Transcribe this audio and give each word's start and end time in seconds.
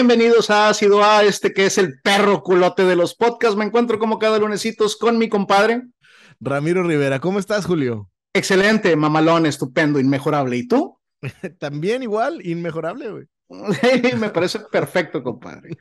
Bienvenidos 0.00 0.48
a 0.48 0.70
Ácido 0.70 1.04
A, 1.04 1.24
este 1.24 1.52
que 1.52 1.66
es 1.66 1.76
el 1.76 2.00
perro 2.00 2.42
culote 2.42 2.84
de 2.84 2.96
los 2.96 3.14
podcasts. 3.14 3.54
Me 3.54 3.66
encuentro 3.66 3.98
como 3.98 4.18
cada 4.18 4.38
lunesitos 4.38 4.96
con 4.96 5.18
mi 5.18 5.28
compadre. 5.28 5.82
Ramiro 6.40 6.82
Rivera, 6.82 7.20
¿cómo 7.20 7.38
estás, 7.38 7.66
Julio? 7.66 8.08
Excelente, 8.32 8.96
mamalón, 8.96 9.44
estupendo, 9.44 10.00
inmejorable. 10.00 10.56
¿Y 10.56 10.66
tú? 10.66 10.98
También 11.58 12.02
igual, 12.02 12.40
inmejorable, 12.46 13.10
güey. 13.10 13.26
Me 14.18 14.30
parece 14.30 14.60
perfecto, 14.72 15.22
compadre. 15.22 15.76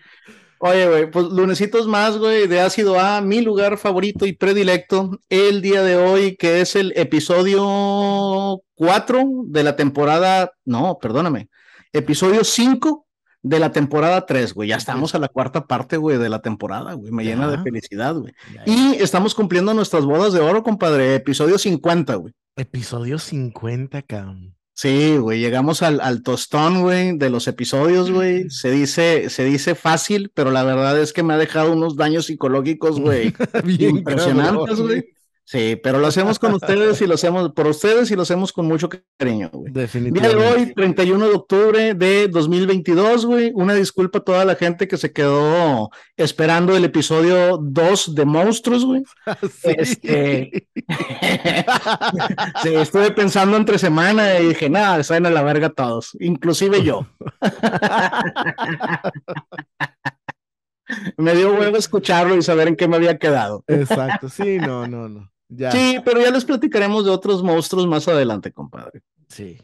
Oye, 0.59 0.89
güey, 0.89 1.09
pues 1.09 1.27
lunesitos 1.27 1.87
más, 1.87 2.17
güey, 2.17 2.45
de 2.47 2.59
Ácido 2.59 2.99
A, 2.99 3.21
mi 3.21 3.39
lugar 3.39 3.77
favorito 3.77 4.25
y 4.25 4.33
predilecto, 4.33 5.11
el 5.29 5.61
día 5.61 5.81
de 5.81 5.95
hoy, 5.95 6.35
que 6.35 6.59
es 6.59 6.75
el 6.75 6.91
episodio 6.97 8.61
4 8.75 9.23
de 9.45 9.63
la 9.63 9.77
temporada, 9.77 10.51
no, 10.65 10.97
perdóname, 10.99 11.47
episodio 11.93 12.43
5 12.43 13.05
de 13.41 13.59
la 13.59 13.71
temporada 13.71 14.25
3, 14.25 14.53
güey. 14.53 14.69
Ya 14.69 14.75
estamos 14.75 15.15
a 15.15 15.19
la 15.19 15.27
cuarta 15.27 15.65
parte, 15.65 15.97
güey, 15.97 16.17
de 16.17 16.29
la 16.29 16.41
temporada, 16.41 16.93
güey. 16.93 17.11
Me 17.11 17.23
llena 17.23 17.49
de 17.49 17.57
felicidad, 17.61 18.15
güey. 18.15 18.33
Y 18.65 18.95
estamos 19.01 19.35
cumpliendo 19.35 19.73
nuestras 19.73 20.05
bodas 20.05 20.33
de 20.33 20.39
oro, 20.39 20.63
compadre. 20.63 21.15
Episodio 21.15 21.57
50, 21.57 22.15
güey. 22.15 22.33
Episodio 22.55 23.19
50, 23.19 24.01
cabrón. 24.01 24.55
Sí, 24.73 25.17
güey, 25.17 25.41
llegamos 25.41 25.81
al, 25.81 25.99
al 25.99 26.23
tostón, 26.23 26.83
güey, 26.83 27.17
de 27.17 27.29
los 27.29 27.49
episodios, 27.49 28.11
güey. 28.11 28.49
Se 28.49 28.71
dice, 28.71 29.29
se 29.29 29.43
dice 29.43 29.75
fácil, 29.75 30.31
pero 30.33 30.51
la 30.51 30.63
verdad 30.63 30.97
es 30.97 31.11
que 31.11 31.21
me 31.21 31.33
ha 31.33 31.37
dejado 31.37 31.73
unos 31.73 31.97
daños 31.97 32.27
psicológicos, 32.27 32.97
güey, 32.97 33.33
impresionantes, 33.79 34.79
güey. 34.79 35.03
Sí, 35.49 35.79
pero 35.81 35.97
lo 35.97 36.05
hacemos 36.05 36.37
con 36.37 36.53
ustedes 36.53 37.01
y 37.01 37.07
lo 37.07 37.15
hacemos 37.15 37.53
por 37.53 37.65
ustedes 37.65 38.11
y 38.11 38.15
lo 38.15 38.21
hacemos 38.21 38.53
con 38.53 38.67
mucho 38.67 38.87
cariño, 39.17 39.49
güey. 39.51 39.73
Definitivamente. 39.73 40.37
Día 40.37 40.37
de 40.37 40.61
hoy, 40.61 40.73
31 40.75 41.27
de 41.27 41.33
octubre 41.33 41.95
de 41.95 42.27
2022, 42.27 43.25
güey. 43.25 43.51
Una 43.55 43.73
disculpa 43.73 44.19
a 44.19 44.21
toda 44.21 44.45
la 44.45 44.53
gente 44.53 44.87
que 44.87 44.97
se 44.97 45.11
quedó 45.11 45.89
esperando 46.17 46.77
el 46.77 46.85
episodio 46.85 47.57
2 47.57 48.13
de 48.13 48.25
Monstruos, 48.25 48.85
güey. 48.85 49.01
Sí. 49.49 49.73
Este... 49.75 50.67
sí, 52.61 52.75
estuve 52.75 53.09
pensando 53.09 53.57
entre 53.57 53.79
semana 53.79 54.39
y 54.39 54.49
dije, 54.49 54.69
nada, 54.69 55.03
saben 55.03 55.25
a 55.25 55.31
la 55.31 55.41
verga 55.41 55.71
todos, 55.71 56.15
inclusive 56.19 56.83
yo. 56.83 57.07
me 61.17 61.33
dio 61.33 61.55
huevo 61.55 61.75
escucharlo 61.75 62.35
y 62.35 62.43
saber 62.43 62.67
en 62.67 62.75
qué 62.75 62.87
me 62.87 62.97
había 62.97 63.17
quedado. 63.17 63.63
Exacto, 63.65 64.29
sí, 64.29 64.59
no, 64.59 64.87
no, 64.87 65.09
no. 65.09 65.31
Ya. 65.49 65.71
Sí, 65.71 65.97
pero 66.05 66.21
ya 66.21 66.31
les 66.31 66.45
platicaremos 66.45 67.05
de 67.05 67.11
otros 67.11 67.43
monstruos 67.43 67.87
más 67.87 68.07
adelante, 68.07 68.51
compadre. 68.53 69.01
Sí. 69.27 69.59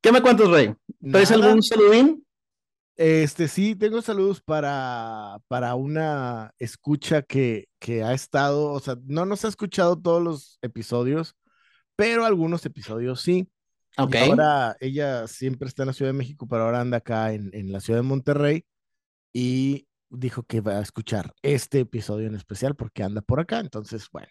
¿Qué 0.00 0.12
me 0.12 0.22
cuentas, 0.22 0.48
Rey? 0.48 0.74
¿Traes 1.10 1.30
Nada. 1.32 1.46
algún 1.46 1.62
saludín? 1.62 2.24
Este, 2.96 3.46
sí, 3.46 3.76
tengo 3.76 4.02
saludos 4.02 4.40
para, 4.40 5.38
para 5.46 5.74
una 5.76 6.52
escucha 6.58 7.22
que, 7.22 7.68
que 7.78 8.02
ha 8.02 8.12
estado, 8.12 8.72
o 8.72 8.80
sea, 8.80 8.96
no 9.04 9.24
nos 9.24 9.44
ha 9.44 9.48
escuchado 9.48 9.96
todos 10.00 10.22
los 10.22 10.58
episodios, 10.62 11.36
pero 11.96 12.24
algunos 12.24 12.64
episodios 12.66 13.20
sí. 13.20 13.48
Y 13.96 14.02
Ok. 14.02 14.14
ahora 14.16 14.76
ella 14.80 15.26
siempre 15.28 15.68
está 15.68 15.82
en 15.82 15.88
la 15.88 15.92
Ciudad 15.92 16.10
de 16.12 16.18
México, 16.18 16.46
pero 16.48 16.64
ahora 16.64 16.80
anda 16.80 16.98
acá 16.98 17.32
en, 17.32 17.50
en 17.52 17.72
la 17.72 17.80
Ciudad 17.80 18.00
de 18.00 18.06
Monterrey 18.06 18.64
y 19.32 19.86
dijo 20.10 20.42
que 20.44 20.60
va 20.60 20.78
a 20.78 20.82
escuchar 20.82 21.34
este 21.42 21.80
episodio 21.80 22.26
en 22.28 22.34
especial 22.34 22.74
porque 22.76 23.02
anda 23.02 23.20
por 23.22 23.40
acá. 23.40 23.60
Entonces, 23.60 24.08
bueno, 24.12 24.28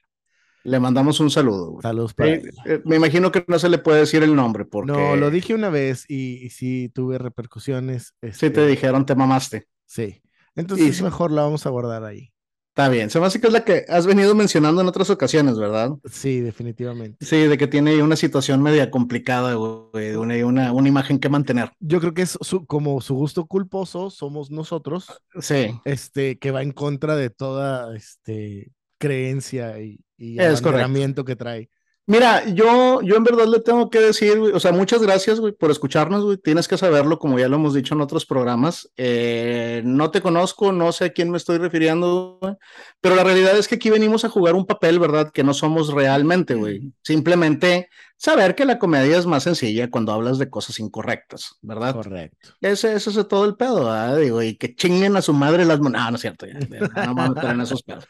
Le 0.68 0.80
mandamos 0.80 1.20
un 1.20 1.30
saludo. 1.30 1.72
güey. 1.72 1.82
saludos 1.82 2.14
para 2.14 2.30
Eh, 2.32 2.42
eh, 2.66 2.82
me 2.84 2.98
imagino 2.98 3.32
que 3.32 3.46
no 3.48 3.58
se 3.58 3.70
le 3.70 3.78
puede 3.78 4.02
decir 4.02 4.22
el 4.22 4.36
nombre 4.36 4.66
porque 4.66 4.92
No, 4.92 5.16
lo 5.16 5.32
dije 5.32 5.54
una 5.56 5.70
vez 5.70 6.06
y, 6.10 6.46
y 6.46 6.50
sí 6.50 6.92
tuve 6.94 7.18
repercusiones. 7.18 8.14
si 8.22 8.28
este, 8.28 8.50
te 8.50 8.68
dijeron 8.68 9.06
te 9.06 9.16
mamaste. 9.16 9.68
Sí. 9.86 10.22
Entonces 10.56 10.98
sí. 10.98 11.04
mejor 11.04 11.32
la 11.32 11.44
vamos 11.44 11.66
a 11.66 11.70
guardar 11.70 12.04
ahí. 12.04 12.32
Está 12.70 12.90
bien. 12.90 13.10
Se 13.10 13.20
me 13.20 13.26
hace 13.26 13.42
que 13.42 13.48
es 13.48 13.54
la 13.54 13.66
que 13.66 13.86
has 13.90 14.06
venido 14.06 14.36
mencionando 14.36 14.82
en 14.82 14.88
otras 14.88 15.10
ocasiones, 15.10 15.58
¿verdad? 15.58 15.92
Sí, 16.12 16.42
definitivamente. 16.42 17.26
Sí, 17.26 17.38
de 17.48 17.58
que 17.58 17.66
tiene 17.66 18.04
una 18.04 18.16
situación 18.16 18.62
media 18.62 18.92
complicada, 18.92 19.56
güey, 19.56 20.16
una, 20.16 20.36
una, 20.46 20.72
una 20.74 20.88
imagen 20.88 21.18
que 21.18 21.28
mantener. 21.28 21.72
Yo 21.80 22.00
creo 22.00 22.14
que 22.14 22.22
es 22.22 22.38
su, 22.40 22.68
como 22.68 23.02
su 23.02 23.16
gusto 23.16 23.48
culposo, 23.48 24.12
somos 24.12 24.52
nosotros, 24.52 25.08
Sí, 25.40 25.72
este, 25.86 26.38
que 26.38 26.52
va 26.52 26.62
en 26.62 26.72
contra 26.72 27.16
de 27.16 27.32
toda 27.32 27.96
este, 27.96 28.72
creencia 28.98 29.80
y, 29.80 30.00
y 30.18 30.40
Es 30.40 30.62
correcto. 30.62 31.26
que 31.26 31.36
trae. 31.36 31.70
Mira, 32.10 32.46
yo, 32.48 33.02
yo 33.02 33.18
en 33.18 33.24
verdad 33.26 33.48
le 33.48 33.60
tengo 33.60 33.90
que 33.90 34.00
decir, 34.00 34.40
güey, 34.40 34.54
o 34.54 34.62
sea, 34.62 34.72
muchas 34.72 35.02
gracias, 35.02 35.42
güey, 35.42 35.52
por 35.52 35.72
escucharnos, 35.72 36.24
güey. 36.24 36.38
Tienes 36.38 36.66
que 36.70 36.78
saberlo, 36.78 37.20
como 37.20 37.38
ya 37.38 37.50
lo 37.50 37.58
hemos 37.58 37.74
dicho 37.74 37.96
en 37.96 38.00
otros 38.00 38.26
programas. 38.26 38.90
Eh, 38.96 39.82
no 39.84 40.10
te 40.10 40.22
conozco, 40.22 40.72
no 40.72 40.94
sé 40.94 41.04
a 41.06 41.10
quién 41.12 41.30
me 41.30 41.36
estoy 41.36 41.58
refiriendo, 41.58 42.38
güey, 42.42 42.56
pero 43.02 43.16
la 43.16 43.26
realidad 43.26 43.58
es 43.58 43.68
que 43.68 43.76
aquí 43.76 43.90
venimos 43.90 44.24
a 44.24 44.30
jugar 44.30 44.56
un 44.56 44.66
papel, 44.66 45.00
¿verdad? 45.00 45.32
Que 45.34 45.44
no 45.44 45.54
somos 45.54 45.92
realmente, 45.94 46.56
güey. 46.56 46.94
Simplemente 47.04 47.90
saber 48.16 48.56
que 48.56 48.64
la 48.64 48.80
comedia 48.80 49.18
es 49.18 49.26
más 49.26 49.44
sencilla 49.44 49.90
cuando 49.90 50.14
hablas 50.14 50.38
de 50.38 50.50
cosas 50.50 50.80
incorrectas, 50.80 51.58
¿verdad? 51.62 51.94
Correcto. 51.94 52.52
Ese, 52.62 52.94
ese 52.94 53.10
es 53.10 53.28
todo 53.28 53.44
el 53.44 53.58
pedo, 53.58 53.84
¿verdad? 53.84 54.18
Digo, 54.18 54.42
y 54.42 54.56
que 54.56 54.74
chinguen 54.76 55.18
a 55.18 55.22
su 55.22 55.34
madre 55.34 55.66
las. 55.66 55.82
No, 55.82 55.90
no 55.90 56.16
es 56.16 56.22
cierto, 56.22 56.46
ya, 56.46 56.58
ya, 56.58 57.06
no 57.06 57.16
vamos 57.16 57.38
a 57.38 57.52
en 57.52 57.60
esos 57.60 57.84
pedos. 57.84 58.08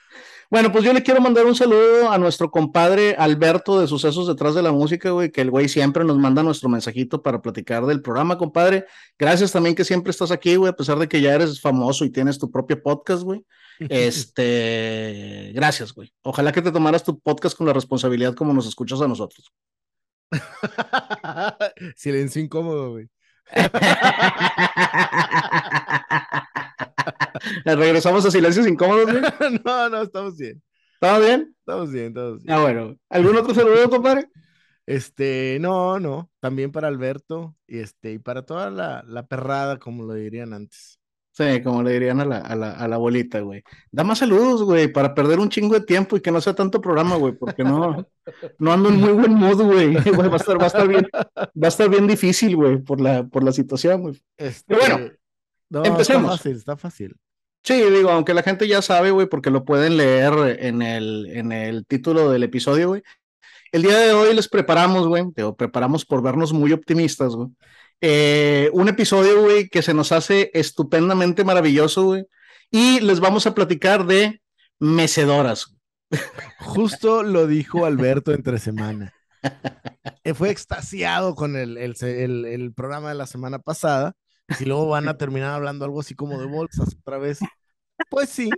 Bueno, 0.50 0.72
pues 0.72 0.86
yo 0.86 0.94
le 0.94 1.04
quiero 1.04 1.20
mandar 1.20 1.46
un 1.46 1.56
saludo 1.56 2.10
a 2.10 2.18
nuestro 2.18 2.50
compadre 2.50 3.16
Alberto 3.18 3.82
de 3.82 3.88
Sucesos 3.88 4.28
Detrás 4.28 4.56
de 4.56 4.62
la 4.62 4.72
Música, 4.72 5.12
güey, 5.12 5.30
que 5.30 5.42
el 5.42 5.52
güey 5.52 5.68
siempre 5.68 6.06
nos 6.06 6.18
manda 6.18 6.42
nuestro 6.42 6.70
mensajito 6.70 7.22
para 7.22 7.42
platicar 7.42 7.86
del 7.86 8.02
programa, 8.02 8.38
compadre. 8.38 8.86
Gracias 9.20 9.52
también 9.52 9.76
que 9.76 9.84
siempre 9.84 10.12
estás 10.12 10.32
aquí, 10.32 10.56
güey, 10.56 10.70
a 10.70 10.76
pesar 10.76 11.00
de 11.00 11.10
que 11.10 11.20
ya 11.20 11.34
eres 11.34 11.60
famoso 11.60 12.06
y 12.06 12.12
tienes 12.12 12.40
tu 12.40 12.50
propio 12.50 12.82
podcast, 12.82 13.24
güey. 13.24 13.46
Este, 13.90 15.52
gracias, 15.54 15.94
güey. 15.94 16.12
Ojalá 16.24 16.52
que 16.52 16.64
te 16.64 16.72
tomaras 16.72 17.04
tu 17.04 17.20
podcast 17.20 17.56
con 17.56 17.68
la 17.68 17.74
responsabilidad 17.74 18.34
como 18.34 18.52
nos 18.52 18.68
escuchas 18.68 19.02
a 19.02 19.08
nosotros. 19.08 19.52
Silencio 21.96 22.42
incómodo, 22.42 22.92
güey. 22.92 23.08
Regresamos 27.66 28.26
a 28.26 28.32
silencios 28.32 28.68
incómodos, 28.68 29.06
güey. 29.06 29.22
no, 29.66 29.90
no, 29.90 30.02
estamos 30.02 30.38
bien. 30.38 30.62
¿Estamos 30.94 31.26
bien? 31.26 31.56
Estamos 31.60 31.92
bien, 31.92 32.08
estamos 32.08 32.44
bien. 32.44 32.56
Ah, 32.56 32.62
bueno. 32.62 32.96
¿Algún 33.10 33.38
otro 33.38 33.54
saludo, 33.54 33.90
compadre? 33.90 34.28
Este, 34.86 35.58
no, 35.60 36.00
no, 36.00 36.32
también 36.40 36.72
para 36.72 36.88
Alberto 36.88 37.56
y 37.68 37.80
este, 37.80 38.14
y 38.14 38.20
para 38.20 38.44
toda 38.44 38.72
la, 38.72 39.04
la 39.06 39.28
perrada, 39.28 39.78
como 39.80 40.04
lo 40.06 40.14
dirían 40.14 40.54
antes. 40.54 40.98
Sí, 41.38 41.62
como 41.62 41.84
le 41.84 41.92
dirían 41.92 42.20
a 42.20 42.26
la, 42.26 42.38
a 42.40 42.56
la, 42.56 42.72
a 42.72 42.88
la 42.88 42.96
abuelita, 42.96 43.42
güey. 43.42 43.62
Da 43.92 44.04
más 44.04 44.18
saludos, 44.18 44.64
güey, 44.64 44.88
para 44.88 45.14
perder 45.14 45.40
un 45.40 45.50
chingo 45.50 45.76
de 45.76 45.86
tiempo 45.86 46.18
y 46.18 46.22
que 46.22 46.32
no 46.32 46.42
sea 46.42 46.56
tanto 46.56 46.82
programa, 46.82 47.16
güey, 47.18 47.34
porque 47.34 47.64
no, 47.64 48.08
no 48.58 48.74
ando 48.74 48.90
en 48.90 48.96
muy 49.00 49.12
buen 49.12 49.34
mood, 49.36 49.62
güey. 49.62 49.94
Güey, 50.16 50.30
Va 50.30 50.34
a 50.34 50.38
estar, 50.38 50.60
va 50.60 50.64
a 50.64 50.68
estar 50.68 50.88
bien, 50.88 51.08
va 51.14 51.48
a 51.62 51.68
estar 51.68 51.90
bien 51.90 52.08
difícil, 52.08 52.56
güey, 52.56 52.80
por 52.80 53.00
la, 53.00 53.28
por 53.28 53.44
la 53.44 53.52
situación, 53.52 54.02
güey. 54.02 54.20
Este, 54.36 54.76
Pero 54.76 54.96
bueno, 54.98 55.12
no, 55.70 55.86
empecemos. 55.86 56.24
Está 56.32 56.38
fácil, 56.38 56.56
está 56.58 56.78
fácil. 56.78 57.16
Sí, 57.64 57.82
digo, 57.90 58.10
aunque 58.12 58.34
la 58.34 58.44
gente 58.44 58.68
ya 58.68 58.82
sabe, 58.82 59.12
güey, 59.12 59.28
porque 59.28 59.50
lo 59.50 59.66
pueden 59.66 59.98
leer 59.98 60.58
en 60.62 60.82
el, 60.82 61.28
en 61.32 61.52
el 61.52 61.86
título 61.86 62.30
del 62.30 62.44
episodio, 62.44 62.90
güey. 62.90 63.02
El 63.74 63.82
día 63.82 63.98
de 63.98 64.14
hoy 64.14 64.34
les 64.34 64.48
preparamos, 64.48 65.08
güey, 65.08 65.26
digo, 65.36 65.56
preparamos 65.58 66.06
por 66.06 66.22
vernos 66.24 66.54
muy 66.54 66.72
optimistas, 66.72 67.36
güey. 67.36 67.50
eh, 68.00 68.70
un 68.74 68.88
episodio, 68.88 69.42
güey, 69.42 69.68
que 69.68 69.82
se 69.82 69.94
nos 69.94 70.12
hace 70.14 70.50
estupendamente 70.54 71.44
maravilloso, 71.44 72.06
güey. 72.06 72.26
Y 72.72 73.00
les 73.02 73.20
vamos 73.20 73.46
a 73.48 73.54
platicar 73.54 74.06
de 74.06 74.42
mecedoras. 74.80 75.76
Justo 76.60 77.24
lo 77.24 77.48
dijo 77.48 77.86
Alberto 77.86 78.32
entre 78.34 78.60
semana. 78.60 79.14
Eh, 80.24 80.34
Fue 80.34 80.50
extasiado 80.50 81.36
con 81.36 81.56
el, 81.56 81.78
el- 81.78 82.46
el 82.46 82.74
programa 82.74 83.10
de 83.10 83.16
la 83.16 83.28
semana 83.28 83.60
pasada. 83.60 84.14
Si 84.56 84.66
luego 84.66 84.88
van 84.88 85.08
a 85.08 85.18
terminar 85.18 85.54
hablando 85.54 85.86
algo 85.86 86.00
así 86.00 86.16
como 86.16 86.40
de 86.40 86.46
bolsas 86.46 86.96
otra 87.00 87.18
vez. 87.18 87.40
Pues 88.10 88.30
sí, 88.30 88.50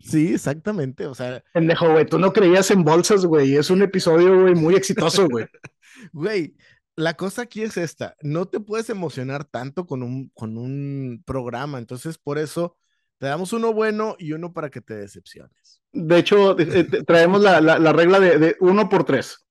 sí, 0.00 0.34
exactamente. 0.34 1.06
O 1.06 1.14
sea, 1.14 1.42
Pendejo, 1.52 1.90
güey, 1.90 2.06
tú 2.06 2.18
no 2.18 2.32
creías 2.32 2.70
en 2.70 2.84
bolsas, 2.84 3.26
güey. 3.26 3.56
Es 3.56 3.70
un 3.70 3.82
episodio, 3.82 4.42
güey, 4.42 4.54
muy 4.54 4.74
exitoso, 4.74 5.28
güey. 5.28 5.46
güey, 6.12 6.56
la 6.96 7.14
cosa 7.14 7.42
aquí 7.42 7.62
es 7.62 7.76
esta. 7.76 8.16
No 8.22 8.46
te 8.46 8.60
puedes 8.60 8.90
emocionar 8.90 9.44
tanto 9.44 9.86
con 9.86 10.02
un, 10.02 10.28
con 10.34 10.56
un 10.58 11.22
programa. 11.24 11.78
Entonces, 11.78 12.18
por 12.18 12.38
eso 12.38 12.76
te 13.18 13.26
damos 13.26 13.52
uno 13.52 13.72
bueno 13.72 14.16
y 14.18 14.32
uno 14.32 14.52
para 14.52 14.70
que 14.70 14.80
te 14.80 14.94
decepciones. 14.94 15.80
De 15.92 16.18
hecho, 16.18 16.58
eh, 16.58 16.66
eh, 16.92 17.04
traemos 17.04 17.40
la, 17.40 17.60
la, 17.60 17.78
la 17.78 17.92
regla 17.92 18.18
de, 18.18 18.38
de 18.38 18.56
uno 18.60 18.88
por 18.88 19.04
tres. 19.04 19.41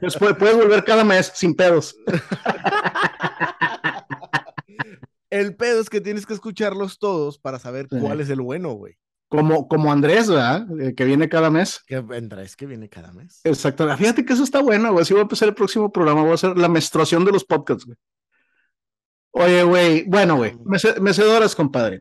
Después 0.00 0.34
puedes 0.38 0.56
volver 0.56 0.84
cada 0.84 1.04
mes 1.04 1.32
sin 1.34 1.54
pedos. 1.54 1.96
El 5.30 5.56
pedo 5.56 5.80
es 5.80 5.90
que 5.90 6.00
tienes 6.00 6.24
que 6.26 6.34
escucharlos 6.34 6.98
todos 6.98 7.38
para 7.38 7.58
saber 7.58 7.88
Sí. 7.90 7.98
cuál 7.98 8.20
es 8.20 8.30
el 8.30 8.40
bueno, 8.40 8.72
güey. 8.72 8.96
Como, 9.28 9.66
como 9.66 9.90
Andrés, 9.90 10.28
¿verdad? 10.28 10.66
Eh, 10.80 10.94
que 10.94 11.04
viene 11.04 11.28
cada 11.28 11.50
mes. 11.50 11.82
Que 11.86 12.00
vendrá, 12.00 12.42
es 12.42 12.54
que 12.54 12.64
viene 12.66 12.88
cada 12.88 13.12
mes. 13.12 13.40
Exacto. 13.42 13.88
Fíjate 13.96 14.24
que 14.24 14.32
eso 14.34 14.44
está 14.44 14.60
bueno, 14.60 14.92
güey. 14.92 15.02
Así 15.02 15.12
voy 15.14 15.20
a 15.20 15.22
empezar 15.22 15.48
el 15.48 15.54
próximo 15.54 15.90
programa. 15.90 16.22
Voy 16.22 16.30
a 16.30 16.34
hacer 16.34 16.56
la 16.56 16.68
menstruación 16.68 17.24
de 17.24 17.32
los 17.32 17.44
podcasts, 17.44 17.84
güey. 17.86 17.98
Oye, 19.32 19.64
güey, 19.64 20.04
bueno, 20.08 20.36
güey, 20.36 20.56
mecedoras, 21.00 21.54
compadre. 21.54 22.00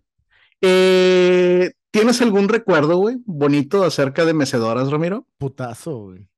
Eh, 0.62 1.69
¿Tienes 1.95 2.21
algún 2.21 2.50
recuerdo, 2.50 2.97
güey, 2.97 3.15
bonito 3.25 3.86
acerca 3.86 4.25
de 4.25 4.33
mecedoras, 4.33 4.92
Ramiro? 4.92 5.25
Putazo, 5.38 6.07
güey. 6.07 6.30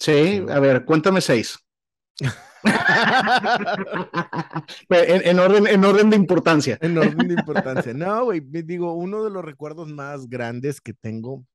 Sí, 0.00 0.44
a 0.48 0.58
ver, 0.58 0.84
cuéntame 0.84 1.20
seis. 1.20 1.60
en, 4.90 5.38
orden, 5.38 5.68
en 5.68 5.84
orden 5.84 6.10
de 6.10 6.16
importancia. 6.16 6.76
En 6.80 6.98
orden 6.98 7.28
de 7.28 7.34
importancia. 7.34 7.94
No, 7.94 8.24
güey, 8.24 8.40
digo, 8.40 8.94
uno 8.94 9.22
de 9.22 9.30
los 9.30 9.44
recuerdos 9.44 9.92
más 9.92 10.28
grandes 10.28 10.80
que 10.80 10.92
tengo, 10.92 11.46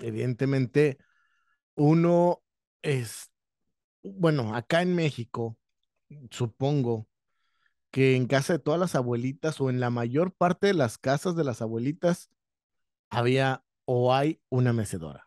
evidentemente, 0.00 0.98
uno 1.76 2.42
es, 2.82 3.30
bueno, 4.02 4.56
acá 4.56 4.82
en 4.82 4.96
México, 4.96 5.56
supongo 6.32 7.06
que 7.92 8.16
en 8.16 8.26
casa 8.26 8.54
de 8.54 8.58
todas 8.58 8.80
las 8.80 8.96
abuelitas 8.96 9.60
o 9.60 9.70
en 9.70 9.78
la 9.78 9.90
mayor 9.90 10.32
parte 10.32 10.66
de 10.66 10.74
las 10.74 10.98
casas 10.98 11.36
de 11.36 11.44
las 11.44 11.62
abuelitas 11.62 12.30
había 13.10 13.62
o 13.84 14.14
hay 14.14 14.40
una 14.48 14.72
mecedora. 14.72 15.26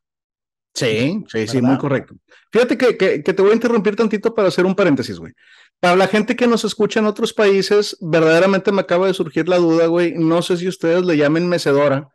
Sí, 0.74 1.24
sí, 1.28 1.48
sí, 1.48 1.62
muy 1.62 1.78
correcto. 1.78 2.16
Fíjate 2.52 2.78
que, 2.78 2.98
que, 2.98 3.22
te 3.22 3.42
voy 3.42 3.52
a 3.52 3.56
interrumpir 3.56 3.96
tantito 3.96 4.34
para 4.34 4.48
hacer 4.48 4.66
un 4.66 4.74
paréntesis, 4.74 5.20
güey. 5.20 5.34
Para 5.80 5.96
la 5.96 6.08
gente 6.08 6.36
que 6.36 6.48
nos 6.48 6.66
escucha 6.66 7.00
en 7.00 7.06
otros 7.06 7.32
países, 7.34 7.96
verdaderamente 8.02 8.72
me 8.72 8.82
acaba 8.82 9.06
de 9.06 9.14
surgir 9.14 9.48
la 9.48 9.58
duda, 9.58 9.86
güey. 9.86 10.14
No 10.16 10.42
sé 10.42 10.58
si 10.58 10.68
ustedes 10.68 11.06
le 11.06 11.16
llamen 11.16 11.48
mecedora. 11.48 12.10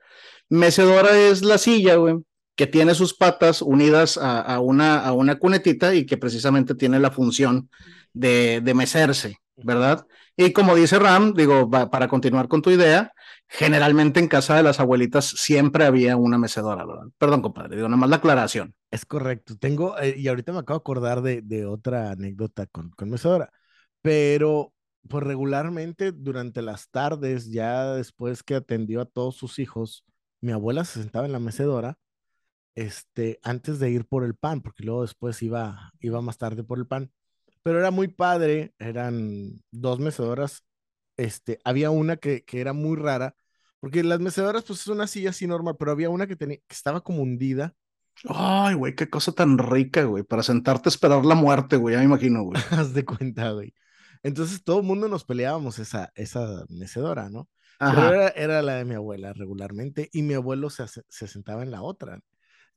Mecedora 0.49 1.17
es 1.17 1.43
la 1.43 1.59
silla, 1.59 1.97
güey, 1.97 2.17
que 2.57 2.67
tiene 2.67 2.95
sus 2.95 3.15
patas 3.15 3.63
unidas 3.63 4.19
a, 4.21 4.59
una, 4.59 5.05
a 5.05 5.13
una 5.13 5.39
cunetita 5.39 5.95
y 5.95 6.07
que 6.07 6.17
precisamente 6.17 6.75
tiene 6.75 6.99
la 6.99 7.13
función 7.13 7.71
de, 8.13 8.61
de 8.61 8.75
mecerse, 8.75 9.39
¿verdad? 9.57 10.05
Y 10.41 10.53
como 10.53 10.77
dice 10.77 11.01
Ram, 11.01 11.35
digo, 11.35 11.69
para 11.69 12.07
continuar 12.07 12.47
con 12.47 12.63
tu 12.63 12.71
idea, 12.71 13.13
generalmente 13.49 14.21
en 14.21 14.29
casa 14.29 14.55
de 14.57 14.63
las 14.63 14.79
abuelitas 14.79 15.25
siempre 15.25 15.85
había 15.85 16.17
una 16.17 16.39
mecedora, 16.39 16.87
¿verdad? 16.87 17.09
Perdón, 17.19 17.43
compadre, 17.43 17.75
digo, 17.75 17.89
nada 17.89 17.97
más 17.97 18.09
la 18.09 18.17
aclaración. 18.17 18.73
Es 18.93 19.05
correcto. 19.05 19.57
Tengo, 19.59 19.99
eh, 19.99 20.15
y 20.17 20.29
ahorita 20.29 20.53
me 20.53 20.61
acabo 20.61 20.79
de 20.79 20.83
acordar 20.83 21.23
de, 21.23 21.67
otra 21.67 22.13
anécdota 22.13 22.67
con, 22.67 22.91
con 22.91 23.11
mecedora, 23.11 23.51
pero 24.01 24.73
pues 25.09 25.25
regularmente 25.25 26.13
durante 26.13 26.63
las 26.63 26.89
tardes, 26.89 27.51
ya 27.51 27.95
después 27.95 28.45
que 28.45 28.55
atendió 28.55 29.01
a 29.01 29.07
todos 29.07 29.35
sus 29.35 29.59
hijos, 29.59 30.05
mi 30.41 30.53
abuela 30.53 30.85
se 30.85 31.03
sentaba 31.03 31.27
en 31.27 31.33
la 31.33 31.41
mecedora, 31.41 31.99
este, 32.77 33.41
antes 33.43 33.81
de 33.81 33.91
ir 33.91 34.07
por 34.07 34.23
el 34.25 34.37
pan, 34.37 34.61
porque 34.63 34.85
luego 34.85 35.03
después 35.03 35.43
iba, 35.43 35.91
iba 35.99 36.21
más 36.23 36.39
tarde 36.39 36.63
por 36.63 36.79
el 36.79 36.87
pan. 36.87 37.11
Pero 37.63 37.79
era 37.79 37.91
muy 37.91 38.09
padre, 38.09 38.73
eran 38.79 39.61
dos 39.71 39.99
mecedoras 40.01 40.65
este, 41.19 41.59
había 41.65 41.91
una 41.91 42.17
que, 42.17 42.45
que, 42.45 42.61
era 42.61 42.73
muy 42.73 42.97
rara, 42.97 43.35
porque 43.81 44.03
las 44.03 44.21
mecedoras, 44.21 44.65
pues 44.65 44.81
es 44.81 44.87
una 44.87 45.07
silla 45.07 45.31
así 45.31 45.47
normal, 45.47 45.77
pero 45.79 45.91
había 45.91 46.09
una 46.09 46.27
que, 46.27 46.37
tenía, 46.37 46.57
que 46.57 46.75
estaba 46.75 47.03
como 47.03 47.23
hundida. 47.23 47.75
Ay, 48.29 48.75
güey, 48.75 48.95
qué 48.95 49.11
cosa 49.11 49.33
tan 49.33 49.59
rica, 49.59 50.05
güey, 50.05 50.23
para 50.23 50.43
sentarte 50.43 50.89
a 50.89 50.91
esperar 50.91 51.25
la 51.25 51.35
muerte, 51.35 51.77
güey, 51.77 51.95
ya 51.95 51.99
me 51.99 52.07
imagino, 52.07 52.45
güey. 52.45 52.63
Haz 52.71 52.95
de 52.95 53.05
cuenta, 53.05 53.51
güey. 53.51 53.75
Entonces 54.23 54.65
todo 54.65 54.79
el 54.79 54.87
mundo 54.87 55.09
nos 55.09 55.25
peleábamos 55.25 55.79
esa, 55.79 56.13
esa 56.15 56.65
mecedora, 56.69 57.29
¿no? 57.29 57.49
Pero 57.79 58.13
era, 58.13 58.29
era, 58.31 58.63
la 58.63 58.75
de 58.75 58.85
mi 58.85 58.95
abuela 58.97 59.33
regularmente 59.33 60.09
y 60.13 60.23
mi 60.23 60.35
abuelo 60.35 60.69
se, 60.69 60.85
se 60.89 61.29
sentaba 61.29 61.63
en 61.63 61.71
la 61.71 61.83
otra. 61.83 62.19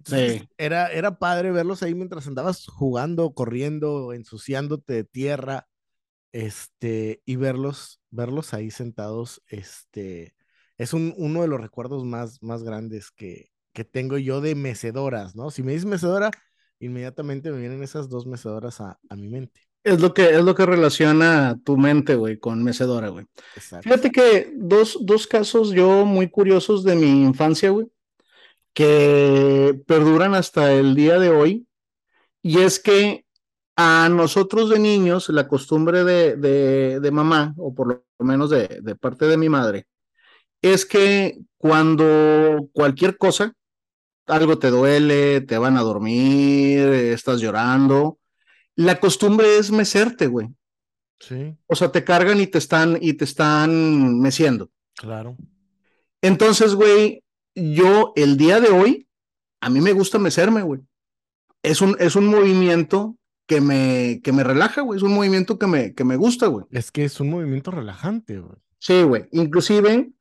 Entonces, 0.06 0.42
sí. 0.42 0.50
era, 0.58 0.88
era 0.88 1.20
padre 1.20 1.52
verlos 1.52 1.84
ahí 1.84 1.94
mientras 1.94 2.28
andabas 2.28 2.66
jugando, 2.66 3.34
corriendo, 3.34 4.14
ensuciándote 4.14 4.94
de 4.94 5.04
tierra 5.04 5.68
este, 6.32 7.22
y 7.26 7.36
verlos, 7.36 8.02
verlos 8.10 8.54
ahí 8.54 8.72
sentados, 8.72 9.44
este, 9.48 10.34
es 10.78 10.94
un, 10.94 11.14
uno 11.18 11.42
de 11.42 11.48
los 11.48 11.62
recuerdos 11.62 12.04
más, 12.04 12.42
más 12.42 12.64
grandes 12.64 13.12
que, 13.12 13.52
que 13.74 13.84
tengo 13.84 14.18
yo 14.18 14.42
de 14.42 14.56
mecedoras, 14.56 15.36
¿no? 15.36 15.52
Si 15.52 15.62
me 15.62 15.74
dices 15.74 15.86
mecedora, 15.86 16.32
inmediatamente 16.80 17.52
me 17.52 17.60
vienen 17.60 17.84
esas 17.84 18.10
dos 18.10 18.26
mecedoras 18.26 18.82
a, 18.82 19.00
a 19.10 19.16
mi 19.16 19.28
mente. 19.28 19.62
Es 19.84 20.00
lo 20.00 20.14
que, 20.14 20.30
es 20.30 20.44
lo 20.44 20.56
que 20.56 20.66
relaciona 20.66 21.60
tu 21.64 21.76
mente, 21.78 22.16
güey, 22.16 22.38
con 22.38 22.64
mecedora, 22.64 23.10
güey. 23.10 23.26
Fíjate 23.82 24.12
que 24.12 24.54
dos, 24.56 24.98
dos 25.02 25.28
casos 25.28 25.72
yo 25.72 26.06
muy 26.06 26.30
curiosos 26.30 26.84
de 26.84 26.96
mi 26.96 27.24
infancia, 27.24 27.72
güey, 27.72 27.88
que 28.74 29.80
perduran 29.88 30.36
hasta 30.36 30.74
el 30.74 30.96
día 30.96 31.20
de 31.20 31.30
hoy. 31.30 31.68
Y 32.42 32.60
es 32.60 32.80
que 32.80 33.26
a 33.76 34.10
nosotros 34.10 34.70
de 34.70 34.80
niños, 34.80 35.30
la 35.30 35.48
costumbre 35.48 36.04
de, 36.04 36.36
de, 37.00 37.12
mamá, 37.12 37.54
o 37.58 37.74
por 37.74 37.88
lo 37.88 38.26
menos 38.26 38.50
de, 38.50 38.80
de, 38.82 38.96
parte 38.96 39.26
de 39.26 39.38
mi 39.38 39.50
madre, 39.50 39.88
es 40.62 40.86
que 40.86 41.40
cuando 41.58 42.70
cualquier 42.74 43.18
cosa, 43.18 43.54
algo 44.28 44.60
te 44.60 44.70
duele, 44.70 45.42
te 45.42 45.58
van 45.58 45.78
a 45.78 45.82
dormir, 45.82 46.88
estás 46.90 47.42
llorando, 47.42 48.20
la 48.76 49.00
costumbre 49.00 49.58
es 49.58 49.72
mecerte, 49.72 50.28
güey. 50.28 50.50
Sí. 51.20 51.56
O 51.68 51.76
sea, 51.76 51.92
te 51.92 52.04
cargan 52.04 52.40
y 52.40 52.48
te 52.48 52.58
están, 52.58 52.98
y 53.00 53.14
te 53.14 53.26
están 53.26 54.20
meciendo. 54.20 54.70
Claro. 54.96 55.38
Entonces, 56.22 56.76
güey, 56.76 57.21
yo 57.56 58.14
el 58.16 58.38
día 58.38 58.60
de 58.60 58.70
hoy, 58.70 59.08
a 59.62 59.70
mí 59.70 59.82
me 59.82 59.94
gusta 59.94 60.20
mecerme, 60.20 60.64
güey. 60.64 60.82
Es 61.64 61.82
un, 61.82 61.96
es 62.00 62.16
un 62.16 62.28
movimiento 62.28 63.18
que 63.46 63.62
me, 63.62 64.22
que 64.24 64.32
me 64.32 64.44
relaja, 64.44 64.82
güey. 64.82 64.98
Es 64.98 65.04
un 65.04 65.14
movimiento 65.14 65.60
que 65.60 65.68
me, 65.68 65.94
que 65.94 66.04
me 66.04 66.16
gusta, 66.16 66.48
güey. 66.48 66.66
Es 66.72 66.92
que 66.92 67.04
es 67.04 67.20
un 67.20 67.30
movimiento 67.30 67.72
relajante, 67.72 68.40
güey. 68.40 68.58
Sí, 68.80 69.04
güey. 69.04 69.28
Inclusive, 69.32 70.12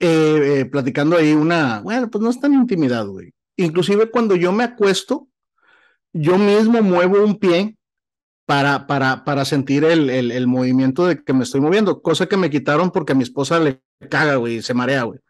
eh, 0.00 0.60
eh, 0.60 0.64
platicando 0.64 1.16
ahí 1.16 1.32
una, 1.32 1.80
bueno, 1.80 2.10
pues 2.10 2.22
no 2.22 2.30
es 2.30 2.40
tan 2.40 2.54
intimidad, 2.54 3.06
güey. 3.06 3.34
Inclusive 3.56 4.10
cuando 4.10 4.34
yo 4.34 4.52
me 4.52 4.64
acuesto, 4.64 5.28
yo 6.12 6.38
mismo 6.38 6.82
muevo 6.82 7.22
un 7.22 7.38
pie 7.38 7.76
para, 8.46 8.86
para, 8.86 9.24
para 9.24 9.44
sentir 9.44 9.84
el, 9.84 10.10
el, 10.10 10.30
el, 10.30 10.46
movimiento 10.46 11.06
de 11.06 11.22
que 11.22 11.32
me 11.32 11.44
estoy 11.44 11.60
moviendo, 11.60 12.02
cosa 12.02 12.26
que 12.26 12.36
me 12.36 12.50
quitaron 12.50 12.90
porque 12.90 13.12
a 13.12 13.14
mi 13.14 13.22
esposa 13.22 13.60
le 13.60 13.82
caga, 14.10 14.36
güey, 14.36 14.62
se 14.62 14.74
marea, 14.74 15.04
güey. 15.04 15.20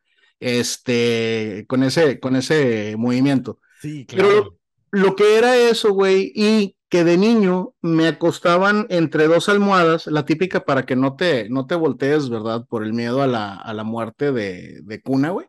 Este, 0.42 1.64
con 1.68 1.84
ese, 1.84 2.18
con 2.18 2.34
ese 2.34 2.96
movimiento. 2.98 3.60
Sí, 3.80 4.04
claro. 4.06 4.28
Pero 4.28 4.58
lo 4.90 5.16
que 5.16 5.38
era 5.38 5.56
eso, 5.56 5.92
güey, 5.92 6.32
y 6.34 6.76
que 6.88 7.04
de 7.04 7.16
niño 7.16 7.74
me 7.80 8.08
acostaban 8.08 8.86
entre 8.90 9.28
dos 9.28 9.48
almohadas, 9.48 10.06
la 10.08 10.26
típica 10.26 10.64
para 10.64 10.84
que 10.84 10.96
no 10.96 11.16
te, 11.16 11.48
no 11.48 11.66
te 11.66 11.74
voltees, 11.74 12.28
¿verdad? 12.28 12.66
Por 12.68 12.84
el 12.84 12.92
miedo 12.92 13.22
a 13.22 13.26
la, 13.26 13.54
a 13.54 13.72
la 13.72 13.84
muerte 13.84 14.32
de, 14.32 14.80
de 14.82 15.00
cuna, 15.00 15.30
güey. 15.30 15.46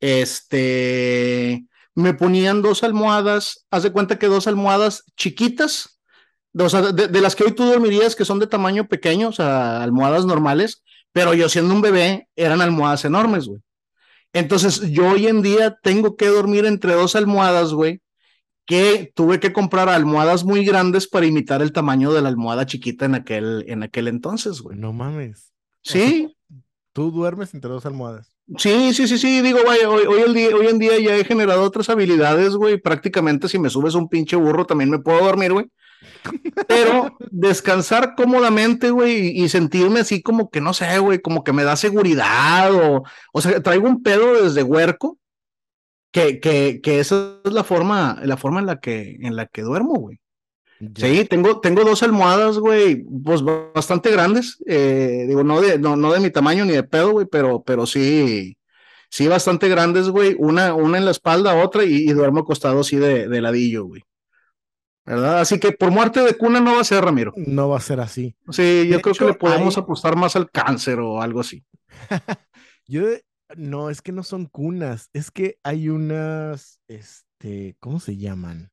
Este, 0.00 1.66
me 1.94 2.14
ponían 2.14 2.62
dos 2.62 2.84
almohadas, 2.84 3.66
haz 3.70 3.82
de 3.82 3.92
cuenta 3.92 4.18
que 4.18 4.28
dos 4.28 4.46
almohadas 4.46 5.04
chiquitas, 5.16 6.00
o 6.56 6.68
sea, 6.68 6.80
de, 6.92 7.08
de, 7.08 7.20
las 7.20 7.34
que 7.34 7.44
hoy 7.44 7.52
tú 7.52 7.64
dormirías 7.64 8.16
que 8.16 8.24
son 8.24 8.38
de 8.38 8.46
tamaño 8.46 8.86
pequeño, 8.86 9.28
o 9.28 9.32
sea, 9.32 9.82
almohadas 9.82 10.24
normales, 10.24 10.82
pero 11.12 11.34
yo 11.34 11.48
siendo 11.48 11.74
un 11.74 11.82
bebé 11.82 12.28
eran 12.36 12.62
almohadas 12.62 13.04
enormes, 13.04 13.48
güey. 13.48 13.60
Entonces, 14.34 14.80
yo 14.90 15.12
hoy 15.12 15.28
en 15.28 15.42
día 15.42 15.78
tengo 15.80 16.16
que 16.16 16.26
dormir 16.26 16.66
entre 16.66 16.92
dos 16.92 17.14
almohadas, 17.14 17.72
güey, 17.72 18.02
que 18.66 19.12
tuve 19.14 19.38
que 19.38 19.52
comprar 19.52 19.88
almohadas 19.88 20.44
muy 20.44 20.64
grandes 20.64 21.06
para 21.06 21.24
imitar 21.24 21.62
el 21.62 21.72
tamaño 21.72 22.12
de 22.12 22.20
la 22.20 22.30
almohada 22.30 22.66
chiquita 22.66 23.04
en 23.04 23.14
aquel, 23.14 23.64
en 23.68 23.84
aquel 23.84 24.08
entonces, 24.08 24.60
güey. 24.60 24.76
No 24.76 24.92
mames. 24.92 25.52
Sí. 25.82 26.36
Tú 26.92 27.12
duermes 27.12 27.54
entre 27.54 27.70
dos 27.70 27.86
almohadas. 27.86 28.34
Sí, 28.58 28.92
sí, 28.92 29.06
sí, 29.06 29.18
sí, 29.18 29.40
digo, 29.40 29.60
güey, 29.64 29.84
hoy, 29.84 30.04
hoy, 30.06 30.22
el 30.22 30.34
día, 30.34 30.48
hoy 30.54 30.66
en 30.66 30.78
día 30.78 30.98
ya 30.98 31.16
he 31.16 31.24
generado 31.24 31.62
otras 31.62 31.88
habilidades, 31.88 32.56
güey. 32.56 32.80
Prácticamente 32.80 33.48
si 33.48 33.58
me 33.58 33.70
subes 33.70 33.94
un 33.94 34.08
pinche 34.08 34.36
burro 34.36 34.66
también 34.66 34.90
me 34.90 34.98
puedo 34.98 35.24
dormir, 35.24 35.52
güey. 35.52 35.66
Pero 36.66 37.16
descansar 37.30 38.14
cómodamente, 38.16 38.90
güey, 38.90 39.28
y, 39.40 39.48
sentirme 39.48 40.00
así 40.00 40.22
como 40.22 40.50
que, 40.50 40.60
no 40.60 40.72
sé, 40.72 40.98
güey, 40.98 41.20
como 41.20 41.44
que 41.44 41.52
me 41.52 41.64
da 41.64 41.76
seguridad 41.76 42.72
o, 42.74 43.04
o 43.32 43.40
sea, 43.40 43.62
traigo 43.62 43.88
un 43.88 44.02
pedo 44.02 44.42
desde 44.42 44.62
huerco 44.62 45.18
que, 46.12 46.40
que, 46.40 46.80
que 46.82 47.00
esa 47.00 47.40
es 47.44 47.52
la 47.52 47.64
forma, 47.64 48.20
la 48.22 48.36
forma 48.36 48.60
en 48.60 48.66
la 48.66 48.80
que, 48.80 49.16
en 49.20 49.36
la 49.36 49.46
que 49.46 49.62
duermo, 49.62 49.94
güey. 49.94 50.20
Sí, 50.96 51.24
tengo, 51.24 51.60
tengo 51.60 51.84
dos 51.84 52.02
almohadas, 52.02 52.58
güey, 52.58 53.04
pues 53.24 53.42
bastante 53.42 54.10
grandes. 54.10 54.58
Eh, 54.66 55.24
digo, 55.26 55.42
no 55.44 55.60
de, 55.60 55.78
no, 55.78 55.96
no 55.96 56.12
de 56.12 56.20
mi 56.20 56.30
tamaño 56.30 56.64
ni 56.64 56.72
de 56.72 56.82
pedo, 56.82 57.12
güey, 57.12 57.26
pero, 57.30 57.62
pero 57.62 57.86
sí, 57.86 58.56
sí, 59.08 59.28
bastante 59.28 59.68
grandes, 59.68 60.08
güey. 60.08 60.36
Una, 60.38 60.74
una 60.74 60.98
en 60.98 61.04
la 61.04 61.10
espalda, 61.12 61.62
otra, 61.64 61.84
y, 61.84 62.08
y 62.08 62.12
duermo 62.12 62.40
acostado 62.40 62.80
así 62.80 62.96
de, 62.96 63.28
de 63.28 63.40
ladillo, 63.40 63.84
güey. 63.84 64.02
¿Verdad? 65.04 65.40
Así 65.40 65.58
que 65.58 65.72
por 65.72 65.90
muerte 65.90 66.20
de 66.20 66.34
cuna 66.34 66.60
no 66.60 66.74
va 66.74 66.80
a 66.80 66.84
ser, 66.84 67.04
Ramiro. 67.04 67.32
No 67.36 67.68
va 67.68 67.78
a 67.78 67.80
ser 67.80 68.00
así. 68.00 68.36
Sí, 68.50 68.86
yo 68.88 68.96
de 68.96 69.02
creo 69.02 69.12
hecho, 69.12 69.26
que 69.26 69.32
le 69.32 69.38
podemos 69.38 69.76
hay... 69.76 69.82
apostar 69.82 70.16
más 70.16 70.36
al 70.36 70.50
cáncer 70.50 71.00
o 71.00 71.20
algo 71.20 71.40
así. 71.40 71.64
yo, 72.86 73.02
no, 73.56 73.90
es 73.90 74.02
que 74.02 74.12
no 74.12 74.22
son 74.22 74.46
cunas, 74.46 75.10
es 75.12 75.30
que 75.30 75.58
hay 75.62 75.88
unas, 75.88 76.80
este, 76.88 77.76
¿cómo 77.80 78.00
se 78.00 78.16
llaman? 78.16 78.70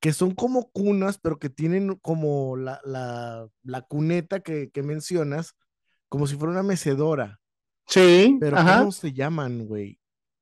Que 0.00 0.12
son 0.12 0.34
como 0.34 0.70
cunas, 0.70 1.18
pero 1.18 1.38
que 1.38 1.50
tienen 1.50 1.96
como 1.96 2.56
la, 2.56 2.80
la, 2.84 3.48
la 3.64 3.82
cuneta 3.82 4.40
que, 4.40 4.70
que 4.70 4.82
mencionas, 4.82 5.54
como 6.08 6.26
si 6.26 6.36
fuera 6.36 6.52
una 6.52 6.62
mecedora. 6.62 7.40
Sí, 7.88 8.36
Pero 8.38 8.58
ajá. 8.58 8.80
¿cómo 8.80 8.92
se 8.92 9.12
llaman, 9.12 9.66
güey? 9.66 9.98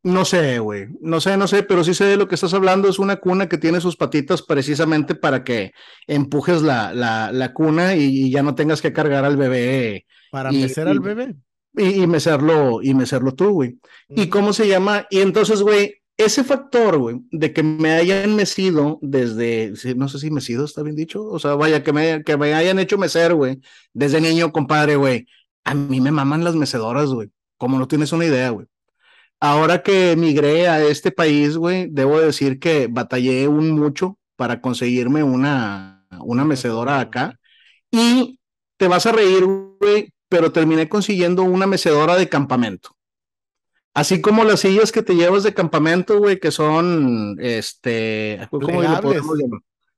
No 0.06 0.24
sé, 0.24 0.60
güey. 0.60 0.86
No 1.00 1.20
sé, 1.20 1.36
no 1.36 1.48
sé, 1.48 1.64
pero 1.64 1.82
sí 1.82 1.92
sé 1.92 2.04
de 2.04 2.16
lo 2.16 2.28
que 2.28 2.36
estás 2.36 2.54
hablando. 2.54 2.88
Es 2.88 3.00
una 3.00 3.16
cuna 3.16 3.48
que 3.48 3.58
tiene 3.58 3.80
sus 3.80 3.96
patitas 3.96 4.40
precisamente 4.40 5.16
para 5.16 5.42
que 5.42 5.72
empujes 6.06 6.62
la, 6.62 6.94
la, 6.94 7.32
la 7.32 7.52
cuna 7.52 7.96
y, 7.96 8.04
y 8.04 8.30
ya 8.30 8.44
no 8.44 8.54
tengas 8.54 8.80
que 8.80 8.92
cargar 8.92 9.24
al 9.24 9.36
bebé 9.36 10.06
Para 10.30 10.52
Y- 10.52 10.62
mecer 10.62 10.86
y- 10.86 10.90
al 10.90 11.00
bebé. 11.00 11.34
y, 11.76 12.02
y 12.02 12.06
mecerlo, 12.06 12.80
y 12.82 12.94
mecerlo 12.94 13.34
tú, 13.34 13.50
güey. 13.50 13.78
¿Y 14.08 14.22
Ujú. 14.22 14.30
cómo 14.30 14.52
se 14.52 14.68
llama? 14.68 15.06
Y 15.10 15.18
entonces, 15.22 15.60
güey, 15.60 15.96
ese 16.16 16.44
factor, 16.44 16.98
güey, 16.98 17.16
de 17.32 17.52
que 17.52 17.64
me 17.64 17.90
hayan 17.90 18.36
mecido 18.36 19.00
desde, 19.02 19.72
no 19.96 20.08
sé 20.08 20.20
si 20.20 20.30
mecido 20.30 20.64
está 20.64 20.82
bien 20.84 20.94
dicho, 20.94 21.24
o 21.24 21.38
sea, 21.40 21.54
vaya, 21.56 21.82
que 21.82 21.92
me, 21.92 22.22
que 22.22 22.36
me 22.36 22.54
hayan 22.54 22.78
hecho 22.78 22.96
mecer, 22.96 23.34
güey, 23.34 23.58
desde 23.92 24.20
niño, 24.20 24.52
compadre, 24.52 24.94
güey. 24.96 25.26
A 25.64 25.74
mí 25.74 26.00
me 26.00 26.12
maman 26.12 26.44
las 26.44 26.54
mecedoras, 26.54 27.10
güey, 27.10 27.28
como 27.58 27.76
no 27.78 27.88
tienes 27.88 28.12
una 28.12 28.24
idea, 28.24 28.50
güey. 28.50 28.66
Ahora 29.46 29.80
que 29.80 30.10
emigré 30.10 30.66
a 30.66 30.82
este 30.82 31.12
país, 31.12 31.56
güey, 31.56 31.86
debo 31.88 32.18
decir 32.18 32.58
que 32.58 32.88
batallé 32.90 33.46
un 33.46 33.70
mucho 33.70 34.18
para 34.34 34.60
conseguirme 34.60 35.22
una, 35.22 36.04
una 36.18 36.44
mecedora 36.44 36.98
acá. 36.98 37.38
Y 37.92 38.40
te 38.76 38.88
vas 38.88 39.06
a 39.06 39.12
reír, 39.12 39.44
güey, 39.44 40.12
pero 40.28 40.50
terminé 40.50 40.88
consiguiendo 40.88 41.44
una 41.44 41.68
mecedora 41.68 42.16
de 42.16 42.28
campamento. 42.28 42.96
Así 43.94 44.20
como 44.20 44.42
las 44.42 44.60
sillas 44.60 44.90
que 44.90 45.04
te 45.04 45.14
llevas 45.14 45.44
de 45.44 45.54
campamento, 45.54 46.18
güey, 46.18 46.40
que 46.40 46.50
son, 46.50 47.36
este, 47.38 48.48
¿cómo 48.50 48.82
le 48.82 48.88
Plegables. 48.88 49.22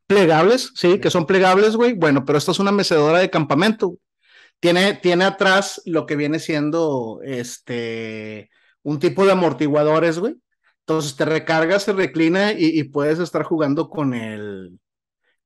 Plegables, 0.07 0.73
sí, 0.75 1.00
que 1.00 1.11
son 1.11 1.25
plegables, 1.25 1.75
güey. 1.75 1.95
Bueno, 1.95 2.26
pero 2.26 2.37
esta 2.37 2.52
es 2.52 2.59
una 2.59 2.71
mecedora 2.71 3.19
de 3.19 3.31
campamento. 3.31 3.97
Tiene, 4.61 4.93
tiene 4.93 5.25
atrás 5.25 5.81
lo 5.87 6.05
que 6.05 6.17
viene 6.17 6.38
siendo, 6.38 7.21
este, 7.25 8.50
un 8.88 8.99
tipo 8.99 9.25
de 9.25 9.33
amortiguadores, 9.33 10.18
güey. 10.18 10.37
Entonces 10.80 11.16
te 11.16 11.25
recargas, 11.25 11.83
se 11.83 11.92
reclina 11.92 12.52
y, 12.52 12.78
y 12.78 12.85
puedes 12.85 13.18
estar 13.18 13.42
jugando 13.42 13.88
con 13.90 14.14
el, 14.14 14.78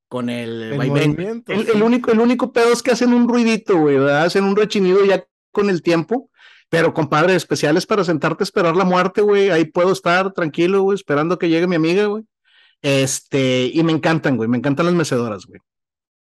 con 0.08 0.28
el, 0.30 0.72
El 0.72 0.78
vaivén. 0.78 1.42
El, 1.48 1.82
único, 1.82 2.12
el 2.12 2.20
único 2.20 2.52
pedo 2.52 2.72
es 2.72 2.82
que 2.82 2.92
hacen 2.92 3.12
un 3.12 3.28
ruidito, 3.28 3.76
güey, 3.78 3.98
¿verdad? 3.98 4.24
Hacen 4.24 4.44
un 4.44 4.54
rechinido 4.56 5.04
ya 5.04 5.24
con 5.50 5.68
el 5.70 5.82
tiempo. 5.82 6.30
Pero, 6.68 6.94
compadre, 6.94 7.34
especiales 7.34 7.84
para 7.86 8.02
sentarte 8.04 8.42
a 8.42 8.46
esperar 8.46 8.76
la 8.76 8.84
muerte, 8.84 9.20
güey. 9.20 9.50
Ahí 9.50 9.66
puedo 9.66 9.92
estar 9.92 10.32
tranquilo, 10.32 10.82
güey, 10.82 10.94
esperando 10.94 11.38
que 11.38 11.50
llegue 11.50 11.66
mi 11.66 11.76
amiga, 11.76 12.06
güey. 12.06 12.24
Este, 12.80 13.70
y 13.72 13.82
me 13.82 13.92
encantan, 13.92 14.36
güey. 14.36 14.48
Me 14.48 14.56
encantan 14.58 14.86
las 14.86 14.94
mecedoras, 14.94 15.44
güey. 15.46 15.60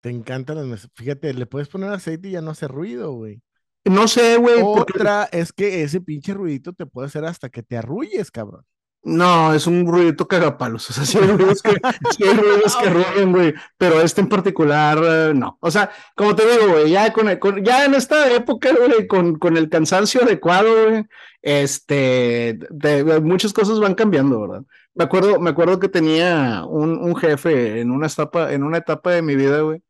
Te 0.02 0.10
encantan 0.10 0.56
las 0.56 0.66
mece- 0.66 0.90
Fíjate, 0.94 1.32
le 1.32 1.46
puedes 1.46 1.68
poner 1.68 1.90
aceite 1.90 2.28
y 2.28 2.32
ya 2.32 2.42
no 2.42 2.50
hace 2.50 2.68
ruido, 2.68 3.12
güey. 3.12 3.40
No 3.86 4.08
sé, 4.08 4.36
güey, 4.36 4.60
porque 4.62 4.92
Otra 4.98 5.24
es 5.32 5.52
que 5.52 5.82
ese 5.82 6.00
pinche 6.00 6.34
ruidito 6.34 6.72
te 6.72 6.86
puede 6.86 7.06
hacer 7.08 7.24
hasta 7.24 7.48
que 7.50 7.62
te 7.62 7.76
arrulles, 7.78 8.30
cabrón. 8.30 8.64
no, 9.04 9.54
es 9.54 9.66
un 9.68 9.86
ruidito 9.86 10.26
cagapalos. 10.26 10.90
O 10.90 10.92
sea, 10.92 11.04
sí 11.04 11.16
hay 11.18 11.28
ruidos 11.28 11.62
que, 11.62 11.70
sí 12.18 12.24
hay 12.24 12.34
ruidos 12.36 12.76
que 12.76 12.90
rugen, 12.90 13.32
güey. 13.32 13.54
Pero 13.78 14.00
este 14.00 14.20
en 14.22 14.28
particular, 14.28 14.98
eh, 15.04 15.32
no. 15.34 15.58
O 15.60 15.70
sea, 15.70 15.90
como 16.16 16.34
te 16.34 16.42
digo, 16.50 16.72
güey, 16.72 16.90
ya, 16.90 17.12
con, 17.12 17.28
el- 17.28 17.38
con- 17.38 17.62
ya 17.64 17.84
en 17.84 17.94
esta 17.94 18.32
época, 18.34 18.70
güey, 18.72 19.06
con, 19.06 19.38
con 19.38 19.56
el 19.56 19.68
cansancio 19.68 20.22
adecuado, 20.24 20.88
güey, 20.90 21.04
este, 21.42 22.58
de- 22.70 23.04
de- 23.04 23.20
muchas 23.20 23.52
cosas 23.52 23.78
van 23.80 23.94
cambiando, 23.94 24.40
¿verdad? 24.40 24.62
Me 24.94 25.04
acuerdo, 25.04 25.38
me 25.40 25.50
acuerdo 25.50 25.78
que 25.78 25.88
tenía 25.88 26.64
un, 26.66 26.98
un 26.98 27.14
jefe 27.16 27.80
en 27.80 27.90
una 27.92 28.06
etapa, 28.08 28.52
en 28.52 28.62
una 28.64 28.78
etapa 28.78 29.12
de 29.12 29.22
mi 29.22 29.36
vida, 29.36 29.60
güey. 29.60 29.82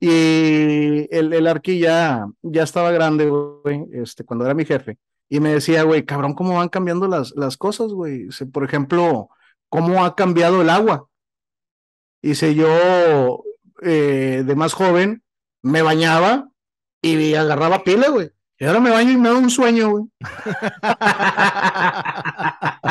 Y 0.00 1.14
el, 1.14 1.32
el 1.32 1.46
Arqui 1.46 1.78
ya, 1.78 2.26
ya 2.40 2.62
estaba 2.62 2.90
grande, 2.90 3.28
güey, 3.28 3.84
este, 3.92 4.24
cuando 4.24 4.46
era 4.46 4.54
mi 4.54 4.64
jefe. 4.64 4.98
Y 5.28 5.40
me 5.40 5.52
decía, 5.52 5.82
güey, 5.82 6.04
cabrón, 6.04 6.34
¿cómo 6.34 6.56
van 6.56 6.70
cambiando 6.70 7.06
las, 7.06 7.32
las 7.36 7.58
cosas, 7.58 7.92
güey? 7.92 8.28
Por 8.52 8.64
ejemplo, 8.64 9.28
¿cómo 9.68 10.04
ha 10.04 10.16
cambiado 10.16 10.62
el 10.62 10.70
agua? 10.70 11.06
Dice, 12.22 12.54
yo 12.54 13.44
eh, 13.82 14.42
de 14.44 14.54
más 14.56 14.72
joven 14.72 15.22
me 15.62 15.82
bañaba 15.82 16.48
y 17.02 17.34
agarraba 17.34 17.84
pila, 17.84 18.08
güey. 18.08 18.30
Y 18.58 18.66
ahora 18.66 18.80
me 18.80 18.90
baño 18.90 19.12
y 19.12 19.16
me 19.16 19.28
da 19.28 19.36
un 19.36 19.50
sueño, 19.50 19.90
güey. 19.90 20.04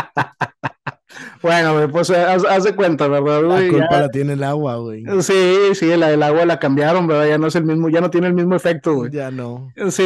bueno, 1.41 1.73
güey, 1.75 1.87
pues 1.87 2.09
haz, 2.09 2.43
haz 2.45 2.63
de 2.63 2.75
cuenta, 2.75 3.07
¿verdad, 3.07 3.41
La 3.41 3.47
güey? 3.55 3.69
culpa 3.69 3.87
Ya- 3.91 3.99
la 4.01 4.09
tiene 4.09 4.33
el 4.33 4.43
agua, 4.43 4.75
güey. 4.77 5.03
Sí, 5.21 5.73
sí, 5.73 5.95
la 5.97 6.09
del 6.09 6.23
agua 6.23 6.45
la 6.45 6.59
cambiaron, 6.59 7.07
¿verdad? 7.07 7.27
Ya 7.27 7.37
no 7.37 7.47
es 7.47 7.55
el 7.55 7.63
mismo, 7.65 7.89
ya 7.89 8.01
no 8.01 8.09
tiene 8.09 8.27
el 8.27 8.33
mismo 8.33 8.55
efecto, 8.55 8.93
güey. 8.95 9.11
Ya 9.11 9.31
no. 9.31 9.71
Sí, 9.89 10.03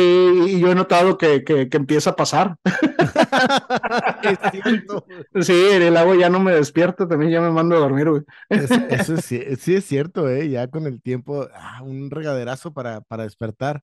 y 0.47 0.59
yo 0.59 0.71
he 0.71 0.75
notado 0.75 1.17
que, 1.17 1.43
que, 1.43 1.69
que 1.69 1.77
empieza 1.77 2.11
a 2.11 2.15
pasar. 2.15 2.55
Es 4.23 4.39
cierto. 4.51 5.05
Sí, 5.41 5.53
el 5.71 5.97
agua 5.97 6.15
ya 6.15 6.29
no 6.29 6.39
me 6.39 6.53
despierta, 6.53 7.07
también 7.07 7.31
ya 7.31 7.41
me 7.41 7.51
mando 7.51 7.75
a 7.75 7.79
dormir, 7.79 8.09
güey. 8.09 8.21
Es- 8.49 8.69
eso 8.89 9.15
es, 9.15 9.25
sí 9.25 9.75
es 9.75 9.85
cierto, 9.85 10.29
¿eh? 10.29 10.49
Ya 10.49 10.67
con 10.69 10.85
el 10.87 11.01
tiempo, 11.01 11.47
ah, 11.53 11.81
un 11.83 12.09
regaderazo 12.09 12.73
para, 12.73 13.01
para 13.01 13.23
despertar. 13.23 13.81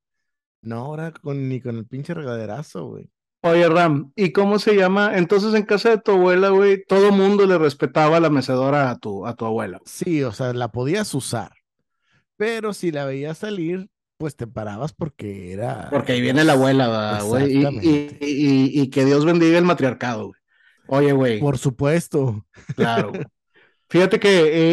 No, 0.62 0.76
ahora 0.76 1.12
con, 1.12 1.48
ni 1.48 1.60
con 1.60 1.76
el 1.76 1.86
pinche 1.86 2.14
regaderazo, 2.14 2.86
güey. 2.88 3.10
Oye, 3.42 3.68
Ram, 3.68 4.12
¿y 4.16 4.32
cómo 4.32 4.58
se 4.58 4.74
llama? 4.76 5.16
Entonces 5.16 5.54
en 5.54 5.64
casa 5.64 5.90
de 5.90 5.98
tu 5.98 6.10
abuela, 6.12 6.50
güey, 6.50 6.84
todo 6.86 7.10
mundo 7.10 7.46
le 7.46 7.56
respetaba 7.56 8.20
la 8.20 8.28
mecedora 8.28 8.90
a 8.90 8.98
tu, 8.98 9.26
a 9.26 9.34
tu 9.34 9.46
abuela. 9.46 9.80
Sí, 9.86 10.22
o 10.22 10.32
sea, 10.32 10.52
la 10.52 10.68
podías 10.70 11.14
usar, 11.14 11.52
pero 12.36 12.74
si 12.74 12.90
la 12.92 13.06
veías 13.06 13.38
salir, 13.38 13.88
pues 14.18 14.36
te 14.36 14.46
parabas 14.46 14.92
porque 14.92 15.52
era... 15.52 15.88
Porque 15.90 16.12
ahí 16.12 16.20
viene 16.20 16.44
la 16.44 16.52
abuela, 16.52 16.88
¿verdad, 16.88 17.24
güey. 17.24 17.44
Y, 17.46 17.56
y, 17.56 17.58
Exactamente. 17.58 18.18
y- 18.26 18.80
y 18.82 18.90
que 18.90 19.04
Dios 19.06 19.24
bendiga 19.24 19.56
el 19.56 19.64
matriarcado, 19.64 20.26
güey. 20.28 20.40
Oye, 20.88 21.12
güey, 21.12 21.40
Por 21.40 21.56
supuesto. 21.56 22.44
claro. 22.76 23.12
Fíjate 23.88 24.20
que 24.20 24.28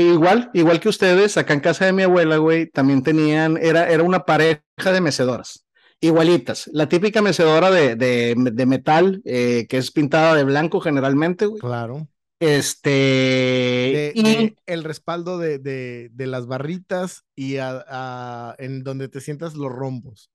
eh, 0.09 0.13
igual, 0.13 0.51
igual 0.53 0.79
que 0.79 0.89
ustedes, 0.89 1.37
acá 1.37 1.53
en 1.53 1.59
casa 1.61 1.85
de 1.85 1.93
mi 1.93 2.03
abuela, 2.03 2.37
güey, 2.37 2.67
también 2.69 3.01
tenían, 3.01 3.57
era, 3.57 3.89
era 3.89 4.03
una 4.03 4.25
pareja 4.25 4.61
de 4.91 5.01
mecedoras, 5.01 5.65
igualitas. 6.01 6.69
La 6.73 6.87
típica 6.89 7.21
mecedora 7.21 7.71
de, 7.71 7.95
de, 7.95 8.35
de 8.37 8.65
metal, 8.65 9.21
eh, 9.25 9.65
que 9.69 9.77
es 9.77 9.91
pintada 9.91 10.35
de 10.35 10.43
blanco 10.43 10.79
generalmente, 10.79 11.45
güey. 11.45 11.59
Claro. 11.59 12.07
Este, 12.39 12.89
De, 12.89 14.11
y 14.15 14.55
el 14.65 14.83
respaldo 14.83 15.37
de, 15.37 15.59
de, 15.59 16.09
de 16.13 16.27
las 16.27 16.45
barritas 16.47 17.23
y 17.35 17.57
a- 17.57 17.83
a- 17.87 18.55
en 18.59 18.83
donde 18.83 19.07
te 19.09 19.21
sientas 19.21 19.55
los 19.55 19.71
rombos. 19.71 20.29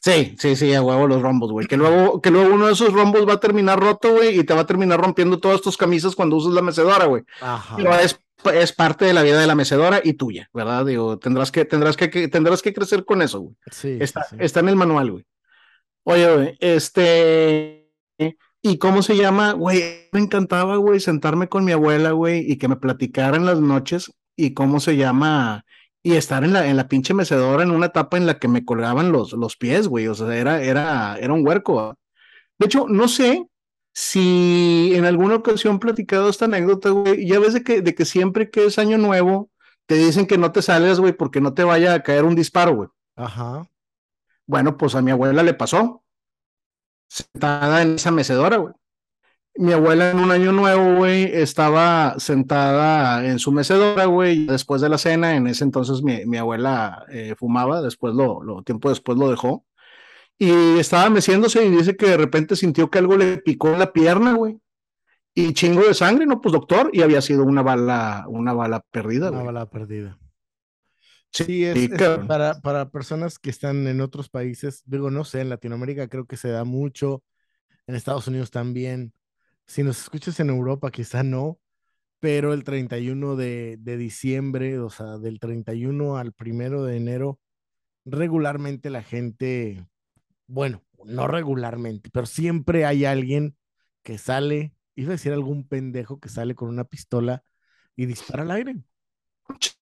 sí, 0.00 0.36
sí, 0.38 0.54
sí, 0.54 0.72
a 0.74 0.82
huevo 0.82 1.06
los 1.06 1.22
rombos, 1.22 1.50
güey. 1.50 1.66
Que 1.66 1.76
luego, 1.76 2.20
que 2.20 2.30
luego 2.30 2.54
uno 2.54 2.66
de 2.66 2.74
esos 2.74 2.92
rombos 2.92 3.26
va 3.26 3.34
a 3.34 3.40
terminar 3.40 3.80
roto, 3.80 4.12
güey, 4.14 4.38
y 4.38 4.44
te 4.44 4.54
va 4.54 4.60
a 4.60 4.66
terminar 4.66 5.00
rompiendo 5.00 5.40
todas 5.40 5.60
tus 5.62 5.76
camisas 5.76 6.14
cuando 6.14 6.36
usas 6.36 6.52
la 6.52 6.62
mecedora, 6.62 7.06
güey. 7.06 7.22
Ajá. 7.40 7.74
Pero 7.76 7.94
es, 7.98 8.20
es 8.52 8.72
parte 8.72 9.04
de 9.04 9.14
la 9.14 9.22
vida 9.22 9.40
de 9.40 9.46
la 9.46 9.54
mecedora 9.54 10.00
y 10.04 10.14
tuya, 10.14 10.48
¿verdad? 10.52 10.84
Digo, 10.86 11.18
tendrás 11.18 11.50
que, 11.50 11.64
tendrás 11.64 11.96
que, 11.96 12.10
que- 12.10 12.28
tendrás 12.28 12.62
que 12.62 12.72
crecer 12.74 13.04
con 13.04 13.22
eso, 13.22 13.40
güey. 13.40 13.56
Sí, 13.70 13.96
Está, 14.00 14.24
sí, 14.24 14.36
está 14.38 14.60
en 14.60 14.68
el 14.68 14.76
manual, 14.76 15.10
güey. 15.12 15.24
Oye, 16.04 16.34
güey, 16.34 16.56
este, 16.60 17.90
¿y 18.62 18.78
cómo 18.78 19.02
se 19.02 19.16
llama? 19.16 19.52
Güey, 19.52 20.08
me 20.12 20.20
encantaba, 20.20 20.76
güey, 20.76 21.00
sentarme 21.00 21.48
con 21.48 21.64
mi 21.64 21.72
abuela, 21.72 22.12
güey, 22.12 22.44
y 22.50 22.58
que 22.58 22.68
me 22.68 22.76
platicara 22.76 23.36
en 23.36 23.46
las 23.46 23.60
noches 23.60 24.12
y 24.36 24.54
cómo 24.54 24.78
se 24.80 24.96
llama, 24.96 25.64
y 26.02 26.12
estar 26.14 26.44
en 26.44 26.52
la, 26.52 26.68
en 26.68 26.76
la 26.76 26.86
pinche 26.86 27.14
mecedora 27.14 27.64
en 27.64 27.72
una 27.72 27.86
etapa 27.86 28.16
en 28.16 28.26
la 28.26 28.38
que 28.38 28.46
me 28.48 28.64
colgaban 28.64 29.10
los, 29.10 29.32
los 29.32 29.56
pies, 29.56 29.88
güey, 29.88 30.06
o 30.06 30.14
sea, 30.14 30.36
era, 30.36 30.62
era, 30.62 31.16
era 31.18 31.32
un 31.32 31.44
huerco. 31.44 31.96
De 32.58 32.66
hecho, 32.66 32.86
no 32.88 33.08
sé 33.08 33.44
si 33.96 34.92
en 34.94 35.06
alguna 35.06 35.36
ocasión 35.36 35.78
platicado 35.78 36.28
esta 36.28 36.44
anécdota, 36.44 36.90
güey, 36.90 37.26
ya 37.26 37.38
ves 37.38 37.54
de 37.54 37.62
que, 37.62 37.80
de 37.80 37.94
que 37.94 38.04
siempre 38.04 38.50
que 38.50 38.66
es 38.66 38.78
año 38.78 38.98
nuevo, 38.98 39.50
te 39.86 39.94
dicen 39.94 40.26
que 40.26 40.36
no 40.36 40.52
te 40.52 40.60
sales, 40.60 41.00
güey, 41.00 41.14
porque 41.14 41.40
no 41.40 41.54
te 41.54 41.64
vaya 41.64 41.94
a 41.94 42.02
caer 42.02 42.24
un 42.24 42.34
disparo, 42.34 42.74
güey. 42.74 42.88
Ajá. 43.16 43.66
Bueno, 44.46 44.76
pues 44.76 44.94
a 44.96 45.00
mi 45.00 45.12
abuela 45.12 45.42
le 45.42 45.54
pasó, 45.54 46.04
sentada 47.08 47.80
en 47.80 47.94
esa 47.94 48.10
mecedora, 48.10 48.58
güey. 48.58 48.74
Mi 49.54 49.72
abuela 49.72 50.10
en 50.10 50.18
un 50.18 50.30
año 50.30 50.52
nuevo, 50.52 50.96
güey, 50.96 51.24
estaba 51.32 52.16
sentada 52.18 53.24
en 53.24 53.38
su 53.38 53.50
mecedora, 53.50 54.04
güey, 54.04 54.42
y 54.42 54.46
después 54.46 54.82
de 54.82 54.90
la 54.90 54.98
cena, 54.98 55.36
en 55.36 55.46
ese 55.46 55.64
entonces 55.64 56.02
mi, 56.02 56.26
mi 56.26 56.36
abuela 56.36 57.06
eh, 57.08 57.34
fumaba, 57.38 57.80
después 57.80 58.14
lo, 58.14 58.42
lo, 58.42 58.62
tiempo 58.62 58.90
después 58.90 59.16
lo 59.16 59.30
dejó, 59.30 59.64
y 60.38 60.78
estaba 60.78 61.10
meciéndose 61.10 61.64
y 61.64 61.70
dice 61.70 61.96
que 61.96 62.06
de 62.06 62.16
repente 62.16 62.56
sintió 62.56 62.90
que 62.90 62.98
algo 62.98 63.16
le 63.16 63.38
picó 63.38 63.68
en 63.72 63.78
la 63.78 63.92
pierna, 63.92 64.34
güey, 64.34 64.58
y 65.34 65.52
chingo 65.54 65.82
de 65.84 65.94
sangre, 65.94 66.26
no, 66.26 66.40
pues 66.40 66.52
doctor, 66.52 66.90
y 66.92 67.02
había 67.02 67.22
sido 67.22 67.44
una 67.44 67.62
bala, 67.62 68.24
una 68.28 68.52
bala 68.52 68.82
perdida, 68.90 69.28
Una 69.28 69.42
güey. 69.42 69.46
bala 69.46 69.70
perdida. 69.70 70.18
Sí, 71.32 71.44
Sí, 71.44 71.64
es, 71.64 71.76
es 71.76 72.18
para, 72.26 72.60
para 72.62 72.90
personas 72.90 73.38
que 73.38 73.50
están 73.50 73.86
en 73.86 74.00
otros 74.00 74.28
países, 74.30 74.82
digo, 74.86 75.10
no 75.10 75.24
sé, 75.24 75.40
en 75.42 75.50
Latinoamérica 75.50 76.08
creo 76.08 76.26
que 76.26 76.36
se 76.36 76.48
da 76.48 76.64
mucho, 76.64 77.22
en 77.86 77.94
Estados 77.94 78.28
Unidos 78.28 78.50
también. 78.50 79.12
Si 79.66 79.82
nos 79.82 80.00
escuchas 80.00 80.40
en 80.40 80.50
Europa, 80.50 80.90
quizá 80.90 81.22
no, 81.22 81.58
pero 82.20 82.52
el 82.54 82.64
31 82.64 83.36
de, 83.36 83.76
de 83.80 83.96
diciembre, 83.98 84.78
o 84.80 84.90
sea, 84.90 85.18
del 85.18 85.40
31 85.40 86.16
al 86.18 86.32
primero 86.32 86.84
de 86.84 86.96
enero, 86.96 87.40
regularmente 88.04 88.90
la 88.90 89.02
gente, 89.02 89.86
bueno, 90.46 90.82
no 91.04 91.26
regularmente, 91.26 92.10
pero 92.12 92.26
siempre 92.26 92.84
hay 92.84 93.04
alguien 93.04 93.56
que 94.02 94.18
sale, 94.18 94.74
iba 94.94 95.10
a 95.10 95.12
decir 95.12 95.32
algún 95.32 95.66
pendejo 95.66 96.20
que 96.20 96.28
sale 96.28 96.54
con 96.54 96.68
una 96.68 96.84
pistola 96.84 97.42
y 97.96 98.06
dispara 98.06 98.42
al 98.42 98.50
aire. 98.52 98.76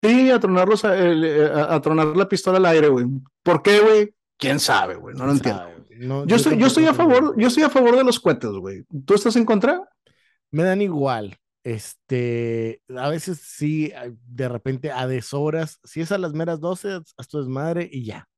Sí, 0.02 0.30
a 0.30 0.38
tronar, 0.38 0.68
eh, 0.84 1.50
a, 1.52 1.80
tronar 1.80 2.08
la 2.08 2.28
pistola 2.28 2.58
al 2.58 2.66
aire, 2.66 2.88
güey. 2.88 3.06
¿Por 3.42 3.62
qué, 3.62 3.80
güey? 3.80 4.14
¿Quién 4.36 4.60
sabe, 4.60 4.96
güey? 4.96 5.14
No 5.14 5.26
lo 5.26 5.32
entiendo. 5.32 5.68
yo, 6.26 6.36
estoy, 6.36 6.58
yo 6.58 6.66
estoy 6.66 6.86
a 6.86 6.94
favor, 6.94 7.34
yo 7.38 7.48
estoy 7.48 7.62
a 7.62 7.70
favor 7.70 7.96
de 7.96 8.04
los 8.04 8.20
cohetes, 8.20 8.50
güey. 8.50 8.84
¿Tú 9.04 9.14
estás 9.14 9.36
en 9.36 9.44
contra? 9.44 9.82
Me 10.50 10.62
dan 10.62 10.82
igual. 10.82 11.38
Este, 11.64 12.82
a 12.94 13.08
veces 13.08 13.40
sí, 13.42 13.90
de 14.26 14.48
repente 14.48 14.92
a 14.92 15.06
deshoras, 15.06 15.80
si 15.82 16.02
es 16.02 16.12
a 16.12 16.18
las 16.18 16.34
meras 16.34 16.60
12, 16.60 17.00
haz 17.16 17.28
tu 17.28 17.38
desmadre 17.38 17.88
y 17.90 18.04
ya. 18.04 18.28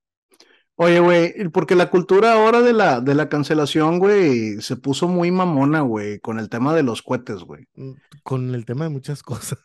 Oye, 0.78 1.00
güey, 1.00 1.49
porque 1.49 1.75
la 1.75 1.88
cultura 1.88 2.35
ahora 2.35 2.61
de 2.61 2.75
la, 2.75 3.00
de 3.00 3.14
la 3.14 3.30
cancelación, 3.30 3.99
güey, 3.99 4.61
se 4.61 4.76
puso 4.76 5.09
muy 5.09 5.30
mamona, 5.30 5.80
güey, 5.80 6.18
con 6.21 6.38
el 6.38 6.50
tema 6.50 6.75
de 6.75 6.83
los 6.83 7.00
cohetes, 7.00 7.45
güey. 7.45 7.66
Mm, 7.76 7.92
con 8.23 8.54
el 8.54 8.66
tema 8.66 8.85
de 8.85 8.90
muchas 8.90 9.23
cosas. 9.23 9.59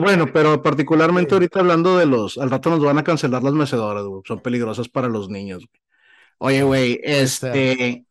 bueno, 0.00 0.32
pero 0.32 0.62
particularmente 0.62 1.34
ahorita 1.34 1.60
hablando 1.60 1.98
de 1.98 2.06
los, 2.06 2.38
al 2.38 2.50
rato 2.50 2.70
nos 2.70 2.82
van 2.82 2.96
a 2.96 3.04
cancelar 3.04 3.42
las 3.42 3.52
mecedoras, 3.52 4.04
güey, 4.04 4.22
son 4.26 4.40
peligrosas 4.40 4.88
para 4.88 5.08
los 5.08 5.28
niños. 5.28 5.66
Oye, 6.38 6.62
güey, 6.62 7.00
este... 7.02 8.06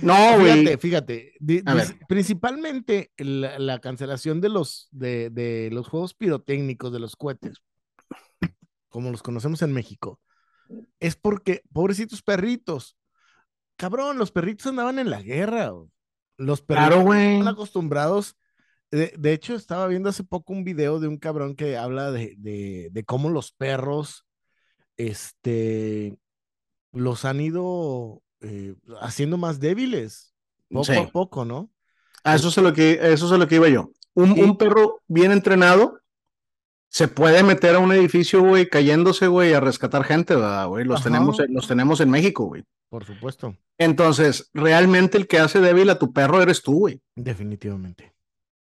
No, 0.00 0.38
güey. 0.38 0.78
Fíjate, 0.78 1.34
fíjate. 1.44 1.98
principalmente 2.08 3.10
la, 3.18 3.78
cancelación 3.80 4.40
de 4.40 4.48
los, 4.48 4.88
de, 4.90 5.28
de 5.28 5.68
los 5.70 5.88
juegos 5.88 6.14
pirotécnicos, 6.14 6.92
de 6.92 7.00
los 7.00 7.16
cohetes, 7.16 7.60
como 8.88 9.10
los 9.10 9.22
conocemos 9.22 9.60
en 9.60 9.72
México 9.72 10.18
es 10.98 11.16
porque, 11.16 11.62
pobrecitos 11.72 12.22
perritos, 12.22 12.96
cabrón, 13.76 14.18
los 14.18 14.30
perritos 14.30 14.66
andaban 14.66 14.98
en 14.98 15.10
la 15.10 15.22
guerra. 15.22 15.72
Los 16.36 16.62
perritos 16.62 17.00
están 17.00 17.48
acostumbrados. 17.48 18.36
De, 18.90 19.32
hecho, 19.32 19.54
estaba 19.54 19.86
viendo 19.86 20.08
hace 20.08 20.24
poco 20.24 20.52
un 20.52 20.64
video 20.64 20.98
de 20.98 21.06
un 21.06 21.16
cabrón 21.16 21.54
que 21.54 21.76
habla 21.76 22.10
de, 22.10 22.34
de, 22.90 23.04
cómo 23.04 23.28
los 23.28 23.52
perros, 23.52 24.26
este, 24.96 26.18
los 26.92 27.24
han 27.24 27.40
ido 27.40 28.20
eh, 28.40 28.74
haciendo 29.00 29.36
más 29.36 29.60
débiles, 29.60 30.34
poco 30.68 30.92
a 30.92 31.06
poco, 31.08 31.44
¿no? 31.44 31.70
A 32.24 32.34
eso 32.34 32.48
es 32.48 32.56
lo 32.56 32.72
que, 32.72 32.98
eso 33.00 33.32
es 33.32 33.38
lo 33.38 33.46
que 33.46 33.54
iba 33.54 33.68
yo. 33.68 33.92
Un, 34.14 34.32
un 34.32 34.58
perro 34.58 35.00
bien 35.06 35.30
entrenado 35.30 35.99
se 36.90 37.06
puede 37.06 37.44
meter 37.44 37.76
a 37.76 37.78
un 37.78 37.92
edificio, 37.92 38.42
güey, 38.42 38.68
cayéndose, 38.68 39.28
güey, 39.28 39.54
a 39.54 39.60
rescatar 39.60 40.04
gente, 40.04 40.34
¿verdad, 40.34 40.66
güey? 40.66 40.84
Los 40.84 41.04
tenemos, 41.04 41.38
los 41.48 41.68
tenemos 41.68 42.00
en 42.00 42.10
México, 42.10 42.46
güey. 42.46 42.64
Por 42.88 43.04
supuesto. 43.04 43.56
Entonces, 43.78 44.50
realmente 44.52 45.16
el 45.16 45.28
que 45.28 45.38
hace 45.38 45.60
débil 45.60 45.88
a 45.90 46.00
tu 46.00 46.12
perro 46.12 46.42
eres 46.42 46.62
tú, 46.62 46.80
güey. 46.80 47.00
Definitivamente. 47.14 48.12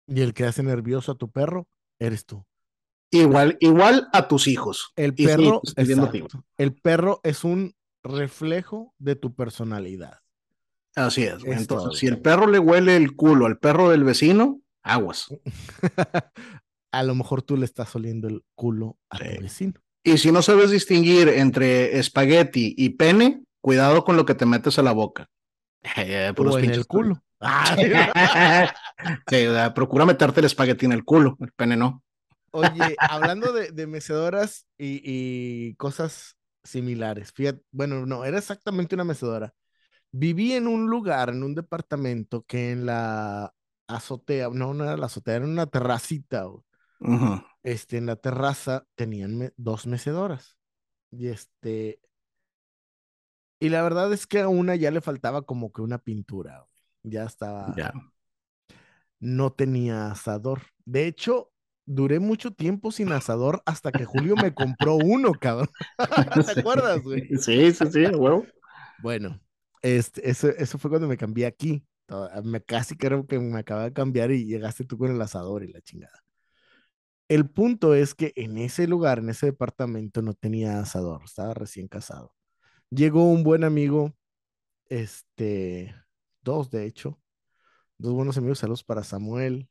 Y 0.07 0.21
el 0.21 0.33
que 0.33 0.45
hace 0.45 0.63
nervioso 0.63 1.11
a 1.11 1.15
tu 1.15 1.29
perro 1.29 1.67
eres 1.99 2.25
tú. 2.25 2.45
Igual, 3.11 3.57
igual 3.59 4.07
a 4.13 4.29
tus 4.29 4.47
hijos. 4.47 4.93
El 4.95 5.13
perro, 5.13 5.61
el 6.57 6.73
perro 6.73 7.19
es 7.23 7.43
un 7.43 7.75
reflejo 8.03 8.95
de 8.99 9.15
tu 9.17 9.35
personalidad. 9.35 10.21
Así 10.95 11.23
es. 11.23 11.43
Entonces, 11.43 11.99
si 11.99 12.07
el 12.07 12.21
perro 12.21 12.47
le 12.47 12.59
huele 12.59 12.95
el 12.95 13.15
culo 13.15 13.47
al 13.47 13.57
perro 13.57 13.89
del 13.89 14.05
vecino, 14.05 14.61
aguas. 14.81 15.27
a 16.93 17.03
lo 17.03 17.15
mejor 17.15 17.41
tú 17.41 17.58
le 17.58 17.65
estás 17.65 17.93
oliendo 17.95 18.27
el 18.27 18.43
culo 18.56 18.97
a 19.10 19.17
tu 19.17 19.41
vecino. 19.41 19.73
Y 20.03 20.19
si 20.19 20.32
no 20.32 20.43
sabes 20.43 20.69
distinguir 20.69 21.27
entre 21.27 21.97
espagueti 21.97 22.75
y 22.77 22.89
pene, 22.89 23.41
cuidado 23.62 24.03
con 24.03 24.15
lo 24.15 24.25
que 24.25 24.36
te 24.36 24.45
metes 24.45 24.77
a 24.79 24.84
la 24.84 24.93
boca. 24.93 25.27
Eh, 25.97 26.32
o 26.38 26.60
en 26.60 26.71
el 26.71 26.88
culo. 26.88 27.21
Ah, 27.45 27.75
procura 29.75 30.06
meterte 30.06 30.39
el 30.39 30.45
espagueti 30.45 30.86
en 30.86 30.93
el 30.93 31.03
culo, 31.03 31.36
el 31.41 31.51
pene 31.51 31.75
no. 31.75 32.01
Oye, 32.51 32.95
hablando 32.97 33.51
de, 33.51 33.86
mecedoras 33.86 34.65
y, 34.77 35.75
cosas 35.75 36.38
similares, 36.63 37.34
fíjate, 37.34 37.62
bueno, 37.71 38.06
no, 38.06 38.23
era 38.23 38.38
exactamente 38.38 38.95
una 38.95 39.03
mecedora. 39.03 39.53
Viví 40.13 40.53
en 40.53 40.69
un 40.69 40.89
lugar, 40.89 41.32
en 41.32 41.43
un 41.43 41.53
departamento 41.53 42.43
que 42.43 42.71
en 42.71 42.86
la 42.86 43.53
azotea, 43.88 44.47
no, 44.53 44.73
no 44.73 44.86
era 44.86 44.95
la 44.95 45.08
azotea, 45.08 45.36
era 45.36 45.45
una 45.45 45.65
terracita 45.65 46.45
este, 47.63 47.97
en 47.97 48.05
la 48.05 48.15
terraza 48.15 48.85
tenían 48.95 49.53
dos 49.57 49.87
mecedoras. 49.87 50.57
Y 51.11 51.27
este. 51.27 51.99
Y 53.59 53.69
la 53.69 53.81
verdad 53.81 54.11
es 54.11 54.27
que 54.27 54.41
a 54.41 54.49
una 54.49 54.75
ya 54.75 54.91
le 54.91 55.01
faltaba 55.01 55.43
como 55.43 55.71
que 55.71 55.81
una 55.81 55.99
pintura. 55.99 56.65
Ya 57.03 57.23
estaba. 57.23 57.73
Ya. 57.77 57.93
No 59.19 59.53
tenía 59.53 60.11
asador. 60.11 60.61
De 60.85 61.07
hecho, 61.07 61.53
duré 61.85 62.19
mucho 62.19 62.51
tiempo 62.51 62.91
sin 62.91 63.11
asador 63.11 63.61
hasta 63.65 63.91
que 63.91 64.05
Julio 64.05 64.35
me 64.35 64.53
compró 64.53 64.95
uno, 64.95 65.31
cabrón. 65.33 65.69
¿Te 66.55 66.59
acuerdas, 66.59 67.01
güey? 67.01 67.27
Sí, 67.37 67.71
sí, 67.71 67.85
sí, 67.91 68.05
huevo. 68.07 68.45
Bueno, 69.01 69.39
este, 69.81 70.29
eso, 70.29 70.49
eso 70.49 70.77
fue 70.77 70.89
cuando 70.89 71.07
me 71.07 71.17
cambié 71.17 71.45
aquí. 71.45 71.85
Me 72.43 72.61
casi 72.61 72.95
creo 72.95 73.25
que 73.25 73.39
me 73.39 73.59
acaba 73.59 73.85
de 73.85 73.93
cambiar 73.93 74.31
y 74.31 74.45
llegaste 74.45 74.85
tú 74.85 74.97
con 74.97 75.11
el 75.11 75.21
asador 75.21 75.63
y 75.63 75.71
la 75.71 75.81
chingada. 75.81 76.22
El 77.34 77.50
punto 77.50 77.96
es 77.96 78.13
que 78.13 78.32
en 78.36 78.60
ese 78.60 78.86
lugar, 78.86 79.17
en 79.17 79.30
ese 79.30 79.48
departamento, 79.48 80.22
no 80.22 80.36
tenía 80.36 80.80
asador, 80.80 81.24
estaba 81.26 81.56
recién 81.56 81.88
casado. 81.88 82.32
Llegó 82.91 83.26
un 83.26 83.41
buen 83.41 83.63
amigo, 83.63 84.13
este, 84.88 85.96
dos 86.43 86.69
de 86.69 86.86
hecho, 86.86 87.19
dos 87.98 88.13
buenos 88.13 88.38
amigos, 88.38 88.60
saludos 88.60 88.84
para 88.84 89.04
Samuel, 89.04 89.67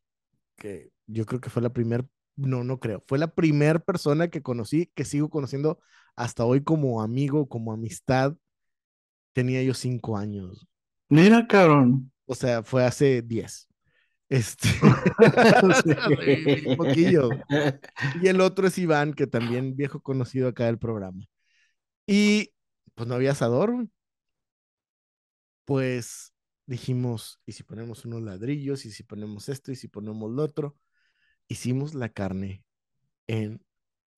que 0.56 0.90
yo 1.06 1.24
creo 1.24 1.40
que 1.40 1.50
fue 1.50 1.62
la 1.62 1.72
primera, 1.72 2.04
no, 2.34 2.64
no 2.64 2.80
creo, 2.80 3.04
fue 3.06 3.20
la 3.20 3.32
primera 3.32 3.78
persona 3.78 4.26
que 4.26 4.42
conocí, 4.42 4.90
que 4.96 5.04
sigo 5.04 5.30
conociendo 5.30 5.78
hasta 6.16 6.44
hoy 6.44 6.64
como 6.64 7.00
amigo, 7.00 7.48
como 7.48 7.72
amistad. 7.72 8.34
Tenía 9.34 9.62
yo 9.62 9.74
cinco 9.74 10.16
años. 10.16 10.66
Mira, 11.08 11.46
cabrón. 11.46 12.10
O 12.26 12.34
sea, 12.34 12.64
fue 12.64 12.84
hace 12.84 13.22
diez. 13.22 13.68
Este, 14.32 14.66
poquillo. 16.78 17.28
Y 18.22 18.28
el 18.28 18.40
otro 18.40 18.66
es 18.66 18.78
Iván, 18.78 19.12
que 19.12 19.26
también 19.26 19.76
viejo 19.76 20.00
conocido 20.00 20.48
acá 20.48 20.64
del 20.64 20.78
programa. 20.78 21.26
Y 22.06 22.54
pues 22.94 23.06
no 23.06 23.14
había 23.14 23.32
asador. 23.32 23.86
Pues 25.66 26.32
dijimos, 26.66 27.40
¿y 27.44 27.52
si 27.52 27.62
ponemos 27.62 28.06
unos 28.06 28.22
ladrillos? 28.22 28.86
¿Y 28.86 28.90
si 28.90 29.02
ponemos 29.02 29.50
esto? 29.50 29.70
¿Y 29.70 29.76
si 29.76 29.88
ponemos 29.88 30.30
lo 30.30 30.42
otro? 30.42 30.78
Hicimos 31.46 31.92
la 31.92 32.08
carne 32.08 32.64
en 33.26 33.62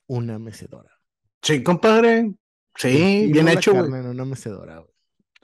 una 0.07 0.39
mecedora. 0.39 0.93
Sí, 1.43 1.65
compadre. 1.65 2.33
Sí, 2.77 3.31
bien 3.33 3.49
hecho. 3.49 3.73
carne 3.73 3.99
en 3.99 4.07
una 4.07 4.25
mecedora, 4.25 4.85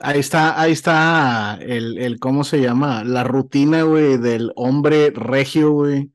Ahí 0.03 0.19
está, 0.19 0.59
ahí 0.59 0.71
está 0.71 1.57
el, 1.61 1.97
el, 1.97 2.19
¿cómo 2.19 2.43
se 2.43 2.59
llama? 2.59 3.03
La 3.03 3.23
rutina, 3.23 3.83
güey, 3.83 4.17
del 4.17 4.51
hombre 4.55 5.11
regio, 5.11 5.71
güey. 5.71 6.11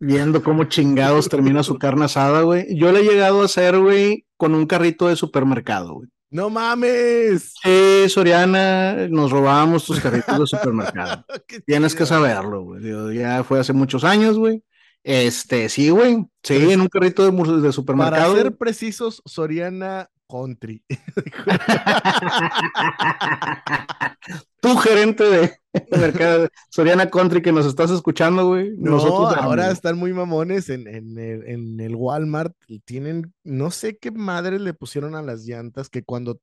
Viendo 0.00 0.42
cómo 0.42 0.64
chingados 0.64 1.28
termina 1.28 1.62
su 1.62 1.78
carne 1.78 2.06
asada, 2.06 2.42
güey. 2.42 2.76
Yo 2.76 2.92
le 2.92 3.00
he 3.00 3.04
llegado 3.04 3.42
a 3.42 3.44
hacer, 3.46 3.78
güey, 3.78 4.26
con 4.36 4.54
un 4.54 4.66
carrito 4.66 5.08
de 5.08 5.16
supermercado, 5.16 5.94
güey. 5.94 6.08
¡No 6.30 6.50
mames! 6.50 7.54
Sí, 7.62 8.08
Soriana, 8.08 9.06
nos 9.08 9.30
robábamos 9.30 9.84
tus 9.84 10.00
carritos 10.00 10.36
de 10.36 10.46
supermercado. 10.48 11.24
Tienes 11.66 11.94
que 11.94 12.06
saberlo, 12.06 12.62
güey. 12.62 13.16
Ya 13.16 13.44
fue 13.44 13.60
hace 13.60 13.72
muchos 13.72 14.02
años, 14.02 14.36
güey. 14.36 14.64
Este, 15.04 15.68
sí, 15.68 15.90
güey. 15.90 16.26
Sí, 16.42 16.72
en 16.72 16.80
un 16.80 16.88
carrito 16.88 17.30
de, 17.30 17.60
de 17.60 17.72
supermercado. 17.72 18.32
Para 18.32 18.42
ser 18.42 18.56
precisos, 18.56 19.22
Soriana 19.24 20.10
Country. 20.28 20.84
Tú, 24.60 24.76
gerente 24.76 25.24
de 25.24 25.52
mercado 25.90 26.48
Soriana 26.70 27.10
Country, 27.10 27.42
que 27.42 27.52
nos 27.52 27.66
estás 27.66 27.90
escuchando, 27.90 28.48
güey. 28.48 28.72
No, 28.76 28.96
ahora 28.96 29.70
están 29.70 29.98
muy 29.98 30.12
mamones 30.12 30.70
en, 30.70 30.86
el, 30.86 31.18
en 31.18 31.80
el 31.80 31.94
Walmart. 31.94 32.54
Y 32.66 32.80
tienen, 32.80 33.34
no 33.42 33.70
sé 33.70 33.98
qué 33.98 34.10
madre 34.10 34.58
le 34.58 34.74
pusieron 34.74 35.14
a 35.14 35.22
las 35.22 35.44
llantas, 35.44 35.88
que 35.88 36.02
cuando 36.02 36.40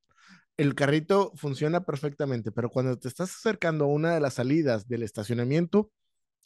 el 0.56 0.74
carrito 0.74 1.32
funciona 1.34 1.84
perfectamente, 1.84 2.52
pero 2.52 2.70
cuando 2.70 2.98
te 2.98 3.08
estás 3.08 3.34
acercando 3.34 3.86
a 3.86 3.88
una 3.88 4.14
de 4.14 4.20
las 4.20 4.34
salidas 4.34 4.86
del 4.86 5.02
estacionamiento, 5.02 5.90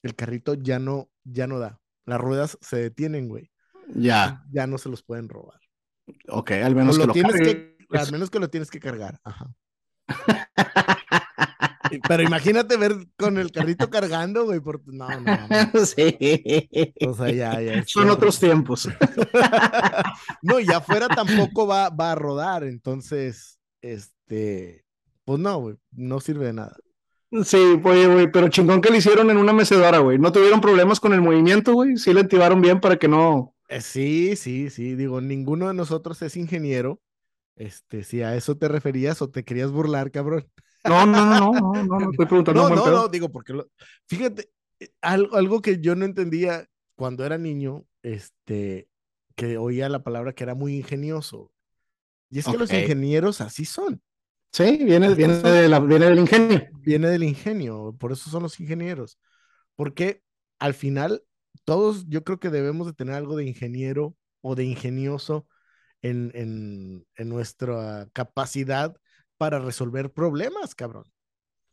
el 0.03 0.14
carrito 0.14 0.55
ya 0.55 0.79
no, 0.79 1.11
ya 1.25 1.46
no 1.46 1.59
da. 1.59 1.81
Las 2.05 2.20
ruedas 2.20 2.59
se 2.61 2.77
detienen, 2.77 3.29
güey. 3.29 3.51
Ya. 3.94 4.44
Ya 4.51 4.66
no 4.66 4.79
se 4.79 4.88
los 4.88 5.03
pueden 5.03 5.29
robar. 5.29 5.61
Ok, 6.29 6.53
al 6.53 6.75
menos 6.75 6.99
que 6.99 7.07
lo, 7.07 7.12
tienes 7.12 7.35
que, 7.35 7.77
Al 7.90 8.12
menos 8.12 8.31
que 8.31 8.38
lo 8.38 8.51
tienes 8.51 8.71
que 8.71 8.81
cargar. 8.81 9.21
Ajá. 9.25 9.55
Pero 12.09 12.23
imagínate 12.23 12.77
ver 12.77 12.95
con 13.16 13.38
el 13.38 13.53
carrito 13.53 13.90
cargando, 13.90 14.45
güey, 14.45 14.61
por... 14.61 14.81
no, 14.87 15.09
no, 15.09 15.21
no. 15.21 15.47
Sí. 15.85 16.69
O 17.07 17.14
sea, 17.14 17.31
ya, 17.31 17.61
ya. 17.61 17.85
Son 17.87 18.11
otros 18.11 18.38
tiempos. 18.38 18.88
no, 20.42 20.61
y 20.61 20.66
afuera 20.73 21.09
tampoco 21.09 21.66
va, 21.66 21.90
va 21.90 22.12
a 22.12 22.14
rodar, 22.14 22.64
entonces, 22.64 23.59
este, 23.81 24.85
Pues 25.25 25.38
no, 25.38 25.59
güey, 25.59 25.77
no 25.92 26.21
sirve 26.21 26.47
de 26.47 26.53
nada. 26.55 26.77
Sí, 27.45 27.81
oye, 27.85 28.07
güey, 28.07 28.31
pero 28.31 28.49
chingón 28.49 28.81
que 28.81 28.90
le 28.90 28.99
hicieron 28.99 29.31
en 29.31 29.37
una 29.37 29.53
mecedora, 29.53 29.99
güey. 29.99 30.19
No 30.19 30.33
tuvieron 30.33 30.61
problemas 30.61 31.01
con 31.01 31.12
el 31.12 31.21
movimiento, 31.21 31.73
güey. 31.75 31.97
Sí 31.97 32.14
le 32.14 32.21
activaron 32.21 32.61
bien 32.61 32.81
para 32.81 32.97
que 32.97 33.09
no. 33.09 33.56
Eh, 33.68 33.81
sí, 33.81 34.37
sí, 34.37 34.70
sí. 34.70 34.94
Digo, 34.94 35.20
ninguno 35.20 35.68
de 35.68 35.74
nosotros 35.74 36.20
es 36.22 36.37
ingeniero. 36.37 37.00
Este, 37.57 38.05
si 38.05 38.22
a 38.22 38.37
eso 38.37 38.57
te 38.57 38.68
referías 38.68 39.22
o 39.22 39.31
te 39.31 39.44
querías 39.44 39.70
burlar, 39.70 40.11
cabrón. 40.11 40.50
No, 40.85 41.07
no, 41.07 41.24
no, 41.24 41.52
no, 41.52 41.85
no, 41.85 41.98
no, 41.98 42.11
estoy 42.11 42.26
preguntando. 42.26 42.68
No, 42.68 42.76
no, 42.76 42.90
no, 42.90 43.09
digo, 43.09 43.31
porque 43.31 43.52
lo... 43.52 43.68
fíjate, 44.07 44.50
eh, 44.81 44.90
algo, 45.00 45.37
algo 45.37 45.61
que 45.61 45.81
yo 45.81 45.96
no 45.96 46.05
entendía 46.05 46.68
cuando 46.94 47.24
era 47.24 47.38
niño, 47.38 47.85
este, 48.02 48.88
que 49.35 49.59
oía 49.59 49.88
la 49.88 50.02
palabra 50.02 50.33
que 50.33 50.44
era 50.44 50.55
muy 50.55 50.76
ingenioso. 50.76 51.52
Y 52.31 52.40
es 52.40 52.46
que 52.46 52.59
los 52.59 52.72
ingenieros 52.72 53.40
así 53.40 53.64
son. 53.64 54.02
Sí, 54.52 54.79
viene, 54.83 55.14
viene, 55.14 55.35
de 55.35 55.68
la, 55.68 55.81
viene 55.81 56.07
del 56.07 56.18
ingenio. 56.18 56.66
Viene 56.81 57.09
del 57.09 57.22
ingenio, 57.22 57.94
por 57.98 58.12
eso 58.12 58.31
son 58.31 58.42
los 58.42 58.59
ingenieros. 58.59 59.18
Porque 59.74 60.22
al 60.59 60.74
final, 60.74 61.22
todos 61.66 62.07
yo 62.09 62.24
creo 62.24 62.38
que 62.38 62.48
debemos 62.48 62.87
de 62.87 62.94
tener 62.94 63.14
algo 63.14 63.37
de 63.37 63.44
ingeniero 63.44 64.14
o 64.40 64.55
de 64.55 64.64
ingenioso 64.64 65.46
en, 66.00 66.31
en, 66.35 67.05
en 67.16 67.29
nuestra 67.29 68.09
capacidad 68.12 68.94
para 69.37 69.59
resolver 69.59 70.12
problemas, 70.12 70.74
cabrón. 70.74 71.05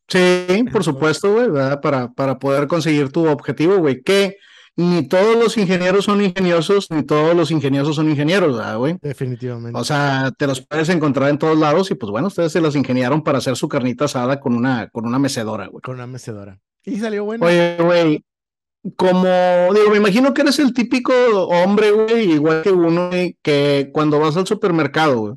Sí, 0.08 0.65
por 0.71 0.84
supuesto, 0.84 1.32
güey, 1.34 1.49
¿verdad? 1.49 1.79
Para, 1.79 2.12
para 2.12 2.38
poder 2.38 2.67
conseguir 2.67 3.10
tu 3.12 3.27
objetivo, 3.27 3.77
güey. 3.77 4.01
Que 4.01 4.38
ni 4.75 5.08
todos 5.08 5.38
los 5.38 5.58
ingenieros 5.58 6.06
son 6.06 6.21
ingeniosos, 6.21 6.89
ni 6.89 7.03
todos 7.03 7.36
los 7.36 7.51
ingeniosos 7.51 7.95
son 7.95 8.10
ingenieros, 8.10 8.58
¿verdad, 8.58 8.77
güey? 8.77 8.97
Definitivamente. 9.01 9.79
O 9.79 9.84
sea, 9.84 10.32
te 10.38 10.47
los 10.47 10.65
puedes 10.65 10.89
encontrar 10.89 11.29
en 11.29 11.38
todos 11.38 11.58
lados 11.58 11.91
y 11.91 11.95
pues 11.95 12.10
bueno, 12.12 12.27
ustedes 12.27 12.51
se 12.51 12.62
las 12.62 12.75
ingeniaron 12.75 13.23
para 13.23 13.38
hacer 13.38 13.56
su 13.56 13.69
carnita 13.69 14.06
asada 14.06 14.39
con 14.39 14.56
una, 14.56 14.89
con 14.89 15.06
una 15.06 15.19
mecedora, 15.19 15.67
güey. 15.67 15.82
Con 15.82 15.95
una 15.95 16.08
mecedora. 16.08 16.60
Y 16.84 16.99
salió 16.99 17.23
bueno. 17.23 17.45
Oye, 17.45 17.77
güey, 17.79 18.25
como, 18.96 19.28
digo, 19.74 19.89
me 19.91 19.98
imagino 19.98 20.34
que 20.34 20.41
eres 20.41 20.60
el 20.60 20.74
típico 20.74 21.13
hombre, 21.48 21.91
güey, 21.91 22.32
igual 22.34 22.62
que 22.63 22.72
uno, 22.72 23.10
güey, 23.10 23.38
que 23.41 23.89
cuando 23.93 24.19
vas 24.19 24.36
al 24.36 24.46
supermercado, 24.46 25.19
güey, 25.19 25.34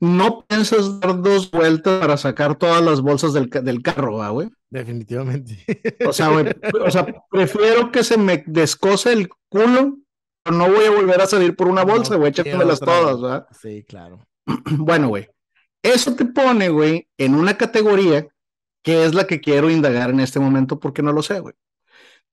no 0.00 0.44
piensas 0.46 1.00
dar 1.00 1.22
dos 1.22 1.50
vueltas 1.50 2.00
para 2.00 2.16
sacar 2.16 2.58
todas 2.58 2.82
las 2.82 3.00
bolsas 3.00 3.32
del, 3.32 3.48
del 3.48 3.82
carro, 3.82 4.32
güey. 4.32 4.50
Definitivamente. 4.68 5.64
O 6.06 6.12
sea, 6.12 6.28
güey, 6.28 6.46
o 6.84 6.90
sea, 6.90 7.06
prefiero 7.30 7.90
que 7.92 8.02
se 8.04 8.18
me 8.18 8.42
descose 8.46 9.12
el 9.12 9.28
culo, 9.48 9.98
pero 10.42 10.56
no 10.56 10.70
voy 10.70 10.84
a 10.84 10.90
volver 10.90 11.20
a 11.20 11.26
salir 11.26 11.56
por 11.56 11.68
una 11.68 11.84
bolsa, 11.84 12.16
güey, 12.16 12.32
no, 12.32 12.76
todas, 12.76 13.20
¿verdad? 13.20 13.46
Sí, 13.60 13.84
claro. 13.88 14.18
Bueno, 14.76 15.08
güey, 15.08 15.28
eso 15.82 16.14
te 16.14 16.24
pone, 16.24 16.68
güey, 16.68 17.08
en 17.16 17.34
una 17.34 17.56
categoría 17.56 18.26
que 18.82 19.04
es 19.04 19.14
la 19.14 19.26
que 19.26 19.40
quiero 19.40 19.70
indagar 19.70 20.10
en 20.10 20.20
este 20.20 20.40
momento 20.40 20.80
porque 20.80 21.02
no 21.02 21.12
lo 21.12 21.22
sé, 21.22 21.38
güey. 21.40 21.54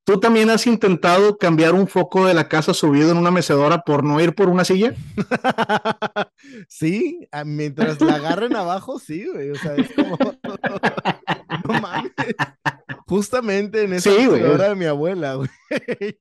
¿Tú 0.09 0.19
también 0.19 0.49
has 0.49 0.65
intentado 0.65 1.37
cambiar 1.37 1.75
un 1.75 1.87
foco 1.87 2.25
de 2.25 2.33
la 2.33 2.47
casa 2.47 2.73
subido 2.73 3.11
en 3.11 3.17
una 3.17 3.29
mecedora 3.29 3.81
por 3.81 4.03
no 4.03 4.19
ir 4.19 4.33
por 4.33 4.49
una 4.49 4.65
silla? 4.65 4.95
sí, 6.67 7.29
mientras 7.45 8.01
la 8.01 8.15
agarren 8.15 8.55
abajo, 8.55 8.97
sí, 8.97 9.27
güey. 9.31 9.51
O 9.51 9.55
sea, 9.55 9.75
es 9.75 9.87
como. 9.93 10.17
no 11.67 11.79
mames. 11.79 12.11
Justamente 13.05 13.83
en 13.83 13.93
esa 13.93 14.09
sí, 14.09 14.17
mecedora 14.27 14.69
de 14.69 14.75
mi 14.75 14.85
abuela, 14.85 15.35
güey. 15.35 15.49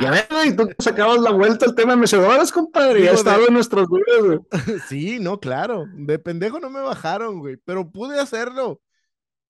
Ya 0.00 0.10
ves, 0.10 0.56
tú 0.56 0.68
sacabas 0.78 1.20
la 1.20 1.30
vuelta 1.30 1.64
al 1.64 1.74
tema 1.74 1.92
de 1.92 2.00
mecedoras, 2.00 2.50
compadre. 2.50 3.04
Ya 3.04 3.12
ha 3.12 3.14
estado 3.14 3.46
en 3.46 3.54
nuestros 3.54 3.88
días, 3.88 4.24
güey. 4.24 4.80
Sí, 4.88 5.18
no, 5.20 5.38
claro. 5.38 5.86
De 5.94 6.18
pendejo 6.18 6.60
no 6.60 6.68
me 6.68 6.80
bajaron, 6.80 7.38
güey. 7.38 7.56
Pero 7.64 7.88
pude 7.88 8.18
hacerlo 8.18 8.80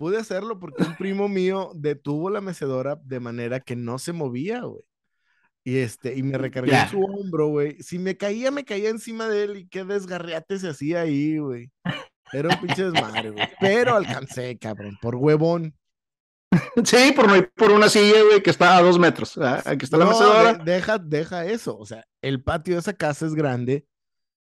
pude 0.01 0.17
hacerlo 0.17 0.59
porque 0.59 0.83
un 0.83 0.97
primo 0.97 1.29
mío 1.29 1.73
detuvo 1.75 2.31
la 2.31 2.41
mecedora 2.41 2.99
de 3.05 3.21
manera 3.21 3.61
que 3.61 3.77
no 3.77 3.99
se 3.99 4.15
movía, 4.15 4.63
güey. 4.63 4.83
Y 5.63 5.77
este, 5.77 6.17
y 6.17 6.23
me 6.23 6.39
recargué 6.39 6.75
en 6.75 6.89
su 6.89 7.03
hombro, 7.05 7.49
güey. 7.49 7.83
Si 7.83 7.99
me 7.99 8.17
caía, 8.17 8.51
me 8.51 8.65
caía 8.65 8.89
encima 8.89 9.29
de 9.29 9.45
él 9.45 9.57
y 9.59 9.69
qué 9.69 9.85
desgarriate 9.85 10.59
se 10.59 10.71
hacía 10.71 11.03
ahí, 11.03 11.37
güey. 11.37 11.71
Era 12.33 12.49
un 12.49 12.61
pinche 12.63 12.85
desmadre, 12.85 13.29
güey. 13.29 13.47
Pero 13.61 13.95
alcancé, 13.95 14.57
cabrón, 14.57 14.97
por 15.03 15.17
huevón. 15.17 15.77
Sí, 16.85 17.13
por 17.15 17.53
por 17.53 17.71
una 17.71 17.91
silla, 17.91 18.23
güey, 18.23 18.43
que 18.43 18.51
está 18.51 18.79
a 18.79 18.83
dos 18.83 18.99
metros. 18.99 19.37
Aquí 19.37 19.85
está 19.85 19.99
la 19.99 20.07
mecedora. 20.07 20.55
deja, 20.55 20.97
deja 20.97 21.45
eso. 21.45 21.77
O 21.77 21.85
sea, 21.85 22.07
el 22.23 22.43
patio 22.43 22.75
de 22.75 22.81
esa 22.81 22.95
casa 22.95 23.27
es 23.27 23.35
grande. 23.35 23.87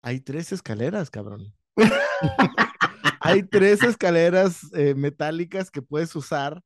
Hay 0.03 0.21
tres 0.21 0.51
escaleras, 0.51 1.11
cabrón. 1.11 1.55
Hay 3.23 3.43
tres 3.43 3.83
escaleras 3.83 4.73
eh, 4.75 4.95
metálicas 4.95 5.71
que 5.71 5.83
puedes 5.83 6.15
usar, 6.17 6.63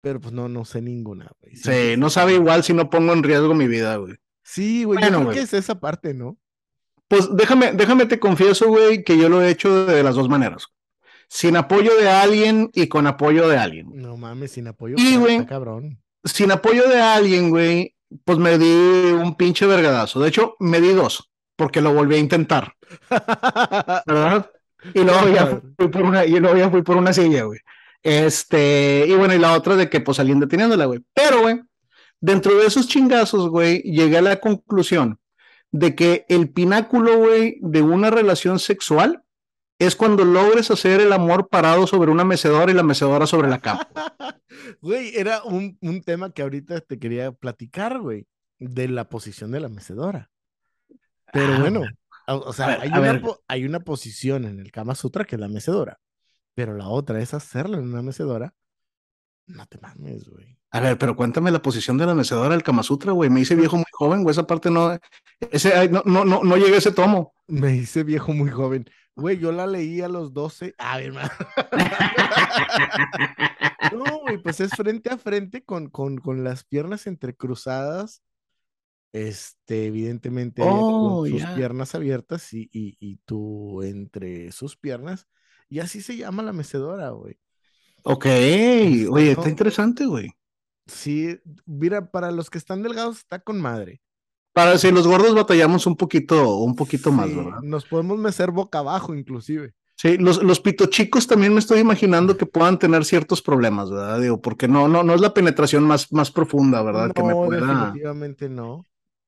pero 0.00 0.20
pues 0.20 0.32
no, 0.32 0.48
no 0.48 0.64
sé 0.64 0.82
ninguna, 0.82 1.30
güey. 1.40 1.56
Sí, 1.56 1.96
no 1.96 2.10
sabe 2.10 2.34
igual 2.34 2.64
si 2.64 2.72
no 2.72 2.90
pongo 2.90 3.12
en 3.12 3.22
riesgo 3.22 3.54
mi 3.54 3.68
vida, 3.68 3.96
güey. 3.96 4.16
Sí, 4.42 4.84
güey, 4.84 5.00
yo 5.00 5.08
creo 5.08 5.30
que 5.30 5.40
es 5.40 5.54
esa 5.54 5.78
parte, 5.78 6.14
¿no? 6.14 6.36
Pues 7.08 7.28
déjame, 7.36 7.72
déjame 7.72 8.06
te 8.06 8.18
confieso, 8.18 8.68
güey, 8.68 9.04
que 9.04 9.18
yo 9.18 9.28
lo 9.28 9.42
he 9.42 9.50
hecho 9.50 9.86
de 9.86 10.02
las 10.02 10.14
dos 10.14 10.28
maneras. 10.28 10.66
Sin 11.28 11.56
apoyo 11.56 11.94
de 11.96 12.08
alguien 12.08 12.70
y 12.74 12.88
con 12.88 13.06
apoyo 13.06 13.48
de 13.48 13.56
alguien. 13.56 13.90
No 13.94 14.16
mames, 14.16 14.52
sin 14.52 14.68
apoyo. 14.68 14.96
Y, 14.98 15.16
güey, 15.16 15.46
cabrón. 15.46 16.02
Sin 16.24 16.50
apoyo 16.50 16.88
de 16.88 17.00
alguien, 17.00 17.50
güey, 17.50 17.94
pues 18.24 18.38
me 18.38 18.58
di 18.58 19.12
un 19.12 19.34
pinche 19.36 19.66
vergadazo. 19.66 20.20
De 20.20 20.28
hecho, 20.28 20.56
me 20.58 20.80
di 20.80 20.92
dos, 20.92 21.30
porque 21.56 21.80
lo 21.80 21.94
volví 21.94 22.16
a 22.16 22.18
intentar. 22.18 22.74
¿Verdad? 24.06 24.50
Y 24.94 25.04
luego 25.04 25.28
ya 25.28 25.60
fui 25.78 25.88
por 25.88 26.02
una, 26.02 26.24
y 26.24 26.38
luego 26.38 26.56
ya 26.56 26.70
fui 26.70 26.82
por 26.82 26.96
una 26.96 27.12
silla, 27.12 27.44
güey. 27.44 27.60
Este, 28.02 29.06
y 29.08 29.14
bueno, 29.14 29.34
y 29.34 29.38
la 29.38 29.52
otra 29.52 29.76
de 29.76 29.88
que 29.88 30.00
pues 30.00 30.16
salían 30.16 30.40
deteniéndola, 30.40 30.86
güey. 30.86 31.00
Pero, 31.14 31.42
güey, 31.42 31.60
dentro 32.20 32.56
de 32.56 32.66
esos 32.66 32.88
chingazos, 32.88 33.48
güey, 33.48 33.82
llegué 33.82 34.18
a 34.18 34.22
la 34.22 34.40
conclusión 34.40 35.20
de 35.70 35.94
que 35.94 36.26
el 36.28 36.50
pináculo, 36.50 37.18
güey, 37.18 37.58
de 37.60 37.82
una 37.82 38.10
relación 38.10 38.58
sexual 38.58 39.22
es 39.78 39.96
cuando 39.96 40.24
logres 40.24 40.70
hacer 40.70 41.00
el 41.00 41.12
amor 41.12 41.48
parado 41.48 41.86
sobre 41.86 42.10
una 42.10 42.24
mecedora 42.24 42.70
y 42.70 42.74
la 42.74 42.82
mecedora 42.82 43.26
sobre 43.26 43.48
la 43.48 43.60
cama. 43.60 43.88
Güey, 44.80 45.16
era 45.16 45.42
un, 45.42 45.76
un 45.80 46.02
tema 46.02 46.30
que 46.30 46.42
ahorita 46.42 46.80
te 46.82 46.98
quería 46.98 47.32
platicar, 47.32 47.98
güey, 48.00 48.26
de 48.58 48.88
la 48.88 49.08
posición 49.08 49.50
de 49.50 49.60
la 49.60 49.68
mecedora. 49.68 50.30
Pero 51.32 51.54
ah, 51.54 51.58
bueno, 51.58 51.82
o 52.34 52.52
sea, 52.52 52.80
hay, 52.80 52.88
una, 52.88 53.22
hay, 53.48 53.64
una, 53.64 53.80
posición 53.80 54.44
en 54.44 54.60
el 54.60 54.70
Kama 54.70 54.94
Sutra 54.94 55.24
que 55.24 55.36
es 55.36 55.40
la 55.40 55.48
mecedora, 55.48 56.00
pero 56.54 56.74
la 56.74 56.88
otra 56.88 57.20
es 57.20 57.34
hacerlo 57.34 57.78
en 57.78 57.84
una 57.84 58.02
mecedora. 58.02 58.54
No 59.46 59.66
te 59.66 59.78
mames, 59.78 60.28
güey. 60.28 60.58
A 60.70 60.80
ver, 60.80 60.96
pero 60.96 61.16
cuéntame 61.16 61.50
la 61.50 61.60
posición 61.60 61.98
de 61.98 62.06
la 62.06 62.14
mecedora 62.14 62.50
del 62.50 62.62
Kama 62.62 62.82
Sutra, 62.82 63.12
güey. 63.12 63.28
Me 63.28 63.40
hice 63.40 63.54
viejo 63.54 63.76
muy 63.76 63.84
joven, 63.92 64.22
güey. 64.22 64.32
Esa 64.32 64.46
parte 64.46 64.70
no, 64.70 64.98
ese, 65.50 65.88
no, 65.88 66.02
no, 66.06 66.24
no, 66.24 66.42
no 66.42 66.56
llegué 66.56 66.76
a 66.76 66.78
ese 66.78 66.92
tomo. 66.92 67.34
Me 67.46 67.74
hice 67.76 68.04
viejo 68.04 68.32
muy 68.32 68.50
joven. 68.50 68.88
Güey, 69.14 69.38
yo 69.38 69.52
la 69.52 69.66
leí 69.66 70.00
a 70.00 70.08
los 70.08 70.32
12. 70.32 70.74
A 70.78 70.96
ver, 70.96 71.12
no, 73.92 74.18
güey, 74.20 74.38
pues 74.38 74.60
es 74.60 74.70
frente 74.70 75.10
a 75.10 75.18
frente 75.18 75.62
con, 75.62 75.90
con, 75.90 76.16
con 76.18 76.42
las 76.44 76.64
piernas 76.64 77.06
entrecruzadas 77.06 78.22
este, 79.12 79.86
evidentemente 79.86 80.62
con 80.62 81.28
sus 81.28 81.42
oh, 81.44 81.54
piernas 81.54 81.94
abiertas 81.94 82.52
y, 82.52 82.68
y, 82.72 83.16
tú 83.24 83.82
entre 83.82 84.50
sus 84.52 84.76
piernas, 84.76 85.28
y 85.68 85.80
así 85.80 86.00
se 86.00 86.16
llama 86.16 86.42
la 86.42 86.52
mecedora, 86.52 87.10
güey. 87.10 87.38
Ok, 88.04 88.26
este, 88.26 89.08
oye, 89.08 89.32
está 89.32 89.48
interesante, 89.48 90.06
güey. 90.06 90.32
Sí, 90.86 91.38
mira, 91.66 92.10
para 92.10 92.30
los 92.30 92.50
que 92.50 92.58
están 92.58 92.82
delgados 92.82 93.18
está 93.18 93.38
con 93.38 93.60
madre. 93.60 94.00
Para 94.52 94.76
si 94.76 94.90
los 94.90 95.06
gordos 95.06 95.34
batallamos 95.34 95.86
un 95.86 95.96
poquito, 95.96 96.56
un 96.56 96.74
poquito 96.74 97.12
más, 97.12 97.34
¿verdad? 97.34 97.60
Nos 97.62 97.84
podemos 97.86 98.18
mecer 98.18 98.50
boca 98.50 98.80
abajo, 98.80 99.14
inclusive. 99.14 99.72
Sí, 99.94 100.18
los, 100.18 100.42
los 100.42 100.60
chicos 100.90 101.26
también 101.26 101.54
me 101.54 101.60
estoy 101.60 101.78
imaginando 101.78 102.36
que 102.36 102.44
puedan 102.44 102.78
tener 102.78 103.04
ciertos 103.04 103.40
problemas, 103.40 103.90
¿verdad? 103.90 104.20
Digo, 104.20 104.40
porque 104.40 104.66
no, 104.68 104.88
no, 104.88 105.02
no 105.04 105.14
es 105.14 105.20
la 105.20 105.32
penetración 105.32 105.84
más, 105.84 106.12
más 106.12 106.30
profunda, 106.30 106.82
¿verdad? 106.82 107.08
No, 107.08 107.14
que 107.14 107.22
me 107.22 107.34
pueda... 107.34 107.66
definitivamente 107.66 108.48
no. 108.48 108.86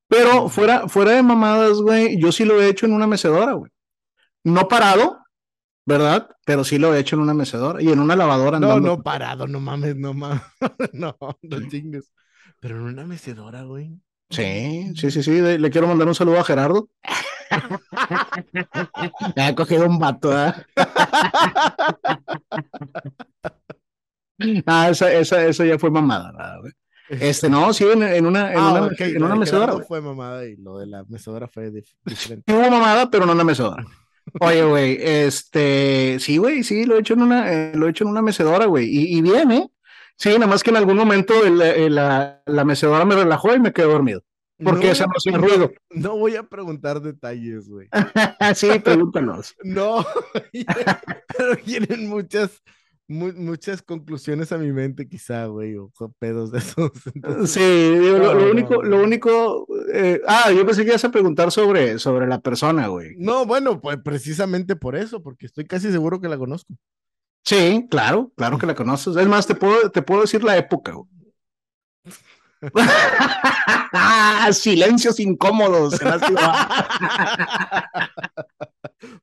Pero 0.09 0.49
fuera, 0.49 0.89
fuera 0.89 1.13
de 1.13 1.23
mamadas, 1.23 1.81
güey, 1.81 2.19
yo 2.19 2.33
sí 2.33 2.45
lo 2.45 2.61
he 2.61 2.69
hecho 2.69 2.87
en 2.87 2.93
una 2.93 3.07
mecedora, 3.07 3.53
güey. 3.53 3.71
No 4.45 4.69
parado, 4.69 5.19
¿verdad? 5.87 6.29
Pero 6.45 6.65
sí 6.65 6.79
lo 6.79 6.95
he 6.95 7.01
hecho 7.01 7.17
en 7.17 7.23
una 7.23 7.35
mecedora 7.35 7.83
y 7.83 7.89
en 7.89 7.99
una 7.99 8.17
lavadora. 8.17 8.61
No, 8.61 8.81
no 8.81 9.03
parado, 9.03 9.47
no 9.47 9.61
mames, 9.61 9.97
no 9.97 10.15
mames. 10.15 10.43
no, 10.93 11.17
no 11.43 11.69
chingues. 11.69 12.13
Pero 12.61 12.77
en 12.77 12.83
una 12.83 13.05
mecedora, 13.05 13.63
güey. 13.63 13.99
Sí, 14.31 14.93
sí, 14.97 15.11
sí, 15.11 15.23
sí. 15.23 15.41
Le 15.41 15.71
quiero 15.71 15.87
mandar 15.87 16.09
un 16.09 16.15
saludo 16.15 16.41
a 16.41 16.45
Gerardo. 16.45 16.89
Me 19.37 19.43
ha 19.43 19.55
cogido 19.55 19.87
un 19.87 19.99
vato, 19.99 20.33
¿eh? 20.33 20.53
ah, 24.67 24.89
esa, 24.91 25.13
esa, 25.13 25.47
esa 25.47 25.65
ya 25.65 25.79
fue 25.79 25.91
mamada, 25.91 26.33
¿verdad, 26.33 26.61
güey? 26.61 26.73
Este, 27.09 27.51
no, 27.51 27.73
sí, 27.73 27.85
en, 27.85 28.03
en 28.03 28.27
una, 28.27 28.53
en 28.53 28.59
ah, 28.59 28.73
una, 28.73 28.91
en 28.99 29.23
una 29.23 29.37
mecedora. 29.37 29.79
fue 29.87 30.01
mamada 30.01 30.47
y 30.47 30.57
lo 30.57 30.79
de 30.79 30.87
la 30.87 31.05
mecedora 31.05 31.49
fue 31.49 31.71
diferente. 31.71 32.53
hubo 32.53 32.71
mamada, 32.71 33.11
pero 33.11 33.27
no 33.27 33.33
en 33.33 33.39
la 33.39 33.45
mecedora. 33.45 33.85
Oye, 34.41 34.65
güey, 34.65 34.99
este, 35.01 36.17
sí, 36.19 36.39
güey, 36.39 36.65
sí, 36.65 36.87
lo 36.87 36.97
he 36.97 37.01
hecho 37.01 37.15
en 37.15 37.23
una, 37.23 37.53
eh, 37.53 37.73
lo 37.75 37.87
he 37.87 37.91
hecho 37.91 38.05
en 38.05 38.11
una 38.11 38.23
mecedora, 38.23 38.67
güey, 38.67 38.87
y, 38.87 39.19
y, 39.19 39.23
bien, 39.23 39.51
¿eh? 39.51 39.71
Sí, 40.17 40.31
nada 40.31 40.47
más 40.47 40.63
que 40.63 40.71
en 40.71 40.77
algún 40.77 40.97
momento 40.97 41.45
el, 41.45 41.59
la, 41.95 42.43
la, 42.47 42.65
mecedora 42.65 43.05
me 43.05 43.17
relajó 43.17 43.55
y 43.55 43.61
me 43.61 43.73
quedé 43.73 43.87
dormido. 43.87 44.23
Porque 44.63 44.89
no, 44.89 44.95
se 44.95 45.07
me 45.07 45.13
hacía 45.17 45.37
ruido. 45.37 45.73
No 45.91 46.17
voy 46.17 46.37
a 46.37 46.45
preguntar 46.45 47.01
detalles, 47.01 47.69
güey. 47.69 47.89
sí, 48.55 48.69
pregúntanos. 48.79 49.55
no, 49.65 50.07
pero 51.37 51.57
tienen 51.65 52.09
muchas, 52.09 52.63
muchas 53.07 53.83
conclusiones 53.83 54.53
a 54.53 54.59
mi 54.59 54.73
mente, 54.73 55.09
quizá, 55.09 55.47
güey, 55.47 55.77
o 55.77 55.91
pedos 56.19 56.51
de 56.51 56.59
esos. 56.61 56.91
sí, 57.47 57.61
digo, 57.61 58.19
no, 58.19 58.35
lo, 58.35 58.35
lo, 58.35 58.51
único, 58.51 58.83
lo 58.83 59.03
único, 59.03 59.67
eh, 59.93 60.21
ah, 60.27 60.51
yo 60.51 60.65
pensé 60.65 60.83
que 60.83 60.89
ibas 60.89 61.05
a 61.05 61.11
preguntar 61.11 61.51
sobre, 61.53 61.99
sobre 61.99 62.27
la 62.27 62.41
persona, 62.41 62.87
güey. 62.89 63.15
No, 63.19 63.47
bueno, 63.47 63.81
pues 63.81 63.99
precisamente 64.03 64.77
por 64.77 64.97
eso, 64.97 65.23
porque 65.23 65.47
estoy 65.47 65.67
casi 65.67 65.91
seguro 65.93 66.21
que 66.21 66.29
la 66.29 66.39
conozco. 66.39 66.75
Sí, 67.45 67.87
claro, 67.91 68.33
claro 68.37 68.59
que 68.59 68.67
la 68.67 68.75
conoces. 68.75 69.17
Es 69.17 69.27
más, 69.27 69.47
te 69.47 69.55
puedo, 69.55 69.91
te 69.91 70.03
puedo 70.03 70.23
decir 70.23 70.43
la 70.43 70.57
época, 70.57 70.93
güey. 70.93 71.09
Silencios 74.53 75.21
incómodos. 75.21 76.01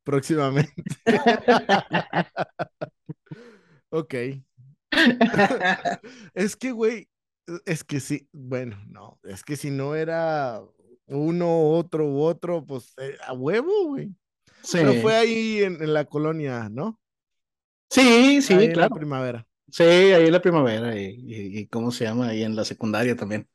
Próximamente. 0.03 0.83
Ok. 3.91 4.13
es 6.33 6.55
que, 6.55 6.71
güey, 6.71 7.07
es 7.65 7.83
que 7.83 7.99
sí, 7.99 8.27
bueno, 8.31 8.77
no, 8.87 9.19
es 9.23 9.43
que 9.43 9.55
si 9.55 9.71
no 9.71 9.95
era 9.95 10.61
uno, 11.07 11.71
otro 11.71 12.05
u 12.07 12.21
otro, 12.21 12.65
pues 12.65 12.93
eh, 12.97 13.17
a 13.25 13.33
huevo, 13.33 13.87
güey. 13.87 14.09
Sí. 14.63 14.77
Pero 14.79 14.93
fue 14.95 15.15
ahí 15.15 15.63
en, 15.63 15.81
en, 15.81 15.93
la 15.93 16.05
colonia, 16.05 16.69
¿no? 16.69 16.99
Sí, 17.89 18.41
sí, 18.41 18.53
ahí 18.53 18.71
claro. 18.71 18.87
En 18.87 18.93
la 18.93 18.99
primavera. 18.99 19.47
Sí, 19.69 19.83
ahí 19.83 20.25
en 20.25 20.31
la 20.31 20.41
primavera 20.41 20.99
y, 20.99 21.05
y, 21.05 21.59
y, 21.59 21.67
¿cómo 21.67 21.91
se 21.91 22.03
llama? 22.03 22.29
Ahí 22.29 22.43
en 22.43 22.55
la 22.55 22.65
secundaria 22.65 23.15
también. 23.15 23.47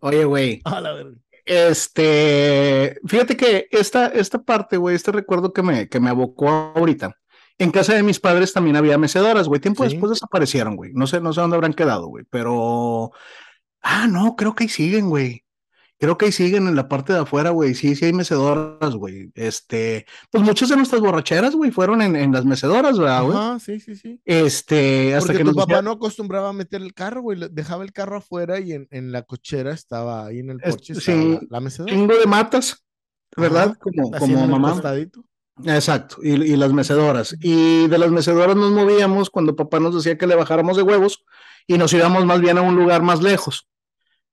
Oye, 0.00 0.24
güey. 0.24 0.60
A 0.64 0.80
la. 0.80 1.12
Este, 1.44 2.98
fíjate 3.06 3.36
que 3.36 3.66
esta, 3.70 4.06
esta 4.08 4.42
parte, 4.42 4.76
güey, 4.76 4.96
este 4.96 5.12
recuerdo 5.12 5.52
que 5.52 5.62
me, 5.62 5.88
que 5.88 6.00
me 6.00 6.10
abocó 6.10 6.48
ahorita. 6.48 7.16
En 7.60 7.70
casa 7.70 7.92
de 7.94 8.02
mis 8.02 8.18
padres 8.18 8.54
también 8.54 8.76
había 8.76 8.96
mecedoras, 8.96 9.46
güey. 9.46 9.60
Tiempo 9.60 9.84
¿Sí? 9.84 9.90
después 9.90 10.08
desaparecieron, 10.08 10.76
güey. 10.76 10.92
No 10.94 11.06
sé, 11.06 11.20
no 11.20 11.34
sé 11.34 11.42
dónde 11.42 11.56
habrán 11.56 11.74
quedado, 11.74 12.06
güey. 12.06 12.24
Pero. 12.30 13.12
Ah, 13.82 14.06
no, 14.06 14.34
creo 14.34 14.54
que 14.54 14.64
ahí 14.64 14.70
siguen, 14.70 15.10
güey. 15.10 15.44
Creo 15.98 16.16
que 16.16 16.24
ahí 16.24 16.32
siguen 16.32 16.66
en 16.66 16.74
la 16.74 16.88
parte 16.88 17.12
de 17.12 17.18
afuera, 17.18 17.50
güey. 17.50 17.74
Sí, 17.74 17.94
sí 17.94 18.06
hay 18.06 18.14
mecedoras, 18.14 18.94
güey. 18.94 19.30
Este, 19.34 20.06
pues 20.30 20.42
muchas 20.42 20.70
de 20.70 20.76
nuestras 20.76 21.02
borracheras, 21.02 21.54
güey, 21.54 21.70
fueron 21.70 22.00
en, 22.00 22.16
en, 22.16 22.32
las 22.32 22.46
mecedoras, 22.46 22.98
¿verdad, 22.98 23.24
güey? 23.24 23.36
Ah, 23.38 23.58
sí, 23.60 23.78
sí, 23.78 23.94
sí. 23.94 24.18
Este, 24.24 25.14
hasta 25.14 25.26
Porque 25.26 25.38
que 25.38 25.44
tu 25.44 25.54
nos 25.54 25.66
papá 25.66 25.82
no 25.82 25.90
acostumbraba 25.90 26.48
a 26.48 26.54
meter 26.54 26.80
el 26.80 26.94
carro, 26.94 27.20
güey. 27.20 27.38
Dejaba 27.50 27.84
el 27.84 27.92
carro 27.92 28.16
afuera 28.16 28.58
y 28.58 28.72
en, 28.72 28.88
en 28.90 29.12
la 29.12 29.24
cochera 29.24 29.72
estaba 29.72 30.24
ahí 30.24 30.38
en 30.38 30.48
el 30.48 30.60
porche 30.60 30.94
sí, 30.94 31.12
la, 31.12 31.40
la, 31.50 31.60
mecedora. 31.60 31.92
Chingo 31.92 32.16
de 32.16 32.26
matas, 32.26 32.82
¿verdad? 33.36 33.64
Ajá, 33.64 33.78
como, 33.78 34.10
como 34.18 34.46
mamá. 34.46 34.70
costadito. 34.70 35.22
Exacto, 35.64 36.16
y, 36.22 36.30
y, 36.30 36.56
las 36.56 36.72
mecedoras. 36.72 37.36
Y 37.40 37.88
de 37.88 37.98
las 37.98 38.10
mecedoras 38.10 38.56
nos 38.56 38.70
movíamos 38.72 39.30
cuando 39.30 39.56
papá 39.56 39.80
nos 39.80 39.94
decía 39.94 40.18
que 40.18 40.26
le 40.26 40.34
bajáramos 40.36 40.76
de 40.76 40.82
huevos 40.82 41.24
y 41.66 41.78
nos 41.78 41.92
íbamos 41.92 42.24
más 42.24 42.40
bien 42.40 42.58
a 42.58 42.62
un 42.62 42.76
lugar 42.76 43.02
más 43.02 43.22
lejos. 43.22 43.68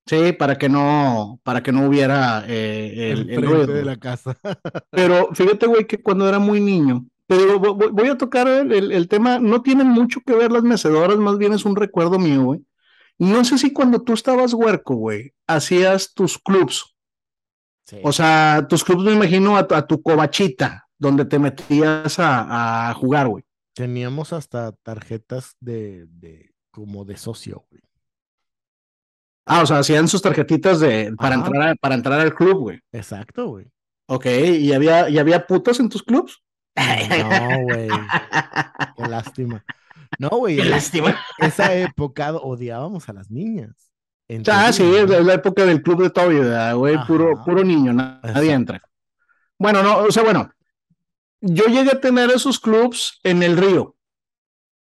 Sí, 0.07 0.31
para 0.31 0.57
que 0.57 0.69
no, 0.69 1.39
para 1.43 1.61
que 1.61 1.73
no 1.73 1.85
hubiera 1.85 2.45
eh, 2.47 3.11
el, 3.11 3.29
el, 3.29 3.29
el 3.29 3.43
ruido. 3.43 3.67
de 3.67 3.83
la 3.83 3.97
casa. 3.97 4.37
Pero 4.91 5.29
fíjate, 5.33 5.67
güey, 5.67 5.85
que 5.85 6.01
cuando 6.01 6.29
era 6.29 6.39
muy 6.39 6.61
niño, 6.61 7.05
te 7.27 7.37
digo, 7.37 7.59
voy, 7.59 7.89
voy 7.91 8.07
a 8.07 8.17
tocar 8.17 8.47
el, 8.47 8.71
el, 8.71 8.91
el, 8.93 9.07
tema, 9.09 9.37
no 9.39 9.61
tienen 9.61 9.87
mucho 9.87 10.21
que 10.25 10.33
ver 10.33 10.51
las 10.51 10.63
mecedoras, 10.63 11.17
más 11.17 11.37
bien 11.37 11.51
es 11.51 11.65
un 11.65 11.75
recuerdo 11.75 12.17
mío, 12.17 12.43
güey. 12.43 12.61
No 13.19 13.43
sé 13.43 13.57
si 13.57 13.73
cuando 13.73 14.01
tú 14.01 14.13
estabas 14.13 14.53
huerco, 14.53 14.95
güey, 14.95 15.33
hacías 15.45 16.13
tus 16.13 16.37
clubs. 16.37 16.95
Sí. 17.85 17.97
O 18.03 18.13
sea, 18.13 18.65
tus 18.69 18.85
clubs 18.85 19.03
me 19.03 19.13
imagino 19.13 19.57
a, 19.57 19.67
a 19.69 19.87
tu 19.87 20.01
covachita, 20.01 20.86
donde 20.97 21.25
te 21.25 21.39
metías 21.39 22.19
a, 22.19 22.89
a 22.89 22.93
jugar, 22.93 23.27
güey. 23.27 23.43
Teníamos 23.73 24.33
hasta 24.33 24.71
tarjetas 24.71 25.55
de, 25.59 26.07
de 26.09 26.51
como 26.71 27.05
de 27.05 27.17
socio, 27.17 27.65
güey. 27.69 27.81
Ah, 29.45 29.61
o 29.61 29.65
sea, 29.65 29.79
hacían 29.79 30.07
sus 30.07 30.21
tarjetitas 30.21 30.79
de, 30.79 31.13
para, 31.17 31.35
entrar, 31.35 31.69
a, 31.69 31.75
para 31.75 31.95
entrar 31.95 32.19
al 32.19 32.35
club, 32.35 32.59
güey. 32.59 32.81
Exacto, 32.91 33.47
güey. 33.47 33.71
Ok, 34.07 34.25
¿y 34.25 34.73
había, 34.73 35.09
¿y 35.09 35.19
había 35.19 35.45
putos 35.47 35.79
en 35.79 35.89
tus 35.89 36.03
clubs? 36.03 36.43
No, 36.75 37.61
güey. 37.61 37.87
Qué 38.97 39.07
lástima. 39.07 39.63
No, 40.19 40.29
güey. 40.29 40.57
Qué 40.57 40.65
lástima. 40.65 41.17
Esa 41.37 41.73
época 41.73 42.33
odiábamos 42.33 43.07
a 43.07 43.13
las 43.13 43.31
niñas. 43.31 43.91
Ah, 44.49 44.73
sí, 44.73 44.83
es 44.83 45.09
la, 45.09 45.33
época 45.35 45.65
del 45.65 45.81
club 45.81 46.03
de 46.03 46.09
Toby, 46.09 46.39
güey. 46.75 46.97
Puro, 47.07 47.41
puro 47.45 47.63
niño, 47.63 47.93
nadie 47.93 48.19
Exacto. 48.23 48.51
entra. 48.51 48.81
Bueno, 49.57 49.81
no, 49.81 49.99
o 49.99 50.11
sea, 50.11 50.23
bueno. 50.23 50.51
Yo 51.41 51.65
llegué 51.65 51.91
a 51.91 52.01
tener 52.01 52.29
esos 52.31 52.59
clubs 52.59 53.19
en 53.23 53.43
el 53.43 53.57
río. 53.57 53.95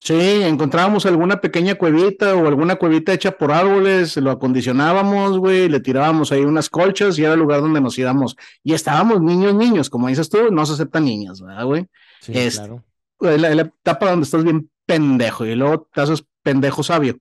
Sí, 0.01 0.43
encontrábamos 0.43 1.05
alguna 1.07 1.41
pequeña 1.41 1.75
cuevita 1.75 2.37
o 2.37 2.47
alguna 2.47 2.77
cuevita 2.77 3.13
hecha 3.13 3.33
por 3.33 3.51
árboles, 3.51 4.17
lo 4.19 4.31
acondicionábamos, 4.31 5.39
güey, 5.39 5.69
le 5.69 5.81
tirábamos 5.81 6.31
ahí 6.31 6.43
unas 6.43 6.71
colchas 6.71 7.19
y 7.19 7.25
era 7.25 7.33
el 7.33 7.41
lugar 7.41 7.61
donde 7.61 7.81
nos 7.81 7.99
íbamos. 7.99 8.37
Y 8.63 8.75
estábamos 8.75 9.21
niños, 9.21 9.55
niños, 9.55 9.91
como 9.91 10.09
dices 10.09 10.29
tú, 10.29 10.53
no 10.53 10.65
se 10.65 10.75
aceptan 10.75 11.07
niñas, 11.07 11.41
¿verdad, 11.41 11.65
güey? 11.65 11.87
Sí, 12.21 12.33
es, 12.37 12.57
claro. 12.57 12.85
La, 13.19 13.55
la, 13.55 13.63
etapa 13.63 14.11
donde 14.11 14.25
estás 14.25 14.45
bien 14.45 14.71
pendejo 14.85 15.45
y 15.45 15.55
luego 15.57 15.89
te 15.93 16.03
haces 16.03 16.25
pendejo 16.43 16.83
sabio. 16.83 17.19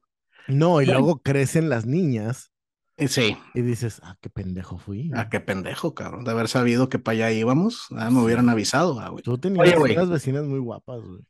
No, 0.47 0.81
y 0.81 0.85
luego 0.85 1.23
crecen 1.23 1.69
las 1.69 1.85
niñas. 1.85 2.51
Sí. 2.97 3.37
Y 3.53 3.61
dices, 3.61 3.99
ah, 4.03 4.17
qué 4.21 4.29
pendejo 4.29 4.77
fui. 4.77 5.11
Ah, 5.13 5.29
qué 5.29 5.39
pendejo, 5.39 5.93
cabrón. 5.93 6.23
De 6.23 6.31
haber 6.31 6.47
sabido 6.47 6.87
que 6.87 6.99
para 6.99 7.13
allá 7.13 7.31
íbamos, 7.31 7.87
ah, 7.91 8.09
me 8.09 8.21
hubieran 8.21 8.49
avisado, 8.49 8.99
ah, 8.99 9.09
güey. 9.09 9.23
Tú 9.23 9.37
tenías 9.37 9.75
Oye, 9.77 9.93
unas 9.93 10.09
vecinas 10.09 10.45
muy 10.45 10.59
guapas, 10.59 11.01
güey. 11.01 11.21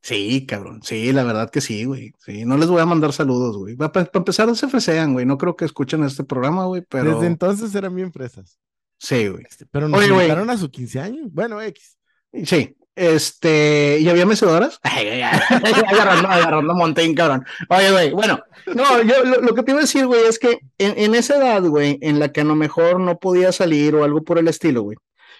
Sí, 0.00 0.46
cabrón, 0.46 0.80
sí, 0.82 1.12
la 1.12 1.24
verdad 1.24 1.50
que 1.50 1.60
sí, 1.60 1.84
güey. 1.84 2.12
Sí, 2.24 2.44
no 2.44 2.56
les 2.56 2.68
voy 2.68 2.80
a 2.80 2.86
mandar 2.86 3.12
saludos, 3.12 3.56
güey. 3.56 3.74
Para 3.74 3.92
pa 3.92 4.10
empezar, 4.14 4.54
se 4.54 4.68
fresean, 4.68 5.12
güey. 5.12 5.26
No 5.26 5.38
creo 5.38 5.56
que 5.56 5.64
escuchen 5.64 6.04
este 6.04 6.24
programa, 6.24 6.66
güey, 6.66 6.82
pero. 6.88 7.14
Desde 7.14 7.26
entonces 7.26 7.74
eran 7.74 7.94
bien 7.94 8.12
fresas. 8.12 8.58
Sí, 8.98 9.28
güey. 9.28 9.44
Este, 9.48 9.66
pero 9.66 9.88
nos 9.88 10.06
invitaron 10.06 10.50
a 10.50 10.56
sus 10.56 10.70
15 10.70 11.00
años. 11.00 11.32
Bueno, 11.32 11.60
X. 11.62 11.98
Sí, 12.44 12.76
este, 12.98 13.98
¿y 14.00 14.08
había 14.08 14.26
mecedoras? 14.26 14.80
agarrando, 14.82 16.28
agarrando 16.28 16.74
Montaña, 16.74 17.14
cabrón. 17.14 17.44
Oye, 17.68 17.90
güey, 17.90 18.10
bueno, 18.10 18.40
no, 18.66 19.02
yo 19.02 19.24
lo, 19.24 19.40
lo, 19.40 19.54
que 19.54 19.62
te 19.62 19.70
iba 19.70 19.80
a 19.80 19.82
decir, 19.82 20.06
güey, 20.06 20.22
es 20.28 20.38
que 20.38 20.60
en, 20.78 20.94
en 20.96 21.14
esa 21.14 21.36
edad, 21.36 21.62
güey, 21.62 21.98
en 22.02 22.18
la 22.18 22.32
que 22.32 22.42
a 22.42 22.44
lo 22.44 22.54
mejor 22.54 23.00
no 23.00 23.18
podía 23.18 23.52
salir 23.52 23.94
o 23.94 24.04
algo 24.04 24.22
por 24.22 24.38
el 24.38 24.48
estilo, 24.48 24.82
güey, 24.82 24.98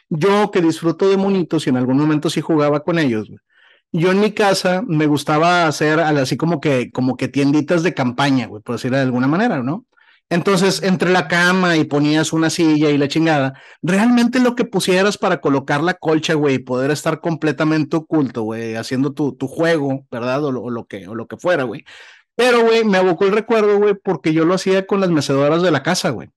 yo 0.09 0.51
que 0.51 0.63
disfruto 0.63 1.09
de 1.09 1.17
monitos 1.17 1.67
y 1.67 1.71
en 1.71 1.77
algún 1.77 1.99
momento 1.99 2.31
sí 2.31 2.41
jugaba 2.41 2.81
con 2.81 2.99
ellos, 2.99 3.29
güey 3.29 3.41
yo 3.93 4.11
en 4.11 4.21
mi 4.21 4.33
casa 4.33 4.83
me 4.87 5.07
gustaba 5.07 5.67
hacer 5.67 6.01
así 6.01 6.37
como 6.37 6.61
que, 6.61 6.91
como 6.91 7.17
que 7.17 7.29
tienditas 7.29 7.83
de 7.83 7.95
campaña, 7.95 8.47
güey, 8.47 8.63
por 8.63 8.77
decirlo 8.77 8.99
de 8.99 9.05
alguna 9.05 9.29
manera, 9.29 9.63
¿no? 9.63 9.87
Entonces, 10.31 10.83
entre 10.83 11.11
la 11.11 11.27
cama 11.27 11.77
y 11.77 11.85
ponías 11.85 12.35
una 12.35 12.51
silla 12.51 12.91
y 12.91 12.99
la 12.99 13.09
chingada, 13.09 13.59
realmente 13.81 14.41
lo 14.41 14.55
que 14.55 14.67
pusieras 14.67 15.17
para 15.17 15.41
colocar 15.41 15.83
la 15.83 15.95
colcha, 15.95 16.35
güey, 16.35 16.59
poder 16.59 16.91
estar 16.91 17.21
completamente 17.21 17.97
oculto, 17.97 18.43
güey, 18.43 18.75
haciendo 18.75 19.13
tu, 19.13 19.33
tu 19.35 19.49
juego, 19.49 20.07
¿verdad? 20.11 20.45
O 20.45 20.53
lo, 20.53 20.63
o 20.63 20.71
lo, 20.71 20.87
que, 20.87 21.09
o 21.09 21.15
lo 21.15 21.27
que 21.27 21.39
fuera, 21.39 21.65
güey. 21.65 21.85
Pero, 22.37 22.61
güey, 22.63 22.85
me 22.85 22.99
abocó 22.99 23.25
el 23.25 23.33
recuerdo, 23.33 23.79
güey, 23.79 23.95
porque 23.95 24.35
yo 24.35 24.45
lo 24.45 24.55
hacía 24.55 24.87
con 24.87 25.01
las 25.01 25.11
mecedoras 25.11 25.63
de 25.63 25.71
la 25.71 25.83
casa, 25.83 26.11
güey. 26.11 26.29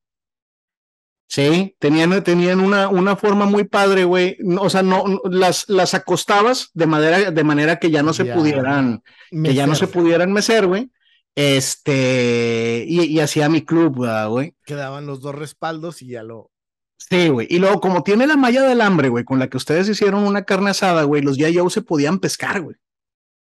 Sí, 1.27 1.75
tenían, 1.79 2.23
tenían 2.23 2.59
una, 2.59 2.89
una 2.89 3.15
forma 3.15 3.45
muy 3.45 3.65
padre, 3.65 4.05
güey. 4.05 4.37
O 4.59 4.69
sea, 4.69 4.83
no, 4.83 5.03
las, 5.23 5.69
las 5.69 5.93
acostabas 5.93 6.71
de 6.73 6.87
manera, 6.87 7.31
de 7.31 7.43
manera 7.43 7.77
que 7.77 7.91
ya 7.91 8.03
no 8.03 8.13
se 8.13 8.25
ya. 8.25 8.35
pudieran, 8.35 9.03
mecer. 9.31 9.51
que 9.51 9.55
ya 9.55 9.67
no 9.67 9.75
se 9.75 9.87
pudieran 9.87 10.33
mecer, 10.33 10.67
güey. 10.67 10.91
Este, 11.35 12.85
y, 12.87 13.03
y 13.03 13.19
hacía 13.19 13.49
mi 13.49 13.63
club, 13.63 14.05
güey. 14.27 14.55
Quedaban 14.65 15.05
los 15.05 15.21
dos 15.21 15.35
respaldos 15.35 16.01
y 16.01 16.07
ya 16.07 16.23
lo. 16.23 16.51
Sí, 16.97 17.29
güey. 17.29 17.47
Y 17.49 17.59
luego, 17.59 17.81
como 17.81 18.03
tiene 18.03 18.27
la 18.27 18.37
malla 18.37 18.61
del 18.63 18.81
hambre, 18.81 19.09
güey, 19.09 19.23
con 19.23 19.39
la 19.39 19.49
que 19.49 19.57
ustedes 19.57 19.89
hicieron 19.89 20.23
una 20.23 20.43
carne 20.43 20.69
asada, 20.69 21.03
güey, 21.03 21.21
los 21.21 21.37
ya 21.37 21.49
se 21.69 21.81
podían 21.81 22.19
pescar, 22.19 22.61
güey. 22.61 22.75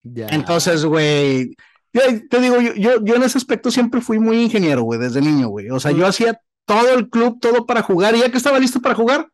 Ya. 0.02 0.26
Entonces, 0.28 0.84
güey, 0.84 1.56
yo, 1.92 2.02
te 2.28 2.40
digo, 2.40 2.60
yo, 2.60 2.74
yo, 2.74 3.04
yo 3.04 3.14
en 3.14 3.22
ese 3.22 3.38
aspecto 3.38 3.70
siempre 3.70 4.00
fui 4.00 4.18
muy 4.18 4.42
ingeniero, 4.42 4.82
güey, 4.82 4.98
desde 4.98 5.20
niño, 5.20 5.48
güey. 5.48 5.70
O 5.70 5.80
sea, 5.80 5.92
yo 5.92 6.06
hacía 6.06 6.40
todo 6.66 6.92
el 6.94 7.08
club, 7.08 7.38
todo 7.40 7.64
para 7.66 7.82
jugar, 7.82 8.14
y 8.14 8.20
ya 8.20 8.30
que 8.30 8.36
estaba 8.36 8.58
listo 8.58 8.80
para 8.80 8.94
jugar, 8.94 9.28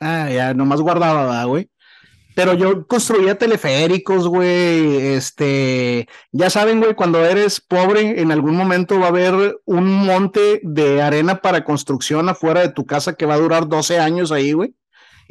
ah, 0.00 0.28
ya 0.30 0.52
nomás 0.52 0.80
guardaba, 0.80 1.44
güey. 1.44 1.70
Pero 2.40 2.54
yo 2.54 2.86
construía 2.86 3.36
teleféricos, 3.36 4.26
güey, 4.26 4.96
este, 5.08 6.08
ya 6.32 6.48
saben, 6.48 6.80
güey, 6.80 6.94
cuando 6.94 7.22
eres 7.22 7.60
pobre, 7.60 8.22
en 8.22 8.32
algún 8.32 8.56
momento 8.56 8.98
va 8.98 9.06
a 9.06 9.08
haber 9.10 9.60
un 9.66 9.84
monte 9.86 10.62
de 10.62 11.02
arena 11.02 11.42
para 11.42 11.64
construcción 11.64 12.30
afuera 12.30 12.62
de 12.62 12.70
tu 12.70 12.86
casa 12.86 13.12
que 13.12 13.26
va 13.26 13.34
a 13.34 13.40
durar 13.40 13.68
12 13.68 13.98
años 13.98 14.32
ahí, 14.32 14.52
güey. 14.54 14.74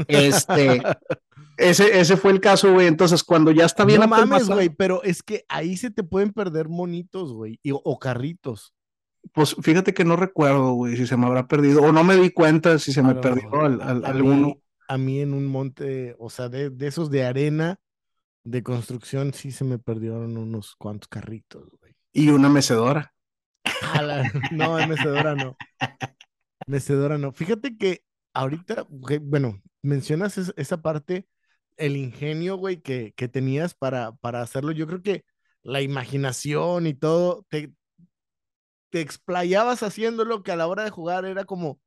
Este, 0.07 0.83
ese, 1.57 1.99
ese 1.99 2.15
fue 2.15 2.29
el 2.29 2.41
caso, 2.41 2.73
güey. 2.73 2.85
Entonces, 2.85 3.23
cuando 3.23 3.49
ya 3.49 3.65
está 3.65 3.85
bien 3.85 4.01
no 4.01 4.07
mames, 4.07 4.47
güey, 4.47 4.69
pero 4.69 5.01
es 5.01 5.23
que 5.23 5.45
ahí 5.49 5.77
se 5.77 5.89
te 5.89 6.03
pueden 6.03 6.31
perder 6.31 6.69
monitos, 6.69 7.33
güey, 7.33 7.59
o 7.71 7.97
carritos. 7.97 8.75
Pues 9.33 9.55
fíjate 9.59 9.95
que 9.95 10.05
no 10.05 10.15
recuerdo, 10.15 10.73
güey, 10.73 10.95
si 10.95 11.07
se 11.07 11.17
me 11.17 11.25
habrá 11.25 11.47
perdido, 11.47 11.81
o 11.81 11.91
no 11.91 12.03
me 12.03 12.17
di 12.17 12.29
cuenta 12.29 12.77
si 12.77 12.93
se 12.93 13.01
me 13.01 13.15
perdió 13.15 13.49
alguno. 13.63 14.59
A 14.89 14.97
mí 14.97 15.21
en 15.21 15.33
un 15.33 15.45
monte, 15.45 16.15
o 16.17 16.31
sea, 16.31 16.49
de, 16.49 16.71
de, 16.71 16.87
esos 16.87 17.11
de 17.11 17.23
arena 17.23 17.79
de 18.43 18.63
construcción, 18.63 19.33
sí 19.33 19.51
se 19.51 19.63
me 19.63 19.77
perdieron 19.77 20.35
unos 20.35 20.75
cuantos 20.75 21.07
carritos, 21.07 21.69
güey. 21.79 21.93
Y 22.11 22.29
una 22.29 22.49
mecedora. 22.49 23.13
no, 24.51 24.87
mecedora 24.87 25.35
no. 25.35 25.55
Mecedora 26.65 27.19
no. 27.19 27.31
Fíjate 27.31 27.77
que 27.77 28.03
ahorita, 28.33 28.87
bueno, 28.89 29.61
mencionas 29.83 30.37
esa 30.57 30.81
parte, 30.81 31.27
el 31.77 31.95
ingenio, 31.95 32.57
güey, 32.57 32.81
que, 32.81 33.13
que 33.15 33.27
tenías 33.27 33.75
para, 33.75 34.13
para 34.13 34.41
hacerlo. 34.41 34.71
Yo 34.71 34.87
creo 34.87 35.03
que 35.03 35.23
la 35.61 35.81
imaginación 35.81 36.87
y 36.87 36.95
todo, 36.95 37.45
te, 37.49 37.71
te 38.89 39.01
explayabas 39.01 39.83
haciéndolo 39.83 40.41
que 40.41 40.51
a 40.51 40.55
la 40.55 40.65
hora 40.65 40.83
de 40.83 40.89
jugar 40.89 41.25
era 41.25 41.45
como, 41.45 41.79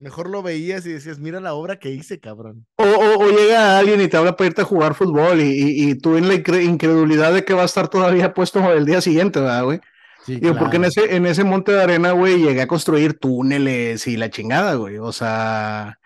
mejor 0.00 0.30
lo 0.30 0.42
veías 0.42 0.84
y 0.86 0.92
decías, 0.92 1.18
mira 1.18 1.40
la 1.40 1.54
obra 1.54 1.78
que 1.78 1.90
hice, 1.90 2.18
cabrón. 2.18 2.66
O, 2.76 2.84
o, 2.84 3.30
llega 3.30 3.78
alguien 3.78 4.00
y 4.00 4.08
te 4.08 4.16
habla 4.16 4.34
para 4.34 4.48
irte 4.48 4.62
a 4.62 4.64
jugar 4.64 4.94
fútbol 4.94 5.40
y, 5.40 5.90
y, 5.90 5.94
tú 5.94 6.16
en 6.16 6.26
la 6.26 6.34
incredulidad 6.34 7.32
de 7.34 7.44
que 7.44 7.54
va 7.54 7.62
a 7.62 7.66
estar 7.66 7.88
todavía 7.88 8.32
puesto 8.34 8.72
el 8.72 8.86
día 8.86 9.00
siguiente, 9.00 9.40
¿verdad, 9.40 9.64
güey? 9.64 9.80
Sí, 10.24 10.36
Digo, 10.36 10.56
porque 10.58 10.76
en 10.76 10.84
ese, 10.84 11.16
en 11.16 11.26
ese 11.26 11.44
monte 11.44 11.72
de 11.72 11.82
arena, 11.82 12.12
güey, 12.12 12.42
llegué 12.42 12.62
a 12.62 12.66
construir 12.66 13.18
túneles 13.18 14.06
y 14.06 14.16
la 14.16 14.30
chingada, 14.30 14.74
güey. 14.74 14.98
O 14.98 15.12
sea, 15.12 15.98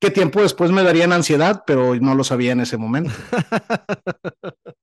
qué 0.00 0.10
tiempo 0.10 0.42
después 0.42 0.70
me 0.70 0.82
darían 0.82 1.12
ansiedad, 1.12 1.62
pero 1.66 1.94
no 1.96 2.14
lo 2.14 2.24
sabía 2.24 2.52
en 2.52 2.60
ese 2.60 2.76
momento. 2.76 3.12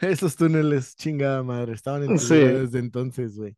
Esos 0.00 0.36
túneles, 0.36 0.94
chingada 0.96 1.42
madre, 1.42 1.72
estaban 1.72 2.04
en 2.04 2.18
sí. 2.18 2.34
desde 2.34 2.78
entonces, 2.78 3.36
güey. 3.36 3.56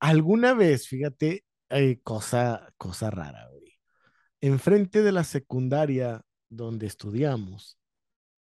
Alguna 0.00 0.54
vez, 0.54 0.86
fíjate, 0.86 1.44
eh, 1.70 2.00
cosa, 2.02 2.72
cosa 2.76 3.10
rara, 3.10 3.48
güey. 3.50 3.78
Enfrente 4.40 5.02
de 5.02 5.12
la 5.12 5.24
secundaria 5.24 6.24
donde 6.48 6.86
estudiamos, 6.86 7.78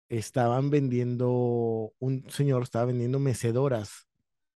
estaban 0.09 0.69
vendiendo, 0.69 1.93
un 1.99 2.25
señor 2.29 2.63
estaba 2.63 2.85
vendiendo 2.85 3.19
mecedoras. 3.19 4.07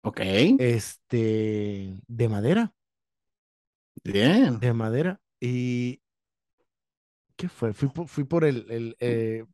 Ok. 0.02 0.20
Este, 0.58 2.00
de 2.06 2.28
madera. 2.28 2.74
Bien. 4.02 4.58
De 4.58 4.72
madera. 4.72 5.20
Y, 5.40 6.02
¿qué 7.36 7.48
fue? 7.48 7.72
Fui 7.72 7.88
por, 7.88 8.08
fui 8.08 8.24
por 8.24 8.44
el, 8.44 8.66
el 8.70 8.96
eh, 9.00 9.44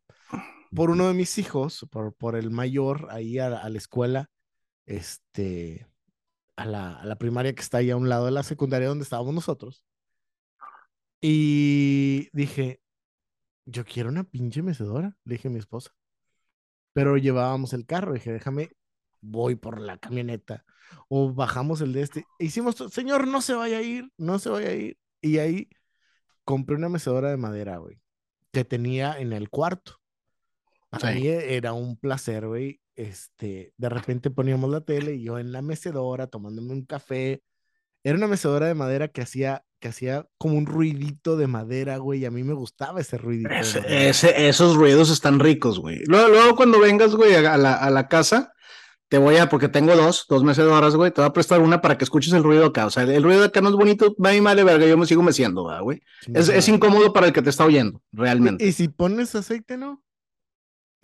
por 0.74 0.90
uno 0.90 1.08
de 1.08 1.14
mis 1.14 1.38
hijos, 1.38 1.86
por, 1.90 2.14
por 2.14 2.36
el 2.36 2.50
mayor, 2.50 3.08
ahí 3.10 3.38
a, 3.38 3.46
a 3.46 3.68
la 3.68 3.78
escuela, 3.78 4.30
este, 4.84 5.86
a 6.56 6.64
la, 6.64 7.16
primaria 7.18 7.54
que 7.54 7.62
está 7.62 7.78
ahí 7.78 7.90
a 7.90 7.96
un 7.96 8.08
lado 8.08 8.26
de 8.26 8.32
la 8.32 8.42
secundaria 8.42 8.88
donde 8.88 9.04
estábamos 9.04 9.34
nosotros. 9.34 9.84
Y 11.20 12.28
dije, 12.32 12.80
yo 13.66 13.84
quiero 13.84 14.08
una 14.08 14.24
pinche 14.24 14.62
mecedora, 14.62 15.16
le 15.24 15.34
dije 15.34 15.48
a 15.48 15.50
mi 15.50 15.58
esposa. 15.58 15.92
Pero 16.92 17.16
llevábamos 17.18 17.72
el 17.72 17.84
carro, 17.84 18.14
dije, 18.14 18.32
déjame, 18.32 18.70
voy 19.20 19.56
por 19.56 19.80
la 19.80 19.98
camioneta. 19.98 20.64
O 21.08 21.32
bajamos 21.32 21.80
el 21.80 21.92
de 21.92 22.02
este. 22.02 22.26
Hicimos, 22.38 22.76
señor, 22.90 23.26
no 23.26 23.42
se 23.42 23.54
vaya 23.54 23.78
a 23.78 23.82
ir, 23.82 24.10
no 24.16 24.38
se 24.38 24.48
vaya 24.48 24.70
a 24.70 24.74
ir. 24.74 24.98
Y 25.20 25.38
ahí 25.38 25.68
compré 26.44 26.76
una 26.76 26.88
mecedora 26.88 27.30
de 27.30 27.36
madera, 27.36 27.78
güey, 27.78 28.00
que 28.52 28.64
tenía 28.64 29.18
en 29.18 29.32
el 29.32 29.50
cuarto. 29.50 30.00
Para 30.88 31.12
mí 31.12 31.26
era 31.26 31.72
un 31.72 31.98
placer, 31.98 32.46
güey, 32.46 32.80
este, 32.96 33.72
de 33.76 33.88
repente 33.88 34.30
poníamos 34.30 34.70
la 34.70 34.80
tele 34.80 35.14
y 35.14 35.22
yo 35.22 35.38
en 35.38 35.52
la 35.52 35.62
mecedora 35.62 36.26
tomándome 36.26 36.72
un 36.72 36.84
café. 36.84 37.42
Era 38.02 38.16
una 38.16 38.26
mecedora 38.26 38.66
de 38.66 38.74
madera 38.74 39.08
que 39.08 39.22
hacía, 39.22 39.64
que 39.80 39.88
hacía 39.88 40.26
como 40.38 40.56
un 40.56 40.66
ruidito 40.66 41.36
de 41.36 41.46
madera, 41.46 41.98
güey, 41.98 42.20
y 42.20 42.24
a 42.24 42.30
mí 42.30 42.42
me 42.44 42.54
gustaba 42.54 43.00
ese 43.00 43.18
ruidito. 43.18 43.50
Ese, 43.88 44.48
esos 44.48 44.76
ruidos 44.76 45.10
están 45.10 45.40
ricos, 45.40 45.78
güey. 45.78 46.02
Luego, 46.06 46.56
cuando 46.56 46.80
vengas, 46.80 47.14
güey, 47.14 47.34
a 47.34 47.56
la, 47.56 47.74
a 47.74 47.90
la 47.90 48.08
casa, 48.08 48.52
te 49.08 49.18
voy 49.18 49.36
a, 49.36 49.48
porque 49.48 49.68
tengo 49.68 49.94
dos, 49.94 50.26
dos 50.28 50.42
mecedoras, 50.42 50.96
güey, 50.96 51.12
te 51.12 51.20
voy 51.20 51.28
a 51.28 51.32
prestar 51.32 51.60
una 51.60 51.80
para 51.80 51.96
que 51.96 52.04
escuches 52.04 52.32
el 52.32 52.42
ruido 52.42 52.66
acá. 52.66 52.86
O 52.86 52.90
sea, 52.90 53.04
el 53.04 53.22
ruido 53.22 53.44
acá 53.44 53.60
no 53.60 53.68
es 53.68 53.76
bonito, 53.76 54.14
va 54.22 54.30
a 54.30 54.42
madre 54.42 54.64
verga, 54.64 54.86
yo 54.86 54.96
me 54.96 55.06
sigo 55.06 55.22
meciendo, 55.22 55.68
güey. 55.82 56.00
Es, 56.32 56.48
es, 56.48 56.68
incómodo 56.68 57.12
para 57.12 57.26
el 57.26 57.32
que 57.32 57.42
te 57.42 57.50
está 57.50 57.64
oyendo, 57.64 58.02
realmente. 58.12 58.64
¿Y 58.64 58.72
si 58.72 58.88
pones 58.88 59.34
aceite, 59.34 59.76
no? 59.76 60.02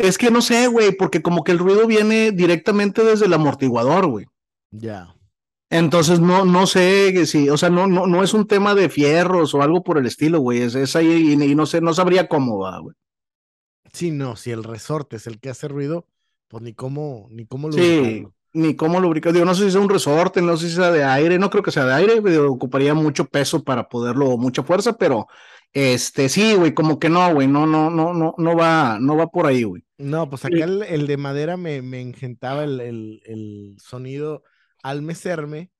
Es 0.02 0.18
que 0.18 0.32
no 0.32 0.42
sé, 0.42 0.66
güey, 0.66 0.90
porque 0.90 1.22
como 1.22 1.44
que 1.44 1.52
el 1.52 1.60
ruido 1.60 1.86
viene 1.86 2.32
directamente 2.32 3.04
desde 3.04 3.26
el 3.26 3.34
amortiguador, 3.34 4.08
güey. 4.08 4.26
Ya. 4.72 5.14
Entonces 5.70 6.18
no, 6.18 6.44
no 6.44 6.66
sé 6.66 7.24
si, 7.24 7.48
o 7.48 7.56
sea, 7.56 7.70
no, 7.70 7.86
no, 7.86 8.08
no 8.08 8.24
es 8.24 8.34
un 8.34 8.48
tema 8.48 8.74
de 8.74 8.88
fierros 8.88 9.54
o 9.54 9.62
algo 9.62 9.84
por 9.84 9.98
el 9.98 10.06
estilo, 10.06 10.40
güey. 10.40 10.60
Es, 10.60 10.96
ahí 10.96 11.32
y, 11.32 11.54
no 11.54 11.66
sé, 11.66 11.80
no 11.80 11.94
sabría 11.94 12.26
cómo 12.26 12.58
va, 12.58 12.80
güey. 12.80 12.96
Sí, 13.92 14.10
no, 14.10 14.34
si 14.34 14.50
el 14.50 14.64
resorte 14.64 15.16
es 15.16 15.28
el 15.28 15.38
que 15.38 15.50
hace 15.50 15.68
ruido, 15.68 16.08
pues 16.48 16.64
ni 16.64 16.74
cómo, 16.74 17.28
ni 17.30 17.46
cómo 17.46 17.70
Sí, 17.70 18.26
ni 18.54 18.74
cómo 18.74 18.98
lubricar. 18.98 19.32
Digo, 19.32 19.44
no 19.44 19.54
sé 19.54 19.62
si 19.62 19.68
es 19.68 19.74
un 19.76 19.88
resorte, 19.88 20.42
no 20.42 20.56
sé 20.56 20.68
si 20.68 20.74
sea 20.74 20.90
de 20.90 21.04
aire, 21.04 21.38
no 21.38 21.48
creo 21.48 21.62
que 21.62 21.70
sea 21.70 21.84
de 21.84 21.94
aire, 21.94 22.38
ocuparía 22.40 22.92
mucho 22.92 23.26
peso 23.26 23.62
para 23.62 23.88
poderlo, 23.88 24.36
mucha 24.36 24.64
fuerza, 24.64 24.94
pero 24.94 25.28
este, 25.74 26.28
sí, 26.28 26.54
güey, 26.54 26.74
como 26.74 26.98
que 26.98 27.08
no, 27.08 27.32
güey, 27.32 27.48
no, 27.48 27.66
no, 27.66 27.88
no, 27.90 28.12
no, 28.12 28.34
no 28.36 28.56
va, 28.56 28.98
no 29.00 29.16
va 29.16 29.28
por 29.28 29.46
ahí, 29.46 29.62
güey. 29.62 29.84
No, 29.96 30.28
pues 30.28 30.44
acá 30.44 30.64
el, 30.64 31.06
de 31.06 31.16
madera 31.16 31.56
me, 31.56 31.80
me 31.80 32.00
engentaba 32.00 32.64
el, 32.64 32.80
el, 32.80 33.76
sonido 33.78 34.42
al 34.82 35.00
mecerme. 35.00 35.70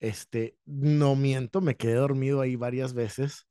Este, 0.00 0.56
no 0.64 1.14
miento, 1.16 1.60
me 1.60 1.76
quedé 1.76 1.94
dormido 1.94 2.40
ahí 2.40 2.56
varias 2.56 2.94
veces. 2.94 3.46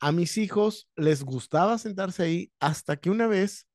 A 0.00 0.12
mis 0.12 0.38
hijos 0.38 0.88
les 0.96 1.24
gustaba 1.24 1.78
sentarse 1.78 2.22
ahí 2.22 2.52
hasta 2.60 2.96
que 2.96 3.10
una 3.10 3.26
vez, 3.26 3.66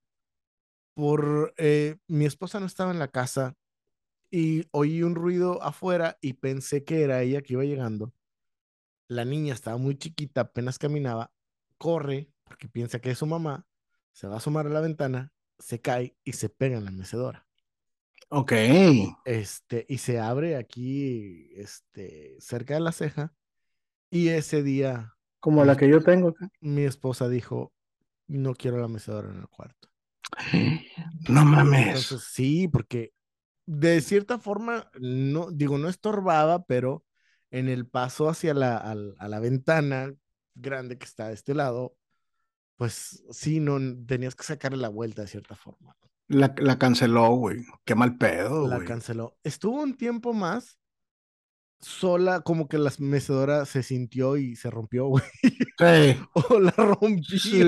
por 0.94 1.54
eh, 1.58 1.98
mi 2.08 2.26
esposa 2.26 2.60
no 2.60 2.66
estaba 2.68 2.92
en 2.92 3.00
la 3.00 3.08
casa 3.10 3.56
y 4.32 4.66
oí 4.72 5.04
un 5.04 5.16
ruido 5.16 5.62
afuera 5.64 6.18
y 6.22 6.34
pensé 6.34 6.84
que 6.84 7.04
era 7.04 7.22
ella 7.22 7.42
que 7.42 7.54
iba 7.54 7.64
llegando. 7.64 8.14
La 9.08 9.26
niña 9.26 9.54
estaba 9.54 9.78
muy 9.78 9.98
chiquita, 9.98 10.42
apenas 10.42 10.78
caminaba 10.78 11.32
corre 11.80 12.30
porque 12.44 12.68
piensa 12.68 13.00
que 13.00 13.10
es 13.10 13.18
su 13.18 13.26
mamá, 13.26 13.66
se 14.12 14.28
va 14.28 14.36
a 14.36 14.38
asomar 14.38 14.68
a 14.68 14.70
la 14.70 14.82
ventana, 14.82 15.32
se 15.58 15.82
cae 15.82 16.16
y 16.24 16.34
se 16.34 16.50
pega 16.50 16.78
en 16.78 16.86
la 16.86 16.92
mecedora. 16.92 17.48
Ok. 18.30 18.54
Este, 19.26 19.86
y 19.90 19.98
se 19.98 20.20
abre 20.20 20.56
aquí, 20.56 21.50
este, 21.56 22.36
cerca 22.40 22.76
de 22.76 22.80
la 22.82 22.92
ceja. 22.92 23.34
Y 24.12 24.30
ese 24.30 24.62
día. 24.62 25.16
Como 25.40 25.64
la 25.66 25.78
que 25.78 25.90
yo 25.90 26.02
tengo 26.02 26.30
acá. 26.30 26.50
Mi 26.60 26.84
esposa 26.84 27.30
dijo: 27.30 27.74
No 28.28 28.54
quiero 28.54 28.80
la 28.80 28.88
mecedora 28.88 29.30
en 29.30 29.38
el 29.38 29.48
cuarto. 29.48 29.90
No 31.30 31.46
mames. 31.46 32.06
sí, 32.08 32.68
porque 32.68 33.14
de 33.66 34.02
cierta 34.02 34.40
forma, 34.40 34.90
no, 35.00 35.52
digo, 35.52 35.78
no 35.78 35.90
estorbaba, 35.90 36.66
pero 36.66 37.06
en 37.52 37.68
el 37.70 37.88
paso 37.88 38.30
hacia 38.30 38.54
la, 38.54 38.78
a 38.78 39.28
la 39.28 39.40
ventana, 39.40 40.14
grande 40.56 40.98
que 40.98 41.06
está 41.06 41.28
de 41.28 41.34
este 41.34 41.54
lado, 41.54 41.96
pues 42.76 43.24
sí, 43.32 43.60
no 43.60 43.78
tenías 44.06 44.36
que 44.36 44.44
sacarle 44.44 44.78
la 44.78 44.90
vuelta 44.90 45.24
de 45.24 45.28
cierta 45.28 45.56
forma. 45.56 45.96
La, 46.28 46.54
la 46.58 46.78
canceló, 46.78 47.32
güey. 47.32 47.66
Qué 47.86 47.96
mal 47.96 48.18
pedo. 48.18 48.68
La 48.68 48.84
canceló. 48.86 49.38
Estuvo 49.44 49.82
un 49.82 49.98
tiempo 49.98 50.34
más 50.34 50.80
sola, 51.82 52.42
como 52.42 52.68
que 52.68 52.78
la 52.78 52.92
mecedora 53.00 53.66
se 53.66 53.84
sintió 53.84 54.38
y 54.38 54.56
se 54.56 54.70
rompió, 54.70 55.08
güey. 55.08 55.24
Sí. 55.42 56.18
o 56.34 56.60
la 56.60 56.72
rompió. 56.72 57.40
Sí, 57.40 57.64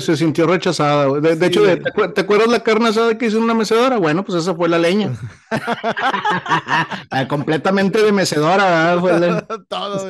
se, 0.00 0.16
sintió 0.16 0.46
rechazada, 0.46 1.06
güey. 1.06 1.20
De, 1.20 1.46
hecho, 1.46 1.62
¿te, 2.12 2.20
acuerdas 2.20 2.48
la 2.48 2.62
carne 2.62 2.88
asada 2.88 3.16
que 3.18 3.26
hizo 3.26 3.38
en 3.38 3.44
una 3.44 3.54
mecedora? 3.54 3.98
Bueno, 3.98 4.24
pues 4.24 4.42
esa 4.42 4.54
fue 4.54 4.68
la 4.68 4.78
leña. 4.78 5.12
Ah, 7.10 7.28
completamente 7.28 8.02
de 8.02 8.12
mecedora, 8.12 8.96
¿verdad? 8.96 9.46
Todo. 9.68 10.08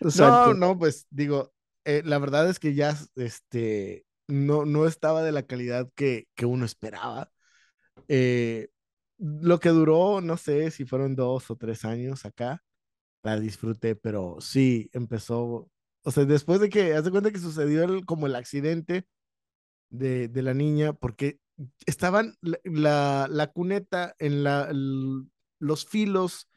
No, 0.00 0.54
no, 0.54 0.78
pues 0.78 1.06
digo, 1.10 1.52
eh, 1.84 2.02
la 2.04 2.18
verdad 2.18 2.48
es 2.48 2.58
que 2.58 2.74
ya 2.74 2.96
este, 3.16 4.06
no, 4.28 4.64
no 4.64 4.86
estaba 4.86 5.22
de 5.22 5.32
la 5.32 5.44
calidad 5.44 5.88
que, 5.94 6.28
que 6.34 6.46
uno 6.46 6.64
esperaba. 6.64 7.30
Eh, 8.08 8.68
lo 9.18 9.60
que 9.60 9.70
duró, 9.70 10.20
no 10.20 10.36
sé 10.36 10.70
si 10.70 10.84
fueron 10.84 11.16
dos 11.16 11.50
o 11.50 11.56
tres 11.56 11.84
años 11.84 12.26
acá, 12.26 12.62
la 13.22 13.40
disfruté, 13.40 13.96
pero 13.96 14.36
sí 14.40 14.90
empezó, 14.92 15.70
o 16.02 16.10
sea, 16.10 16.24
después 16.24 16.60
de 16.60 16.68
que, 16.68 16.94
haz 16.94 17.04
de 17.04 17.10
cuenta 17.10 17.30
que 17.30 17.38
sucedió 17.38 17.84
el, 17.84 18.04
como 18.04 18.26
el 18.26 18.36
accidente 18.36 19.06
de, 19.90 20.28
de 20.28 20.42
la 20.42 20.54
niña, 20.54 20.92
porque 20.92 21.40
estaban 21.86 22.36
la, 22.42 23.26
la, 23.30 23.46
cuneta 23.52 24.14
en 24.18 24.44
la, 24.44 24.70
los 25.58 25.86
filos, 25.86 26.48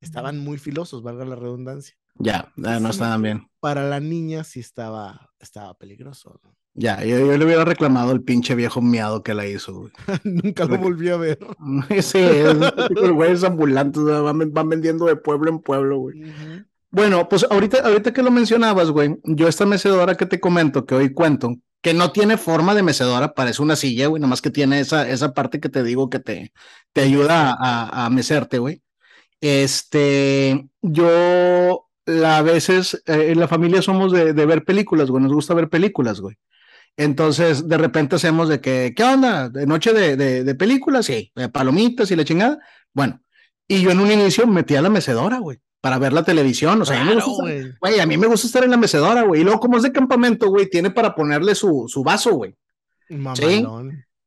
estaban 0.00 0.38
muy 0.38 0.58
filosos, 0.58 1.02
valga 1.02 1.24
la 1.24 1.36
redundancia. 1.36 1.96
Ya, 2.18 2.52
no 2.56 2.90
estaban 2.90 3.22
bien. 3.22 3.48
Para 3.60 3.88
la 3.88 4.00
niña 4.00 4.44
sí 4.44 4.60
estaba, 4.60 5.30
estaba 5.40 5.74
peligroso. 5.74 6.40
Ya, 6.74 7.02
yo, 7.04 7.18
yo 7.18 7.36
le 7.36 7.44
hubiera 7.44 7.64
reclamado 7.64 8.12
el 8.12 8.22
pinche 8.22 8.54
viejo 8.54 8.80
miado 8.80 9.24
que 9.24 9.34
la 9.34 9.46
hizo, 9.46 9.74
güey. 9.74 9.92
Nunca 10.24 10.64
lo 10.64 10.78
volví 10.78 11.08
a 11.08 11.16
ver. 11.16 11.38
Sí, 12.02 12.18
es 12.18 12.56
güeyes 13.10 13.42
ambulantes, 13.42 14.04
van, 14.04 14.52
van 14.52 14.68
vendiendo 14.68 15.06
de 15.06 15.16
pueblo 15.16 15.50
en 15.50 15.58
pueblo, 15.58 15.98
güey. 15.98 16.22
Bueno, 16.90 17.28
pues 17.28 17.44
ahorita, 17.50 17.78
ahorita 17.78 18.12
que 18.12 18.22
lo 18.22 18.30
mencionabas, 18.30 18.90
güey, 18.90 19.18
yo 19.24 19.48
esta 19.48 19.66
mecedora 19.66 20.16
que 20.16 20.26
te 20.26 20.40
comento, 20.40 20.86
que 20.86 20.94
hoy 20.94 21.12
cuento, 21.12 21.56
que 21.82 21.94
no 21.94 22.12
tiene 22.12 22.36
forma 22.36 22.74
de 22.74 22.82
mecedora, 22.82 23.34
parece 23.34 23.60
una 23.60 23.76
silla, 23.76 24.06
güey, 24.06 24.22
más 24.22 24.40
que 24.40 24.50
tiene 24.50 24.80
esa, 24.80 25.08
esa 25.08 25.34
parte 25.34 25.60
que 25.60 25.68
te 25.68 25.82
digo 25.82 26.08
que 26.08 26.20
te, 26.20 26.52
te 26.92 27.00
ayuda 27.02 27.56
a, 27.58 28.06
a 28.06 28.10
mecerte, 28.10 28.58
güey. 28.58 28.82
Este, 29.40 30.68
yo 30.80 31.87
a 32.24 32.42
veces 32.42 33.02
eh, 33.06 33.30
en 33.30 33.40
la 33.40 33.48
familia 33.48 33.82
somos 33.82 34.12
de, 34.12 34.32
de, 34.32 34.46
ver 34.46 34.64
películas, 34.64 35.10
güey, 35.10 35.22
nos 35.22 35.32
gusta 35.32 35.54
ver 35.54 35.68
películas, 35.68 36.20
güey. 36.20 36.36
Entonces, 36.96 37.68
de 37.68 37.78
repente 37.78 38.16
hacemos 38.16 38.48
de 38.48 38.60
que, 38.60 38.92
¿qué 38.96 39.04
onda? 39.04 39.48
¿De 39.48 39.66
noche 39.66 39.92
de, 39.92 40.16
de, 40.16 40.42
de 40.42 40.54
películas? 40.54 41.06
Sí, 41.06 41.30
de 41.34 41.48
palomitas 41.48 42.10
y 42.10 42.16
la 42.16 42.24
chingada. 42.24 42.58
Bueno, 42.92 43.20
y 43.68 43.82
yo 43.82 43.90
en 43.90 44.00
un 44.00 44.10
inicio 44.10 44.46
metía 44.46 44.82
la 44.82 44.90
mecedora, 44.90 45.38
güey 45.38 45.60
para 45.80 45.98
ver 45.98 46.12
la 46.12 46.24
televisión. 46.24 46.80
O 46.82 46.84
sea, 46.84 47.02
claro, 47.02 47.24
güey. 47.80 48.00
a 48.00 48.06
mí 48.06 48.16
me 48.16 48.26
gusta 48.26 48.46
estar 48.46 48.64
en 48.64 48.70
la 48.70 48.76
mecedora, 48.76 49.22
güey. 49.22 49.40
Y 49.40 49.44
luego, 49.44 49.60
como 49.60 49.76
es 49.76 49.82
de 49.82 49.92
campamento, 49.92 50.48
güey, 50.48 50.68
tiene 50.68 50.90
para 50.90 51.14
ponerle 51.14 51.54
su, 51.54 51.86
su 51.88 52.02
vaso, 52.02 52.32
güey. 52.34 52.54
Sí, 53.34 53.64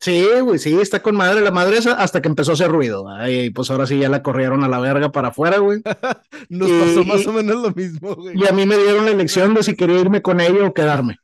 sí, 0.02 0.26
güey, 0.42 0.60
sí, 0.60 0.78
está 0.80 1.02
con 1.02 1.16
madre. 1.16 1.42
La 1.42 1.52
madre 1.52 1.78
hasta 1.78 2.22
que 2.22 2.28
empezó 2.28 2.52
a 2.52 2.54
hacer 2.56 2.70
ruido. 2.70 3.06
Y 3.30 3.52
pues 3.52 3.72
ahora 3.72 3.88
sí 3.88 4.00
ya 4.00 4.10
la 4.10 4.22
corrieron 4.22 4.64
a 4.64 4.68
la 4.68 4.80
verga 4.80 5.12
para 5.12 5.30
afuera, 5.30 5.60
güey. 5.60 5.82
Nos 6.50 6.70
pasó 6.70 7.06
más 7.06 7.26
o 7.26 7.34
menos 7.34 7.62
lo 7.62 7.72
mismo, 7.72 8.16
güey. 8.16 8.38
Y 8.38 8.48
a 8.48 8.52
mí 8.52 8.66
me 8.66 8.78
dieron 8.78 9.06
la 9.06 9.12
elección 9.12 9.54
de 9.54 9.64
si 9.64 9.76
quería 9.76 10.00
irme 10.00 10.22
con 10.22 10.42
ella 10.42 10.66
o 10.66 10.74
quedarme. 10.74 11.18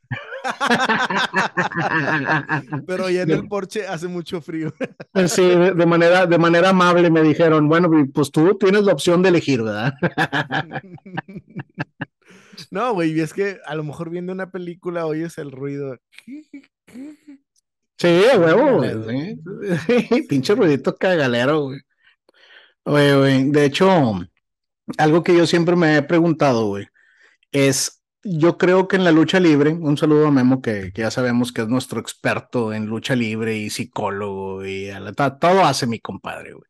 Pero 2.86 3.10
ya 3.10 3.22
en 3.22 3.30
el 3.30 3.48
porche 3.52 3.86
hace 3.86 4.08
mucho 4.08 4.40
frío. 4.40 4.72
Sí, 5.26 5.46
de, 5.46 5.86
manera, 5.86 6.26
de 6.26 6.38
manera 6.38 6.70
amable 6.70 7.10
me 7.10 7.22
dijeron, 7.22 7.68
bueno, 7.68 7.90
pues 8.12 8.30
tú 8.30 8.56
tienes 8.58 8.84
la 8.84 8.92
opción 8.92 9.22
de 9.22 9.30
elegir, 9.30 9.62
¿verdad? 9.62 9.94
No, 12.70 12.92
güey, 12.92 13.18
es 13.20 13.32
que 13.32 13.58
a 13.66 13.74
lo 13.74 13.84
mejor 13.84 14.10
viendo 14.10 14.32
una 14.32 14.50
película 14.50 15.06
oyes 15.06 15.38
el 15.38 15.52
ruido. 15.52 15.98
Sí, 17.98 18.22
huevo, 18.38 18.76
güey. 18.76 19.36
Pinche 20.28 20.54
ruidito 20.54 20.96
cagalero, 20.96 21.62
güey. 21.64 21.80
Oye, 22.84 23.16
güey, 23.16 23.50
de 23.50 23.64
hecho, 23.64 23.90
algo 24.96 25.22
que 25.22 25.36
yo 25.36 25.46
siempre 25.46 25.76
me 25.76 25.96
he 25.96 26.02
preguntado, 26.02 26.66
güey, 26.66 26.86
es 27.52 28.02
yo 28.22 28.58
creo 28.58 28.88
que 28.88 28.96
en 28.96 29.04
la 29.04 29.12
lucha 29.12 29.40
libre, 29.40 29.70
un 29.70 29.96
saludo 29.96 30.26
a 30.26 30.30
Memo, 30.30 30.60
que, 30.60 30.92
ya 30.94 31.10
sabemos 31.10 31.52
que 31.52 31.62
es 31.62 31.68
nuestro 31.68 32.00
experto 32.00 32.72
en 32.72 32.86
lucha 32.86 33.14
libre 33.14 33.56
y 33.56 33.70
psicólogo 33.70 34.64
y 34.66 34.90
todo 35.40 35.64
hace 35.64 35.86
mi 35.86 36.00
compadre, 36.00 36.52
güey. 36.52 36.68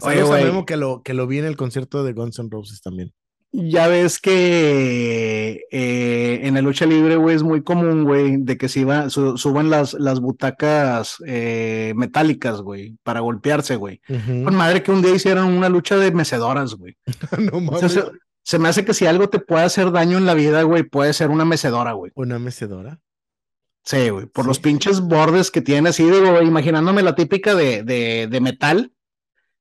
Oye, 0.00 0.44
Memo 0.44 0.64
que 0.64 0.76
lo, 0.76 1.02
que 1.02 1.14
lo 1.14 1.26
vi 1.26 1.38
en 1.38 1.46
el 1.46 1.56
concierto 1.56 2.04
de 2.04 2.12
Guns 2.12 2.38
N' 2.38 2.48
Roses 2.50 2.80
también. 2.80 3.12
Ya 3.56 3.86
ves 3.86 4.18
que 4.18 5.64
eh, 5.70 6.40
en 6.42 6.54
la 6.54 6.60
lucha 6.60 6.86
libre, 6.86 7.14
güey, 7.14 7.36
es 7.36 7.44
muy 7.44 7.62
común, 7.62 8.02
güey, 8.02 8.38
de 8.38 8.58
que 8.58 8.68
se 8.68 8.84
suban 9.08 9.70
las, 9.70 9.94
las 9.94 10.18
butacas 10.18 11.18
eh, 11.24 11.92
metálicas, 11.94 12.60
güey, 12.62 12.96
para 13.04 13.20
golpearse, 13.20 13.76
güey. 13.76 14.00
Con 14.08 14.56
madre 14.56 14.82
que 14.82 14.90
un 14.90 15.02
día 15.02 15.14
hicieron 15.14 15.52
una 15.52 15.68
lucha 15.68 15.96
de 15.96 16.10
mecedoras, 16.10 16.74
güey. 16.74 16.96
no 17.38 17.60
mames 17.60 17.96
se 18.44 18.58
me 18.58 18.68
hace 18.68 18.84
que 18.84 18.92
si 18.92 19.06
algo 19.06 19.30
te 19.30 19.38
puede 19.38 19.64
hacer 19.64 19.90
daño 19.90 20.18
en 20.18 20.26
la 20.26 20.34
vida, 20.34 20.62
güey, 20.62 20.82
puede 20.82 21.14
ser 21.14 21.30
una 21.30 21.46
mecedora, 21.46 21.92
güey. 21.92 22.12
¿Una 22.14 22.38
mecedora? 22.38 23.00
Sí, 23.84 24.10
güey, 24.10 24.26
por 24.26 24.46
los 24.46 24.58
pinches 24.58 25.00
bordes 25.00 25.50
que 25.50 25.60
tiene 25.60 25.90
así, 25.90 26.04
digo, 26.04 26.42
imaginándome 26.42 27.02
la 27.02 27.14
típica 27.14 27.54
de, 27.54 27.82
de, 27.82 28.28
de 28.30 28.40
metal, 28.40 28.92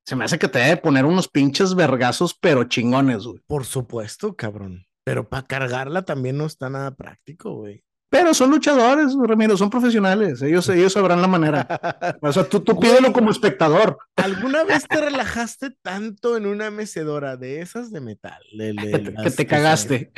se 0.05 0.15
me 0.15 0.25
hace 0.25 0.37
que 0.37 0.47
te 0.47 0.59
debe 0.59 0.77
poner 0.77 1.05
unos 1.05 1.27
pinches 1.27 1.75
vergazos, 1.75 2.33
pero 2.33 2.65
chingones, 2.65 3.23
güey. 3.23 3.39
Por 3.47 3.65
supuesto, 3.65 4.35
cabrón. 4.35 4.85
Pero 5.03 5.27
para 5.27 5.45
cargarla 5.47 6.03
también 6.03 6.37
no 6.37 6.45
está 6.45 6.69
nada 6.69 6.95
práctico, 6.95 7.55
güey. 7.55 7.83
Pero 8.09 8.35
son 8.35 8.51
luchadores, 8.51 9.15
Ramiro, 9.19 9.57
son 9.57 9.71
profesionales. 9.71 10.39
Ellos, 10.43 10.69
ellos 10.69 10.93
sabrán 10.93 11.21
la 11.21 11.27
manera. 11.27 11.67
O 12.21 12.31
sea, 12.31 12.47
tú, 12.47 12.59
tú 12.59 12.79
pídelo 12.79 13.11
como 13.11 13.31
espectador. 13.31 13.97
¿Alguna 14.15 14.63
vez 14.63 14.85
te 14.87 15.01
relajaste 15.01 15.71
tanto 15.81 16.37
en 16.37 16.45
una 16.45 16.69
mecedora 16.69 17.37
de 17.37 17.61
esas 17.61 17.91
de 17.91 18.01
metal? 18.01 18.41
que 19.23 19.31
te 19.35 19.47
cagaste. 19.47 20.11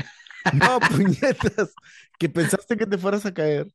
No, 0.53 0.79
puñetas. 0.91 1.73
Que 2.19 2.27
pensaste 2.27 2.75
que 2.75 2.85
te 2.85 2.97
fueras 2.97 3.25
a 3.25 3.33
caer. 3.33 3.67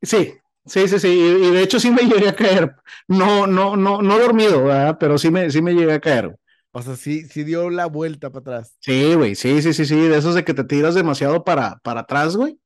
Sí, 0.00 0.34
sí, 0.68 0.88
sí, 0.88 0.98
sí. 0.98 1.08
Y, 1.08 1.50
de 1.50 1.62
hecho 1.62 1.80
sí 1.80 1.90
me 1.90 2.02
llegué 2.08 2.28
a 2.28 2.36
caer. 2.36 2.74
No, 3.06 3.46
no, 3.46 3.76
no, 3.76 4.02
no 4.02 4.18
dormido, 4.18 4.64
¿verdad? 4.64 4.96
Pero 4.98 5.18
sí 5.18 5.30
me, 5.30 5.50
sí 5.50 5.62
me 5.62 5.74
llegué 5.74 5.92
a 5.94 6.00
caer. 6.00 6.36
O 6.72 6.82
sea, 6.82 6.96
sí, 6.96 7.26
sí 7.26 7.44
dio 7.44 7.70
la 7.70 7.86
vuelta 7.86 8.30
para 8.30 8.40
atrás. 8.40 8.76
Sí, 8.80 9.14
güey, 9.14 9.34
sí, 9.34 9.62
sí, 9.62 9.72
sí, 9.72 9.86
sí. 9.86 9.96
De 9.96 10.18
esos 10.18 10.34
de 10.34 10.44
que 10.44 10.54
te 10.54 10.64
tiras 10.64 10.94
demasiado 10.94 11.44
para, 11.44 11.78
para 11.82 12.00
atrás, 12.00 12.36
güey 12.36 12.58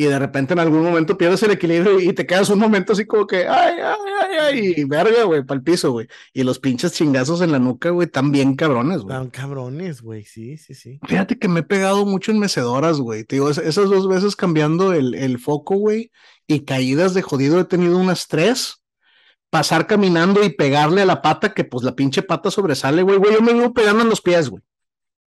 y 0.00 0.04
de 0.04 0.18
repente 0.18 0.54
en 0.54 0.60
algún 0.60 0.82
momento 0.82 1.18
pierdes 1.18 1.42
el 1.42 1.50
equilibrio 1.50 2.00
y 2.00 2.14
te 2.14 2.24
quedas 2.24 2.48
un 2.48 2.58
momento 2.58 2.94
así 2.94 3.04
como 3.04 3.26
que, 3.26 3.46
ay, 3.46 3.74
ay, 3.82 4.12
ay, 4.22 4.36
ay, 4.40 4.74
y 4.78 4.84
verga, 4.84 5.24
güey, 5.24 5.44
para 5.44 5.58
el 5.58 5.62
piso, 5.62 5.92
güey. 5.92 6.06
Y 6.32 6.42
los 6.42 6.58
pinches 6.58 6.92
chingazos 6.92 7.42
en 7.42 7.52
la 7.52 7.58
nuca, 7.58 7.90
güey, 7.90 8.06
están 8.06 8.32
bien 8.32 8.56
cabrones, 8.56 9.02
güey. 9.02 9.14
Están 9.14 9.28
cabrones, 9.28 10.00
güey, 10.00 10.24
sí, 10.24 10.56
sí, 10.56 10.72
sí. 10.72 11.00
Fíjate 11.06 11.38
que 11.38 11.48
me 11.48 11.60
he 11.60 11.64
pegado 11.64 12.06
mucho 12.06 12.30
en 12.30 12.38
mecedoras, 12.38 12.98
güey. 12.98 13.24
Te 13.24 13.36
digo, 13.36 13.50
esas 13.50 13.74
dos 13.74 14.08
veces 14.08 14.36
cambiando 14.36 14.94
el, 14.94 15.14
el 15.14 15.38
foco, 15.38 15.76
güey, 15.76 16.10
y 16.54 16.64
caídas 16.64 17.14
de 17.14 17.22
jodido 17.22 17.60
he 17.60 17.64
tenido 17.64 17.96
unas 17.96 18.28
tres. 18.28 18.82
Pasar 19.50 19.86
caminando 19.86 20.44
y 20.44 20.50
pegarle 20.50 21.02
a 21.02 21.06
la 21.06 21.22
pata, 21.22 21.54
que 21.54 21.64
pues 21.64 21.84
la 21.84 21.96
pinche 21.96 22.22
pata 22.22 22.50
sobresale, 22.50 23.02
güey, 23.02 23.18
güey, 23.18 23.34
yo 23.34 23.42
me 23.42 23.52
vivo 23.52 23.74
pegando 23.74 24.02
en 24.02 24.08
los 24.08 24.20
pies, 24.20 24.48
güey. 24.48 24.62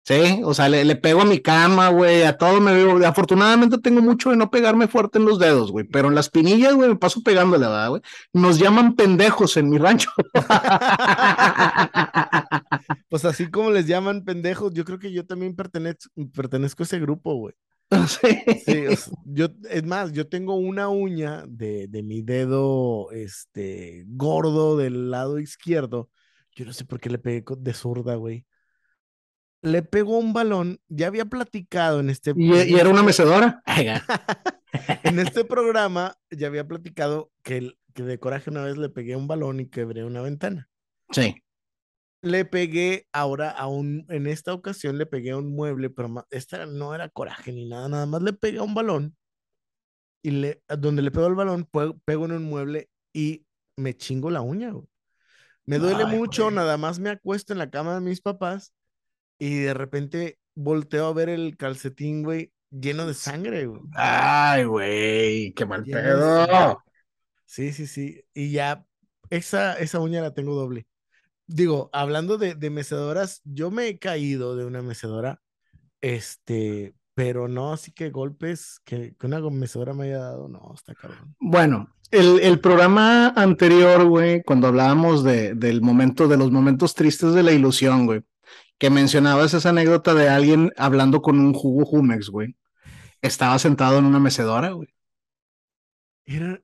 Sí, 0.03 0.41
o 0.45 0.55
sea, 0.55 0.69
le, 0.69 0.97
pego 0.97 1.21
a 1.21 1.25
mi 1.25 1.41
cama, 1.41 1.89
güey, 1.91 2.23
a 2.23 2.37
todo 2.37 2.61
me 2.61 2.73
veo. 2.73 3.07
Afortunadamente 3.07 3.79
tengo 3.79 4.01
mucho 4.01 4.31
de 4.31 4.37
no 4.37 4.51
pegarme 4.51 4.89
fuerte 4.89 5.19
en 5.19 5.27
los 5.27 5.39
dedos, 5.39 5.71
güey, 5.71 5.87
pero 5.87 6.09
en 6.09 6.15
las 6.15 6.31
pinillas, 6.31 6.75
güey, 6.75 6.89
me 6.89 6.97
paso 6.97 7.23
pegándole, 7.23 7.67
¿verdad, 7.67 7.91
güey? 7.91 8.03
Nos 8.33 8.59
llaman 8.59 8.97
pendejos 8.97 9.57
en 9.57 9.69
mi 9.69 9.79
rancho. 9.79 10.11
pues 13.09 13.25
así 13.25 13.51
como 13.51 13.71
les 13.71 13.87
llaman 13.87 14.25
pendejos, 14.25 14.73
yo 14.73 14.85
creo 14.85 14.99
que 14.99 15.13
yo 15.13 15.27
también 15.27 15.55
pertenezco, 15.55 16.11
pertenezco 16.35 16.83
a 16.83 16.87
ese 16.87 16.99
grupo, 16.99 17.35
güey. 17.35 17.55
Sí. 18.07 18.29
sí 18.65 18.85
yo, 19.25 19.49
es 19.69 19.85
más, 19.85 20.13
yo 20.13 20.29
tengo 20.29 20.55
una 20.55 20.89
uña 20.89 21.45
de, 21.49 21.89
de 21.89 22.03
mi 22.03 22.23
dedo 22.23 23.11
este, 23.11 24.05
gordo 24.07 24.77
del 24.77 25.11
lado 25.11 25.41
izquierdo. 25.41 26.09
Yo 26.55 26.65
no 26.65 26.73
sé 26.73 26.85
por 26.85 27.01
qué 27.01 27.11
le 27.11 27.19
pegué 27.19 27.45
de 27.59 27.75
zurda, 27.75 28.15
güey 28.15 28.47
le 29.63 29.83
pegó 29.83 30.19
un 30.19 30.33
balón, 30.33 30.81
ya 30.89 31.07
había 31.07 31.27
platicado 31.27 32.01
en 32.01 32.11
este... 32.11 32.33
¿Y, 32.37 32.75
era 32.75 32.89
una 32.89 33.03
mecedora? 33.03 33.63
en 35.05 35.19
este 35.19 35.45
programa 35.45 36.17
ya 36.31 36.47
había 36.47 36.67
platicado 36.67 37.31
que, 37.43 37.73
que 37.95 38.03
de 38.03 38.19
coraje 38.19 38.51
una 38.51 38.65
vez 38.65 38.77
le 38.77 38.89
pegué 38.89 39.17
un 39.17 39.27
balón 39.29 39.61
y 39.61 39.67
quebré 39.69 40.05
una 40.05 40.23
ventana. 40.23 40.69
Sí. 41.11 41.43
Le 42.23 42.45
pegué 42.45 43.07
ahora 43.13 43.51
a 43.51 43.67
un, 43.67 44.05
en 44.09 44.27
esta 44.27 44.53
ocasión 44.53 44.99
le 44.99 45.07
pegué 45.07 45.31
a 45.31 45.39
un 45.39 45.55
mueble, 45.55 45.89
pero 45.91 46.27
esta 46.31 46.67
no 46.67 46.95
era 46.95 47.09
coraje 47.09 47.53
ni 47.53 47.67
nada, 47.67 47.89
nada 47.89 48.07
más 48.07 48.23
le 48.23 48.33
pegué 48.33 48.59
a 48.59 48.63
un 48.63 48.75
balón 48.75 49.17
y 50.23 50.31
le, 50.31 50.63
donde 50.69 51.03
le 51.03 51.11
pego 51.11 51.27
el 51.27 51.35
balón, 51.35 51.69
pego 52.05 52.25
en 52.27 52.33
un 52.33 52.45
mueble 52.45 52.91
y 53.13 53.47
me 53.77 53.97
chingo 53.97 54.31
la 54.31 54.43
uña, 54.43 54.73
Me 55.65 55.79
duele 55.79 56.05
mucho, 56.07 56.51
nada 56.51 56.77
más 56.77 56.99
me 56.99 57.11
acuesto 57.11 57.53
en 57.53 57.59
la 57.59 57.71
cama 57.71 57.95
de 57.95 58.01
mis 58.01 58.21
papás 58.21 58.75
y 59.39 59.61
de 59.61 59.75
repente 59.75 60.39
volteo 60.55 61.07
a 61.07 61.15
ver 61.15 61.29
el 61.31 61.57
calcetín, 61.57 62.23
güey, 62.23 62.53
lleno 62.71 63.07
de 63.07 63.15
sangre, 63.15 63.67
güey. 63.67 63.81
Ay, 63.95 64.65
güey, 64.65 65.55
qué 65.55 65.65
mal 65.65 65.85
pedo. 65.85 66.83
Sí, 67.47 67.73
sí, 67.73 67.87
sí. 67.87 68.23
Y 68.35 68.53
ya, 68.53 68.85
esa, 69.31 69.75
esa 69.79 70.01
uña 70.01 70.21
la 70.21 70.35
tengo 70.35 70.55
doble. 70.55 70.87
Digo, 71.53 71.91
hablando 71.93 72.39
de, 72.39 72.55
de 72.55 72.71
mecedoras, 72.71 73.41
yo 73.45 73.73
me 73.73 73.89
he 73.89 73.99
caído 73.99 74.55
de 74.55 74.65
una 74.65 74.83
mecedora, 74.83 75.43
este, 76.01 76.95
pero 77.15 77.49
no 77.49 77.73
así 77.73 77.91
que 77.91 78.11
golpes 78.11 78.81
que, 78.85 79.17
que 79.19 79.27
una 79.27 79.41
mecedora 79.51 79.93
me 79.93 80.05
haya 80.05 80.19
dado, 80.19 80.49
no, 80.49 80.73
está 80.75 80.95
cabrón. 80.95 81.35
Bueno, 81.41 81.93
el, 82.13 82.39
el 82.41 82.61
programa 82.61 83.31
anterior, 83.31 84.05
güey, 84.05 84.43
cuando 84.45 84.69
hablábamos 84.69 85.25
de, 85.25 85.55
del 85.55 85.83
momento, 85.83 86.29
de 86.29 86.37
los 86.37 86.53
momentos 86.53 86.95
tristes 86.95 87.35
de 87.35 87.43
la 87.43 87.53
ilusión, 87.53 88.07
güey, 88.07 88.23
que 88.79 88.89
mencionabas 88.89 89.53
esa 89.53 89.71
anécdota 89.71 90.15
de 90.15 90.29
alguien 90.29 90.73
hablando 90.77 91.21
con 91.21 91.41
un 91.41 91.53
jugo 91.53 91.85
Jumex, 91.85 92.29
güey. 92.29 92.57
Estaba 93.23 93.59
sentado 93.59 93.99
en 93.99 94.05
una 94.05 94.21
mecedora, 94.21 94.71
güey. 94.71 94.89
Era. 96.25 96.63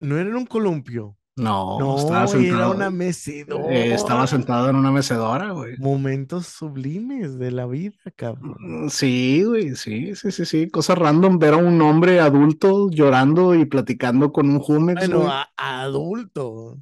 No 0.00 0.18
era 0.18 0.30
en 0.30 0.36
un 0.36 0.46
columpio. 0.46 1.16
No, 1.40 1.78
No, 1.78 1.96
estaba 1.96 2.18
era 2.24 2.28
sentado. 2.28 2.74
una 2.74 2.86
eh, 2.88 2.90
mecedora. 2.90 3.74
estaba 3.74 4.26
sentado 4.26 4.68
en 4.68 4.76
una 4.76 4.92
mecedora, 4.92 5.52
güey. 5.52 5.78
Momentos 5.78 6.44
sublimes 6.46 7.38
de 7.38 7.50
la 7.50 7.64
vida, 7.66 7.96
cabrón. 8.14 8.56
Mm, 8.58 8.88
Sí, 8.90 9.42
güey, 9.44 9.74
sí, 9.74 10.14
sí, 10.16 10.30
sí, 10.32 10.44
sí. 10.44 10.68
Cosa 10.68 10.94
random 10.94 11.38
ver 11.38 11.54
a 11.54 11.56
un 11.56 11.80
hombre 11.80 12.20
adulto 12.20 12.90
llorando 12.90 13.54
y 13.54 13.64
platicando 13.64 14.32
con 14.32 14.50
un 14.50 14.58
Jumex, 14.60 15.08
Bueno, 15.08 15.30
a- 15.30 15.48
adulto. 15.56 16.76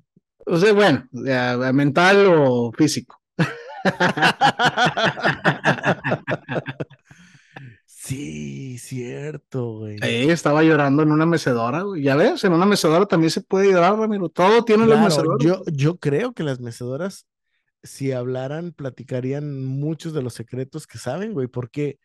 O 0.44 0.56
sea, 0.56 0.72
bueno, 0.72 1.06
mental 1.72 2.26
o 2.26 2.72
físico. 2.72 3.20
Sí, 8.00 8.78
cierto, 8.78 9.78
güey. 9.78 9.98
Sí, 10.00 10.30
estaba 10.30 10.62
llorando 10.62 11.02
en 11.02 11.10
una 11.12 11.26
mecedora, 11.26 11.82
güey. 11.82 12.02
Ya 12.02 12.14
ves, 12.14 12.44
en 12.44 12.52
una 12.52 12.66
mecedora 12.66 13.06
también 13.06 13.30
se 13.32 13.40
puede 13.42 13.70
llorar, 13.72 13.98
Ramiro. 13.98 14.28
Todo 14.28 14.64
tiene 14.64 14.86
las 14.86 14.98
Claro, 14.98 15.04
mecedoras. 15.04 15.44
yo, 15.44 15.62
yo 15.72 15.98
creo 15.98 16.32
que 16.34 16.44
las 16.44 16.60
mecedoras, 16.60 17.26
si 17.82 18.12
hablaran, 18.12 18.72
platicarían 18.72 19.64
muchos 19.66 20.12
de 20.14 20.22
los 20.22 20.34
secretos 20.34 20.86
que 20.86 20.98
saben, 20.98 21.34
güey, 21.34 21.48
porque 21.48 21.98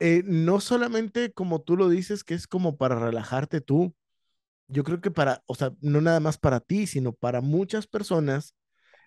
eh, 0.00 0.22
no 0.26 0.60
solamente 0.60 1.32
como 1.32 1.62
tú 1.62 1.76
lo 1.76 1.88
dices, 1.88 2.24
que 2.24 2.34
es 2.34 2.46
como 2.48 2.76
para 2.78 2.98
relajarte 2.98 3.60
tú, 3.60 3.94
yo 4.68 4.84
creo 4.84 5.00
que 5.00 5.10
para, 5.10 5.42
o 5.46 5.54
sea, 5.56 5.72
no 5.80 6.00
nada 6.00 6.20
más 6.20 6.38
para 6.38 6.60
ti, 6.60 6.86
sino 6.86 7.12
para 7.12 7.40
muchas 7.42 7.86
personas, 7.86 8.54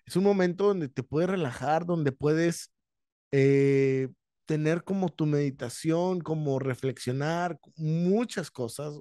es 0.06 0.16
un 0.16 0.24
momento 0.24 0.66
donde 0.68 0.88
te 0.88 1.02
puedes 1.02 1.30
relajar, 1.30 1.86
donde 1.86 2.12
puedes 2.12 2.72
eh, 3.32 4.08
tener 4.48 4.82
como 4.82 5.10
tu 5.10 5.26
meditación, 5.26 6.20
como 6.22 6.58
reflexionar, 6.58 7.60
muchas 7.76 8.50
cosas, 8.50 8.94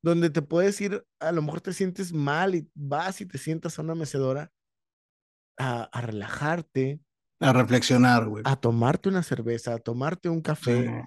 donde 0.00 0.30
te 0.30 0.42
puedes 0.42 0.80
ir, 0.80 1.04
a 1.18 1.32
lo 1.32 1.42
mejor 1.42 1.60
te 1.60 1.72
sientes 1.72 2.12
mal 2.12 2.54
y 2.54 2.68
vas 2.74 3.20
y 3.20 3.26
te 3.26 3.36
sientas 3.36 3.78
a 3.78 3.82
una 3.82 3.96
mecedora 3.96 4.52
a, 5.58 5.82
a 5.92 6.00
relajarte, 6.00 7.00
A 7.40 7.52
reflexionar, 7.52 8.28
güey. 8.28 8.44
a 8.46 8.54
tomarte 8.54 9.08
una 9.08 9.24
cerveza, 9.24 9.74
a 9.74 9.78
tomarte 9.78 10.28
un 10.28 10.36
Sí. 10.38 10.42
café, 10.44 11.04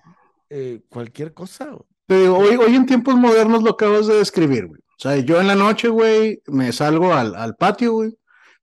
eh, 0.49 0.81
cualquier 0.89 1.33
cosa. 1.33 1.65
güey. 1.71 1.83
Te 2.05 2.17
digo, 2.19 2.37
hoy, 2.37 2.57
hoy 2.57 2.75
en 2.75 2.85
tiempos 2.85 3.15
modernos 3.15 3.63
lo 3.63 3.71
acabas 3.71 4.07
de 4.07 4.15
describir, 4.15 4.67
güey. 4.67 4.81
O 4.81 4.99
sea, 4.99 5.17
yo 5.19 5.39
en 5.39 5.47
la 5.47 5.55
noche, 5.55 5.87
güey, 5.87 6.41
me 6.47 6.71
salgo 6.73 7.13
al, 7.13 7.33
al 7.35 7.55
patio, 7.55 7.93
güey, 7.93 8.13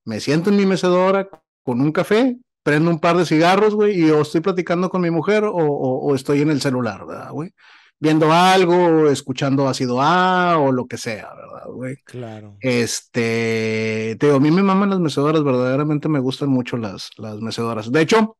me 0.04 0.20
siento 0.20 0.50
en 0.50 0.56
mi 0.58 0.66
mecedora 0.66 1.28
con 1.62 1.80
un 1.80 1.90
café, 1.90 2.38
prendo 2.62 2.90
un 2.90 2.98
par 3.00 3.16
de 3.16 3.26
cigarros, 3.26 3.74
güey, 3.74 3.98
y 4.00 4.10
o 4.10 4.20
estoy 4.22 4.40
platicando 4.40 4.90
con 4.90 5.00
mi 5.02 5.10
mujer 5.10 5.44
o, 5.44 5.54
o- 5.54 6.00
o 6.10 6.14
estoy 6.14 6.42
en 6.42 6.50
el 6.50 6.60
celular, 6.60 7.06
¿verdad, 7.06 7.30
güey? 7.32 7.52
Viendo 7.98 8.32
algo, 8.32 9.08
escuchando 9.10 9.68
ácido 9.68 10.00
A 10.00 10.56
o 10.58 10.72
lo 10.72 10.86
que 10.86 10.96
sea, 10.96 11.34
¿verdad, 11.34 11.66
güey? 11.68 11.96
Claro. 12.04 12.56
Este, 12.60 14.16
te 14.18 14.26
digo, 14.26 14.36
a 14.38 14.40
mí 14.40 14.50
me 14.50 14.62
maman 14.62 14.90
las 14.90 15.00
mecedoras, 15.00 15.42
verdaderamente 15.44 16.08
me 16.08 16.18
gustan 16.20 16.48
mucho 16.48 16.76
las, 16.76 17.10
las 17.18 17.40
mecedoras. 17.40 17.92
De 17.92 18.00
hecho, 18.00 18.38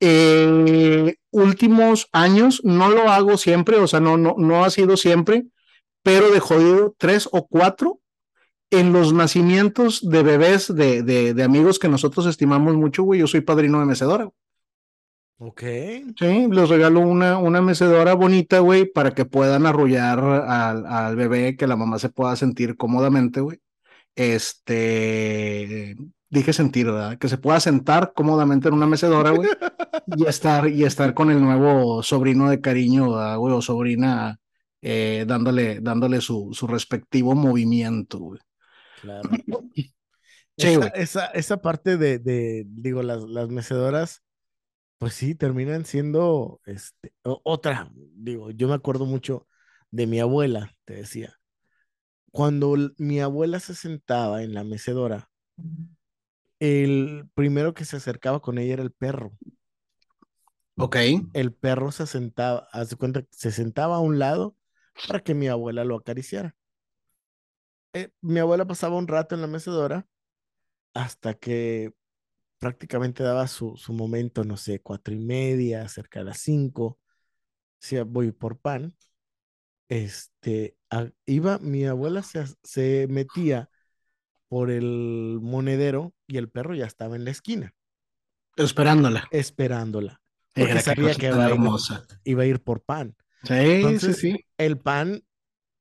eh, 0.00 1.14
últimos 1.30 2.08
años 2.12 2.60
no 2.64 2.88
lo 2.90 3.08
hago 3.10 3.36
siempre, 3.36 3.78
o 3.78 3.86
sea, 3.86 4.00
no, 4.00 4.16
no, 4.16 4.34
no 4.38 4.64
ha 4.64 4.70
sido 4.70 4.96
siempre, 4.96 5.44
pero 6.02 6.30
de 6.30 6.40
jodido 6.40 6.94
tres 6.98 7.28
o 7.32 7.46
cuatro 7.46 8.00
en 8.78 8.92
los 8.92 9.12
nacimientos 9.12 10.08
de 10.08 10.22
bebés 10.22 10.74
de, 10.74 11.02
de, 11.02 11.34
de 11.34 11.42
amigos 11.42 11.78
que 11.78 11.88
nosotros 11.88 12.26
estimamos 12.26 12.74
mucho, 12.74 13.02
güey. 13.02 13.20
Yo 13.20 13.26
soy 13.26 13.40
padrino 13.40 13.80
de 13.80 13.86
mecedora. 13.86 14.28
Ok. 15.38 15.62
Sí, 16.18 16.48
les 16.50 16.68
regalo 16.68 17.00
una, 17.00 17.38
una 17.38 17.60
mecedora 17.60 18.14
bonita, 18.14 18.60
güey, 18.60 18.86
para 18.90 19.12
que 19.12 19.24
puedan 19.24 19.66
arrullar 19.66 20.20
al, 20.20 20.86
al 20.86 21.16
bebé, 21.16 21.56
que 21.56 21.66
la 21.66 21.76
mamá 21.76 21.98
se 21.98 22.08
pueda 22.08 22.36
sentir 22.36 22.76
cómodamente, 22.76 23.40
güey. 23.40 23.60
Este, 24.14 25.96
dije 26.30 26.52
sentir, 26.52 26.86
¿verdad? 26.86 27.18
Que 27.18 27.28
se 27.28 27.38
pueda 27.38 27.60
sentar 27.60 28.12
cómodamente 28.14 28.68
en 28.68 28.74
una 28.74 28.86
mecedora, 28.86 29.30
güey, 29.30 29.48
y 30.16 30.26
estar, 30.26 30.68
y 30.68 30.84
estar 30.84 31.14
con 31.14 31.30
el 31.30 31.40
nuevo 31.42 32.02
sobrino 32.02 32.48
de 32.48 32.60
cariño, 32.60 33.12
¿verdad, 33.12 33.38
güey, 33.38 33.54
o 33.54 33.62
sobrina, 33.62 34.38
eh, 34.82 35.24
dándole, 35.26 35.80
dándole 35.80 36.20
su, 36.20 36.50
su 36.52 36.66
respectivo 36.66 37.34
movimiento, 37.34 38.18
güey. 38.18 38.40
Claro. 39.04 39.30
Esa, 40.56 40.86
esa, 40.88 41.26
esa 41.26 41.56
parte 41.60 41.96
de, 41.96 42.20
de, 42.20 42.64
digo, 42.68 43.02
las, 43.02 43.24
las 43.24 43.48
mecedoras, 43.48 44.22
pues 44.98 45.14
sí, 45.14 45.34
terminan 45.34 45.84
siendo 45.84 46.60
este, 46.64 47.12
otra. 47.22 47.90
Digo, 47.94 48.52
yo 48.52 48.68
me 48.68 48.74
acuerdo 48.74 49.04
mucho 49.04 49.48
de 49.90 50.06
mi 50.06 50.20
abuela, 50.20 50.72
te 50.84 50.94
decía. 50.94 51.34
Cuando 52.30 52.76
mi 52.98 53.20
abuela 53.20 53.58
se 53.58 53.74
sentaba 53.74 54.44
en 54.44 54.54
la 54.54 54.62
mecedora, 54.62 55.28
el 56.60 57.28
primero 57.34 57.74
que 57.74 57.84
se 57.84 57.96
acercaba 57.96 58.40
con 58.40 58.58
ella 58.58 58.74
era 58.74 58.82
el 58.82 58.92
perro. 58.92 59.32
Ok, 60.76 60.96
El 61.32 61.52
perro 61.52 61.92
se 61.92 62.06
sentaba, 62.06 62.68
haz 62.72 62.90
de 62.90 62.96
cuenta, 62.96 63.22
que 63.22 63.28
se 63.32 63.50
sentaba 63.52 63.96
a 63.96 64.00
un 64.00 64.18
lado 64.18 64.56
para 65.08 65.20
que 65.20 65.34
mi 65.34 65.48
abuela 65.48 65.84
lo 65.84 65.96
acariciara. 65.96 66.54
Eh, 67.94 68.10
mi 68.22 68.40
abuela 68.40 68.66
pasaba 68.66 68.96
un 68.98 69.08
rato 69.08 69.36
en 69.36 69.42
la 69.42 69.48
mecedora 69.48 70.06
hasta 70.94 71.34
que 71.34 71.94
prácticamente 72.58 73.22
daba 73.24 73.48
su, 73.48 73.76
su 73.76 73.92
momento, 73.94 74.44
no 74.44 74.56
sé, 74.56 74.80
cuatro 74.82 75.14
y 75.14 75.20
media, 75.20 75.88
cerca 75.88 76.20
de 76.20 76.26
las 76.26 76.38
cinco, 76.40 77.00
decía, 77.80 78.04
voy 78.04 78.32
por 78.32 78.58
pan. 78.60 78.96
Este, 79.88 80.76
a- 80.90 81.10
iba, 81.26 81.58
mi 81.60 81.86
abuela 81.86 82.22
se, 82.22 82.44
se 82.64 83.06
metía 83.10 83.70
por 84.48 84.70
el 84.70 85.38
monedero 85.42 86.14
y 86.28 86.38
el 86.38 86.50
perro 86.50 86.74
ya 86.76 86.86
estaba 86.86 87.16
en 87.16 87.24
la 87.26 87.32
esquina, 87.32 87.74
esperándola. 88.56 89.30
esperándola, 89.30 90.20
Era 90.54 90.72
porque 90.72 90.80
qué 90.82 90.94
sabía 90.94 91.16
que 91.16 91.28
iba 91.28 91.44
a, 91.46 91.52
ir, 91.52 91.60
iba 92.24 92.42
a 92.42 92.46
ir 92.46 92.62
por 92.62 92.82
pan. 92.82 93.16
Sí, 93.42 93.54
Entonces, 93.74 94.00
sí, 94.00 94.14
sí. 94.14 94.44
el 94.58 94.78
pan, 94.80 95.24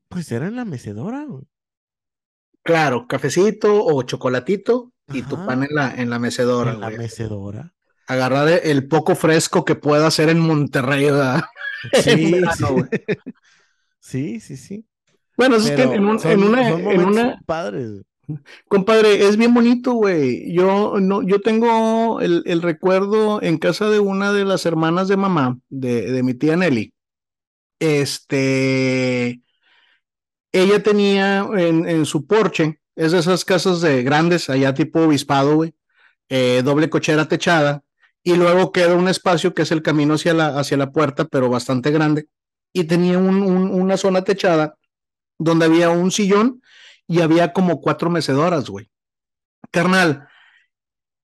pues 0.09 0.31
era 0.31 0.47
en 0.47 0.55
la 0.57 0.65
mecedora. 0.65 1.25
güey. 1.25 1.45
Claro, 2.63 3.07
cafecito 3.07 3.83
o 3.83 4.03
chocolatito 4.03 4.91
y 5.07 5.21
tu 5.23 5.35
pan 5.45 5.63
en 5.63 5.69
la, 5.75 5.93
en 5.95 6.09
la 6.09 6.19
mecedora, 6.19 6.71
en 6.71 6.79
la 6.79 6.87
güey. 6.87 6.97
mecedora. 6.99 7.73
Agarrar 8.07 8.47
el- 8.47 8.59
el 8.63 8.87
poco 8.87 9.15
fresco 9.15 9.65
que 9.65 9.75
pueda 9.75 10.07
hacer 10.07 10.29
en 10.29 10.39
Monterrey, 10.39 11.05
¿verdad? 11.05 11.43
En 11.93 12.01
Sí, 12.01 12.31
verano, 12.31 12.87
sí. 12.91 13.19
sí, 13.99 14.39
sí, 14.39 14.57
sí. 14.57 14.85
Bueno, 15.37 15.57
es 15.57 15.69
que 15.71 15.83
en, 15.83 16.05
un- 16.05 16.19
son, 16.19 16.31
en 16.31 16.43
una, 16.43 16.69
son 16.69 16.79
en 16.91 17.01
una, 17.03 17.41
padres. 17.45 18.01
compadre, 18.69 19.27
es 19.27 19.35
bien 19.37 19.53
bonito, 19.53 19.93
güey. 19.93 20.53
Yo 20.53 20.99
no, 21.01 21.21
yo 21.23 21.41
tengo 21.41 22.21
el, 22.21 22.43
el 22.45 22.61
recuerdo 22.61 23.41
en 23.41 23.57
casa 23.57 23.89
de 23.89 23.99
una 23.99 24.31
de 24.31 24.45
las 24.45 24.65
hermanas 24.65 25.07
de 25.09 25.17
mamá, 25.17 25.59
de, 25.69 26.11
de 26.11 26.23
mi 26.23 26.33
tía 26.33 26.55
Nelly. 26.55 26.93
Este, 27.79 29.41
ella 30.53 30.81
tenía 30.83 31.39
en, 31.57 32.05
su 32.05 32.25
porche, 32.27 32.79
es 32.95 33.11
de 33.11 33.19
esas 33.19 33.43
casas 33.45 33.81
de 33.81 34.03
grandes, 34.03 34.49
allá 34.49 34.73
tipo 34.73 35.01
obispado, 35.01 35.55
güey, 35.55 35.75
eh, 36.29 36.61
doble 36.63 36.89
cochera 36.89 37.27
techada, 37.27 37.83
y 38.23 38.35
luego 38.35 38.71
queda 38.71 38.95
un 38.95 39.07
espacio 39.09 39.53
que 39.53 39.63
es 39.63 39.71
el 39.71 39.81
camino 39.81 40.13
hacia 40.13 40.33
la, 40.33 40.59
hacia 40.59 40.77
la 40.77 40.91
puerta, 40.91 41.25
pero 41.25 41.49
bastante 41.49 41.91
grande, 41.91 42.27
y 42.73 42.85
tenía 42.85 43.17
un- 43.17 43.41
un- 43.43 43.71
una 43.73 43.97
zona 43.97 44.23
techada 44.23 44.75
donde 45.39 45.65
había 45.65 45.89
un 45.89 46.11
sillón 46.11 46.61
y 47.07 47.21
había 47.21 47.51
como 47.53 47.81
cuatro 47.81 48.09
mecedoras, 48.09 48.69
güey. 48.69 48.89
Carnal, 49.71 50.27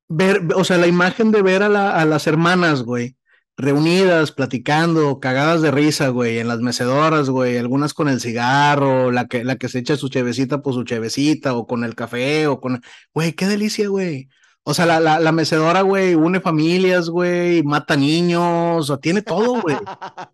ver, 0.07 0.41
o 0.55 0.63
sea, 0.63 0.77
la 0.77 0.87
imagen 0.87 1.31
de 1.31 1.41
ver 1.41 1.63
a, 1.63 1.95
a 2.01 2.05
las 2.05 2.27
hermanas, 2.27 2.83
güey, 2.83 3.15
reunidas, 3.59 4.31
platicando, 4.31 5.19
cagadas 5.19 5.61
de 5.61 5.71
risa, 5.71 6.09
güey, 6.09 6.39
en 6.39 6.47
las 6.47 6.59
mecedoras, 6.61 7.29
güey, 7.29 7.57
algunas 7.57 7.93
con 7.93 8.07
el 8.09 8.21
cigarro, 8.21 9.11
la 9.11 9.27
que, 9.27 9.43
la 9.43 9.57
que 9.57 9.67
se 9.69 9.79
echa 9.79 9.97
su 9.97 10.09
chevecita 10.09 10.61
por 10.61 10.73
su 10.73 10.83
chevecita, 10.83 11.53
o 11.53 11.67
con 11.67 11.83
el 11.83 11.93
café, 11.95 12.47
o 12.47 12.59
con, 12.61 12.81
güey, 13.13 13.33
qué 13.33 13.47
delicia, 13.47 13.87
güey. 13.89 14.29
O 14.63 14.73
sea, 14.73 14.85
la, 14.85 14.99
la, 14.99 15.19
la 15.19 15.31
mecedora, 15.31 15.81
güey, 15.81 16.15
une 16.15 16.39
familias, 16.41 17.09
güey, 17.09 17.63
mata 17.63 17.97
niños, 17.97 18.89
o 18.89 18.99
tiene 18.99 19.21
todo, 19.21 19.61
güey, 19.61 19.75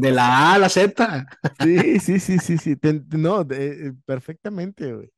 de 0.00 0.10
la 0.12 0.50
A 0.50 0.54
a 0.54 0.58
la 0.58 0.68
Z. 0.68 1.26
Sí, 1.62 2.00
sí, 2.00 2.20
sí, 2.20 2.38
sí, 2.38 2.58
sí. 2.58 2.76
no, 3.16 3.44
de- 3.44 3.88
eh, 3.88 3.92
perfectamente, 4.04 4.92
güey. 4.92 5.10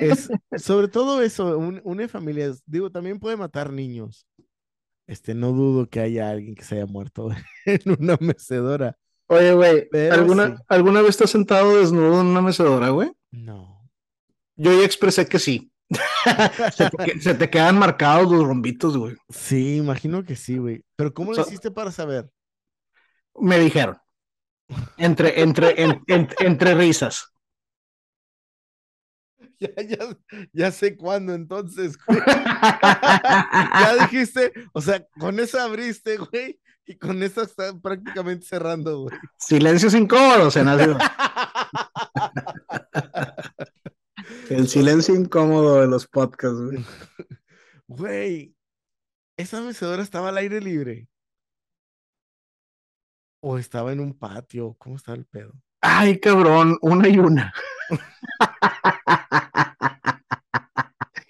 Es 0.00 0.30
sobre 0.56 0.88
todo 0.88 1.22
eso, 1.22 1.58
un, 1.58 1.80
une 1.84 2.08
familias. 2.08 2.62
Digo, 2.66 2.90
también 2.90 3.18
puede 3.18 3.36
matar 3.36 3.72
niños. 3.72 4.26
Este, 5.06 5.34
no 5.34 5.52
dudo 5.52 5.88
que 5.88 6.00
haya 6.00 6.30
alguien 6.30 6.54
que 6.54 6.64
se 6.64 6.76
haya 6.76 6.86
muerto 6.86 7.30
en 7.66 7.80
una 7.98 8.16
mecedora. 8.20 8.96
Oye, 9.26 9.52
güey, 9.54 9.88
¿alguna, 10.10 10.56
sí. 10.56 10.62
¿alguna 10.68 11.00
vez 11.00 11.10
estás 11.10 11.30
sentado 11.30 11.78
desnudo 11.78 12.20
en 12.20 12.26
una 12.26 12.42
mecedora, 12.42 12.90
güey? 12.90 13.10
No. 13.30 13.88
Yo 14.56 14.72
ya 14.78 14.84
expresé 14.84 15.26
que 15.26 15.38
sí. 15.38 15.72
se, 16.74 16.90
te, 16.90 16.96
que- 17.04 17.20
se 17.20 17.34
te 17.34 17.50
quedan 17.50 17.78
marcados 17.78 18.30
los 18.30 18.44
rombitos, 18.44 18.96
güey. 18.96 19.16
Sí, 19.30 19.76
imagino 19.76 20.24
que 20.24 20.36
sí, 20.36 20.58
güey. 20.58 20.84
Pero 20.96 21.12
¿cómo 21.14 21.32
le 21.32 21.36
So- 21.42 21.48
hiciste 21.48 21.70
para 21.70 21.90
saber? 21.90 22.30
Me 23.34 23.58
dijeron. 23.58 23.96
Entre, 24.98 25.40
entre, 25.40 25.82
en- 25.82 26.02
en- 26.06 26.28
entre 26.38 26.74
risas. 26.74 27.31
Ya, 29.62 29.82
ya, 29.82 29.98
ya 30.52 30.72
sé 30.72 30.96
cuándo 30.96 31.34
entonces, 31.34 31.96
güey. 32.04 32.18
ya 32.26 33.96
dijiste, 34.02 34.52
o 34.72 34.80
sea, 34.80 35.06
con 35.20 35.38
esa 35.38 35.64
abriste, 35.64 36.16
güey, 36.16 36.60
y 36.84 36.96
con 36.96 37.22
esa 37.22 37.42
está 37.42 37.78
prácticamente 37.78 38.44
cerrando, 38.44 39.02
güey. 39.02 39.16
Silencios 39.38 39.94
incómodos, 39.94 40.54
Senado. 40.54 40.98
El 44.50 44.66
silencio 44.68 45.14
incómodo 45.14 45.80
de 45.80 45.86
los 45.86 46.06
podcasts, 46.06 46.60
güey. 46.60 46.84
Güey, 47.88 48.56
esa 49.36 49.60
mecedora 49.60 50.02
estaba 50.02 50.30
al 50.30 50.38
aire 50.38 50.62
libre. 50.62 51.08
O 53.40 53.58
estaba 53.58 53.92
en 53.92 54.00
un 54.00 54.18
patio, 54.18 54.74
¿cómo 54.78 54.96
estaba 54.96 55.18
el 55.18 55.26
pedo? 55.26 55.52
Ay, 55.82 56.18
cabrón, 56.20 56.78
una 56.80 57.08
y 57.08 57.18
una. 57.18 57.52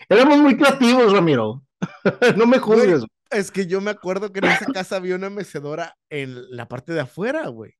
Éramos 0.08 0.38
muy 0.38 0.56
creativos, 0.56 1.12
Ramiro. 1.12 1.62
no 2.36 2.46
me 2.46 2.58
juzgues. 2.58 2.98
Güey, 3.00 3.06
es 3.30 3.50
que 3.50 3.66
yo 3.66 3.80
me 3.80 3.90
acuerdo 3.90 4.32
que 4.32 4.40
en 4.40 4.46
esa 4.46 4.66
casa 4.66 4.96
había 4.96 5.16
una 5.16 5.30
mecedora 5.30 5.96
en 6.10 6.54
la 6.54 6.68
parte 6.68 6.92
de 6.92 7.00
afuera, 7.00 7.48
güey. 7.48 7.74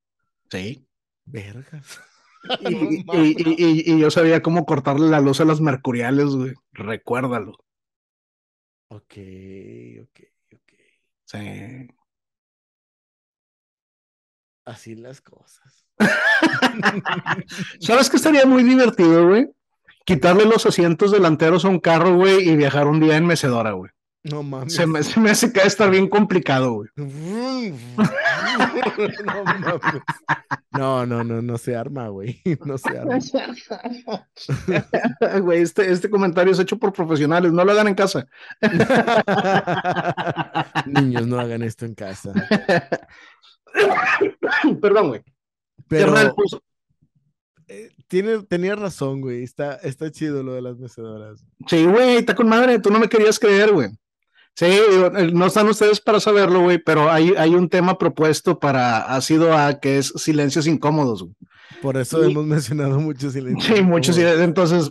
Sí. 0.50 0.86
Vergas. 1.24 2.00
Y, 2.68 2.74
y- 2.74 3.04
y- 3.14 3.54
y- 3.56 3.92
y 3.94 4.00
yo 4.00 4.10
sabía 4.10 4.42
cómo 4.42 4.66
cortarle 4.66 5.08
la 5.08 5.20
luz 5.20 5.40
a 5.40 5.44
las 5.44 5.60
mercuriales, 5.60 6.30
güey. 6.30 6.54
Recuérdalo. 6.72 7.52
Ok, 8.88 9.14
ok, 10.02 10.20
ok. 10.52 10.72
Sí. 11.24 11.86
Así 14.64 14.94
las 14.94 15.20
cosas. 15.20 15.86
¿Sabes 17.80 18.10
qué 18.10 18.16
estaría 18.16 18.46
muy 18.46 18.62
divertido, 18.62 19.28
güey? 19.28 19.50
Quitarle 20.04 20.44
los 20.44 20.66
asientos 20.66 21.12
delanteros 21.12 21.64
a 21.64 21.68
un 21.68 21.78
carro, 21.78 22.16
güey, 22.16 22.48
y 22.48 22.56
viajar 22.56 22.86
un 22.86 23.00
día 23.00 23.16
en 23.16 23.26
mecedora, 23.26 23.72
güey. 23.72 23.90
No 24.24 24.44
mames. 24.44 24.74
Se 24.74 24.86
me, 24.86 25.02
se 25.02 25.18
me 25.18 25.30
hace 25.30 25.52
que 25.52 25.60
estar 25.60 25.90
bien 25.90 26.08
complicado, 26.08 26.74
güey. 26.74 26.88
no 26.96 27.06
mames. 29.44 30.02
No, 30.70 31.04
no, 31.04 31.24
no, 31.24 31.42
no 31.42 31.58
se 31.58 31.76
arma, 31.76 32.08
güey. 32.08 32.40
No 32.64 32.78
se 32.78 32.96
arma. 32.96 33.18
Güey, 35.42 35.62
este, 35.62 35.90
este 35.90 36.08
comentario 36.08 36.52
es 36.52 36.58
hecho 36.58 36.78
por 36.78 36.92
profesionales, 36.92 37.52
no 37.52 37.64
lo 37.64 37.72
hagan 37.72 37.88
en 37.88 37.94
casa. 37.94 38.26
Niños, 40.86 41.26
no 41.26 41.38
hagan 41.38 41.62
esto 41.62 41.84
en 41.84 41.94
casa. 41.94 42.32
Perdón, 44.80 45.08
güey. 45.08 45.22
Pero 45.88 46.14
pues, 46.34 46.56
eh, 47.68 47.90
tiene, 48.08 48.42
tenía 48.42 48.74
razón, 48.74 49.20
güey. 49.20 49.42
Está, 49.42 49.76
está 49.76 50.10
chido 50.10 50.42
lo 50.42 50.54
de 50.54 50.62
las 50.62 50.78
mecedoras. 50.78 51.44
sí, 51.66 51.84
güey, 51.84 52.16
está 52.16 52.34
con 52.34 52.48
madre, 52.48 52.78
tú 52.78 52.90
no 52.90 52.98
me 52.98 53.08
querías 53.08 53.38
creer, 53.38 53.72
güey. 53.72 53.88
Sí, 54.54 54.66
eh, 54.66 55.30
no 55.32 55.46
están 55.46 55.66
ustedes 55.68 55.98
para 56.00 56.20
saberlo, 56.20 56.60
güey, 56.60 56.78
pero 56.78 57.10
hay, 57.10 57.32
hay 57.38 57.54
un 57.54 57.70
tema 57.70 57.96
propuesto 57.96 58.58
para 58.58 58.98
Ácido 59.14 59.56
A 59.56 59.80
que 59.80 59.96
es 59.98 60.12
silencios 60.16 60.66
incómodos, 60.66 61.22
güey. 61.22 61.34
Por 61.80 61.96
eso 61.96 62.22
Y- 62.22 62.30
hemos 62.32 62.44
mencionado 62.44 63.00
mucho 63.00 63.30
silencio. 63.30 63.74
Sí, 63.74 63.82
muchos. 63.82 64.16
incómodo. 64.18 64.42
Entonces, 64.42 64.90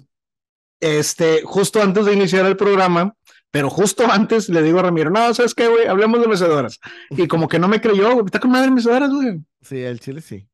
este, 0.79 1.43
justo 1.43 1.79
antes 1.81 2.05
de 2.05 2.13
iniciar 2.13 2.45
el 2.47 2.57
programa, 2.57 3.15
pero 3.51 3.69
justo 3.69 4.09
antes 4.09 4.47
le 4.47 4.63
digo 4.63 4.79
a 4.79 4.83
Ramiro, 4.83 5.09
no, 5.09 5.33
¿sabes 5.33 5.53
qué, 5.53 5.67
güey? 5.67 5.85
Hablemos 5.85 6.21
de 6.21 6.27
mecedoras. 6.27 6.79
Y 7.09 7.27
como 7.27 7.49
que 7.49 7.59
no 7.59 7.67
me 7.67 7.81
creyó, 7.81 8.13
güey, 8.13 8.25
está 8.25 8.39
con 8.39 8.51
madre 8.51 8.71
mecedoras, 8.71 9.11
güey. 9.11 9.41
Sí, 9.61 9.81
el 9.81 9.99
chile 9.99 10.21
sí. 10.21 10.47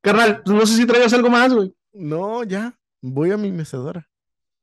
Carnal, 0.00 0.42
pues 0.44 0.56
no 0.56 0.66
sé 0.66 0.76
si 0.76 0.86
traigas 0.86 1.12
algo 1.12 1.30
más, 1.30 1.54
güey. 1.54 1.72
No, 1.92 2.42
ya. 2.42 2.76
Voy 3.00 3.30
a 3.30 3.36
mi 3.36 3.52
mecedora. 3.52 4.08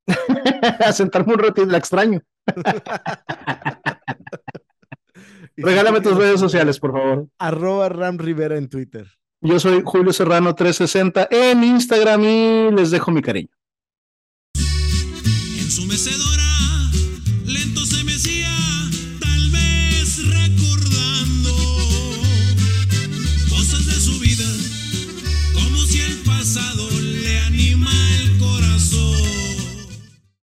a 0.85 0.91
sentarme 0.91 1.33
un 1.33 1.39
ratito, 1.39 1.65
la 1.65 1.77
extraño. 1.77 2.21
Regálame 5.57 6.01
tus 6.01 6.17
redes 6.17 6.39
sociales, 6.39 6.79
por 6.79 6.91
favor. 6.91 7.27
Arroba 7.39 7.87
Ram 7.87 8.17
Rivera 8.17 8.57
en 8.57 8.67
Twitter. 8.67 9.07
Yo 9.39 9.59
soy 9.59 9.81
Julio 9.85 10.11
Serrano 10.11 10.53
360 10.55 11.27
en 11.31 11.63
Instagram 11.63 12.23
y 12.23 12.71
les 12.71 12.91
dejo 12.91 13.11
mi 13.11 13.21
cariño. 13.21 13.49
En 14.55 15.71
su 15.71 15.85
mecedora 15.85 16.24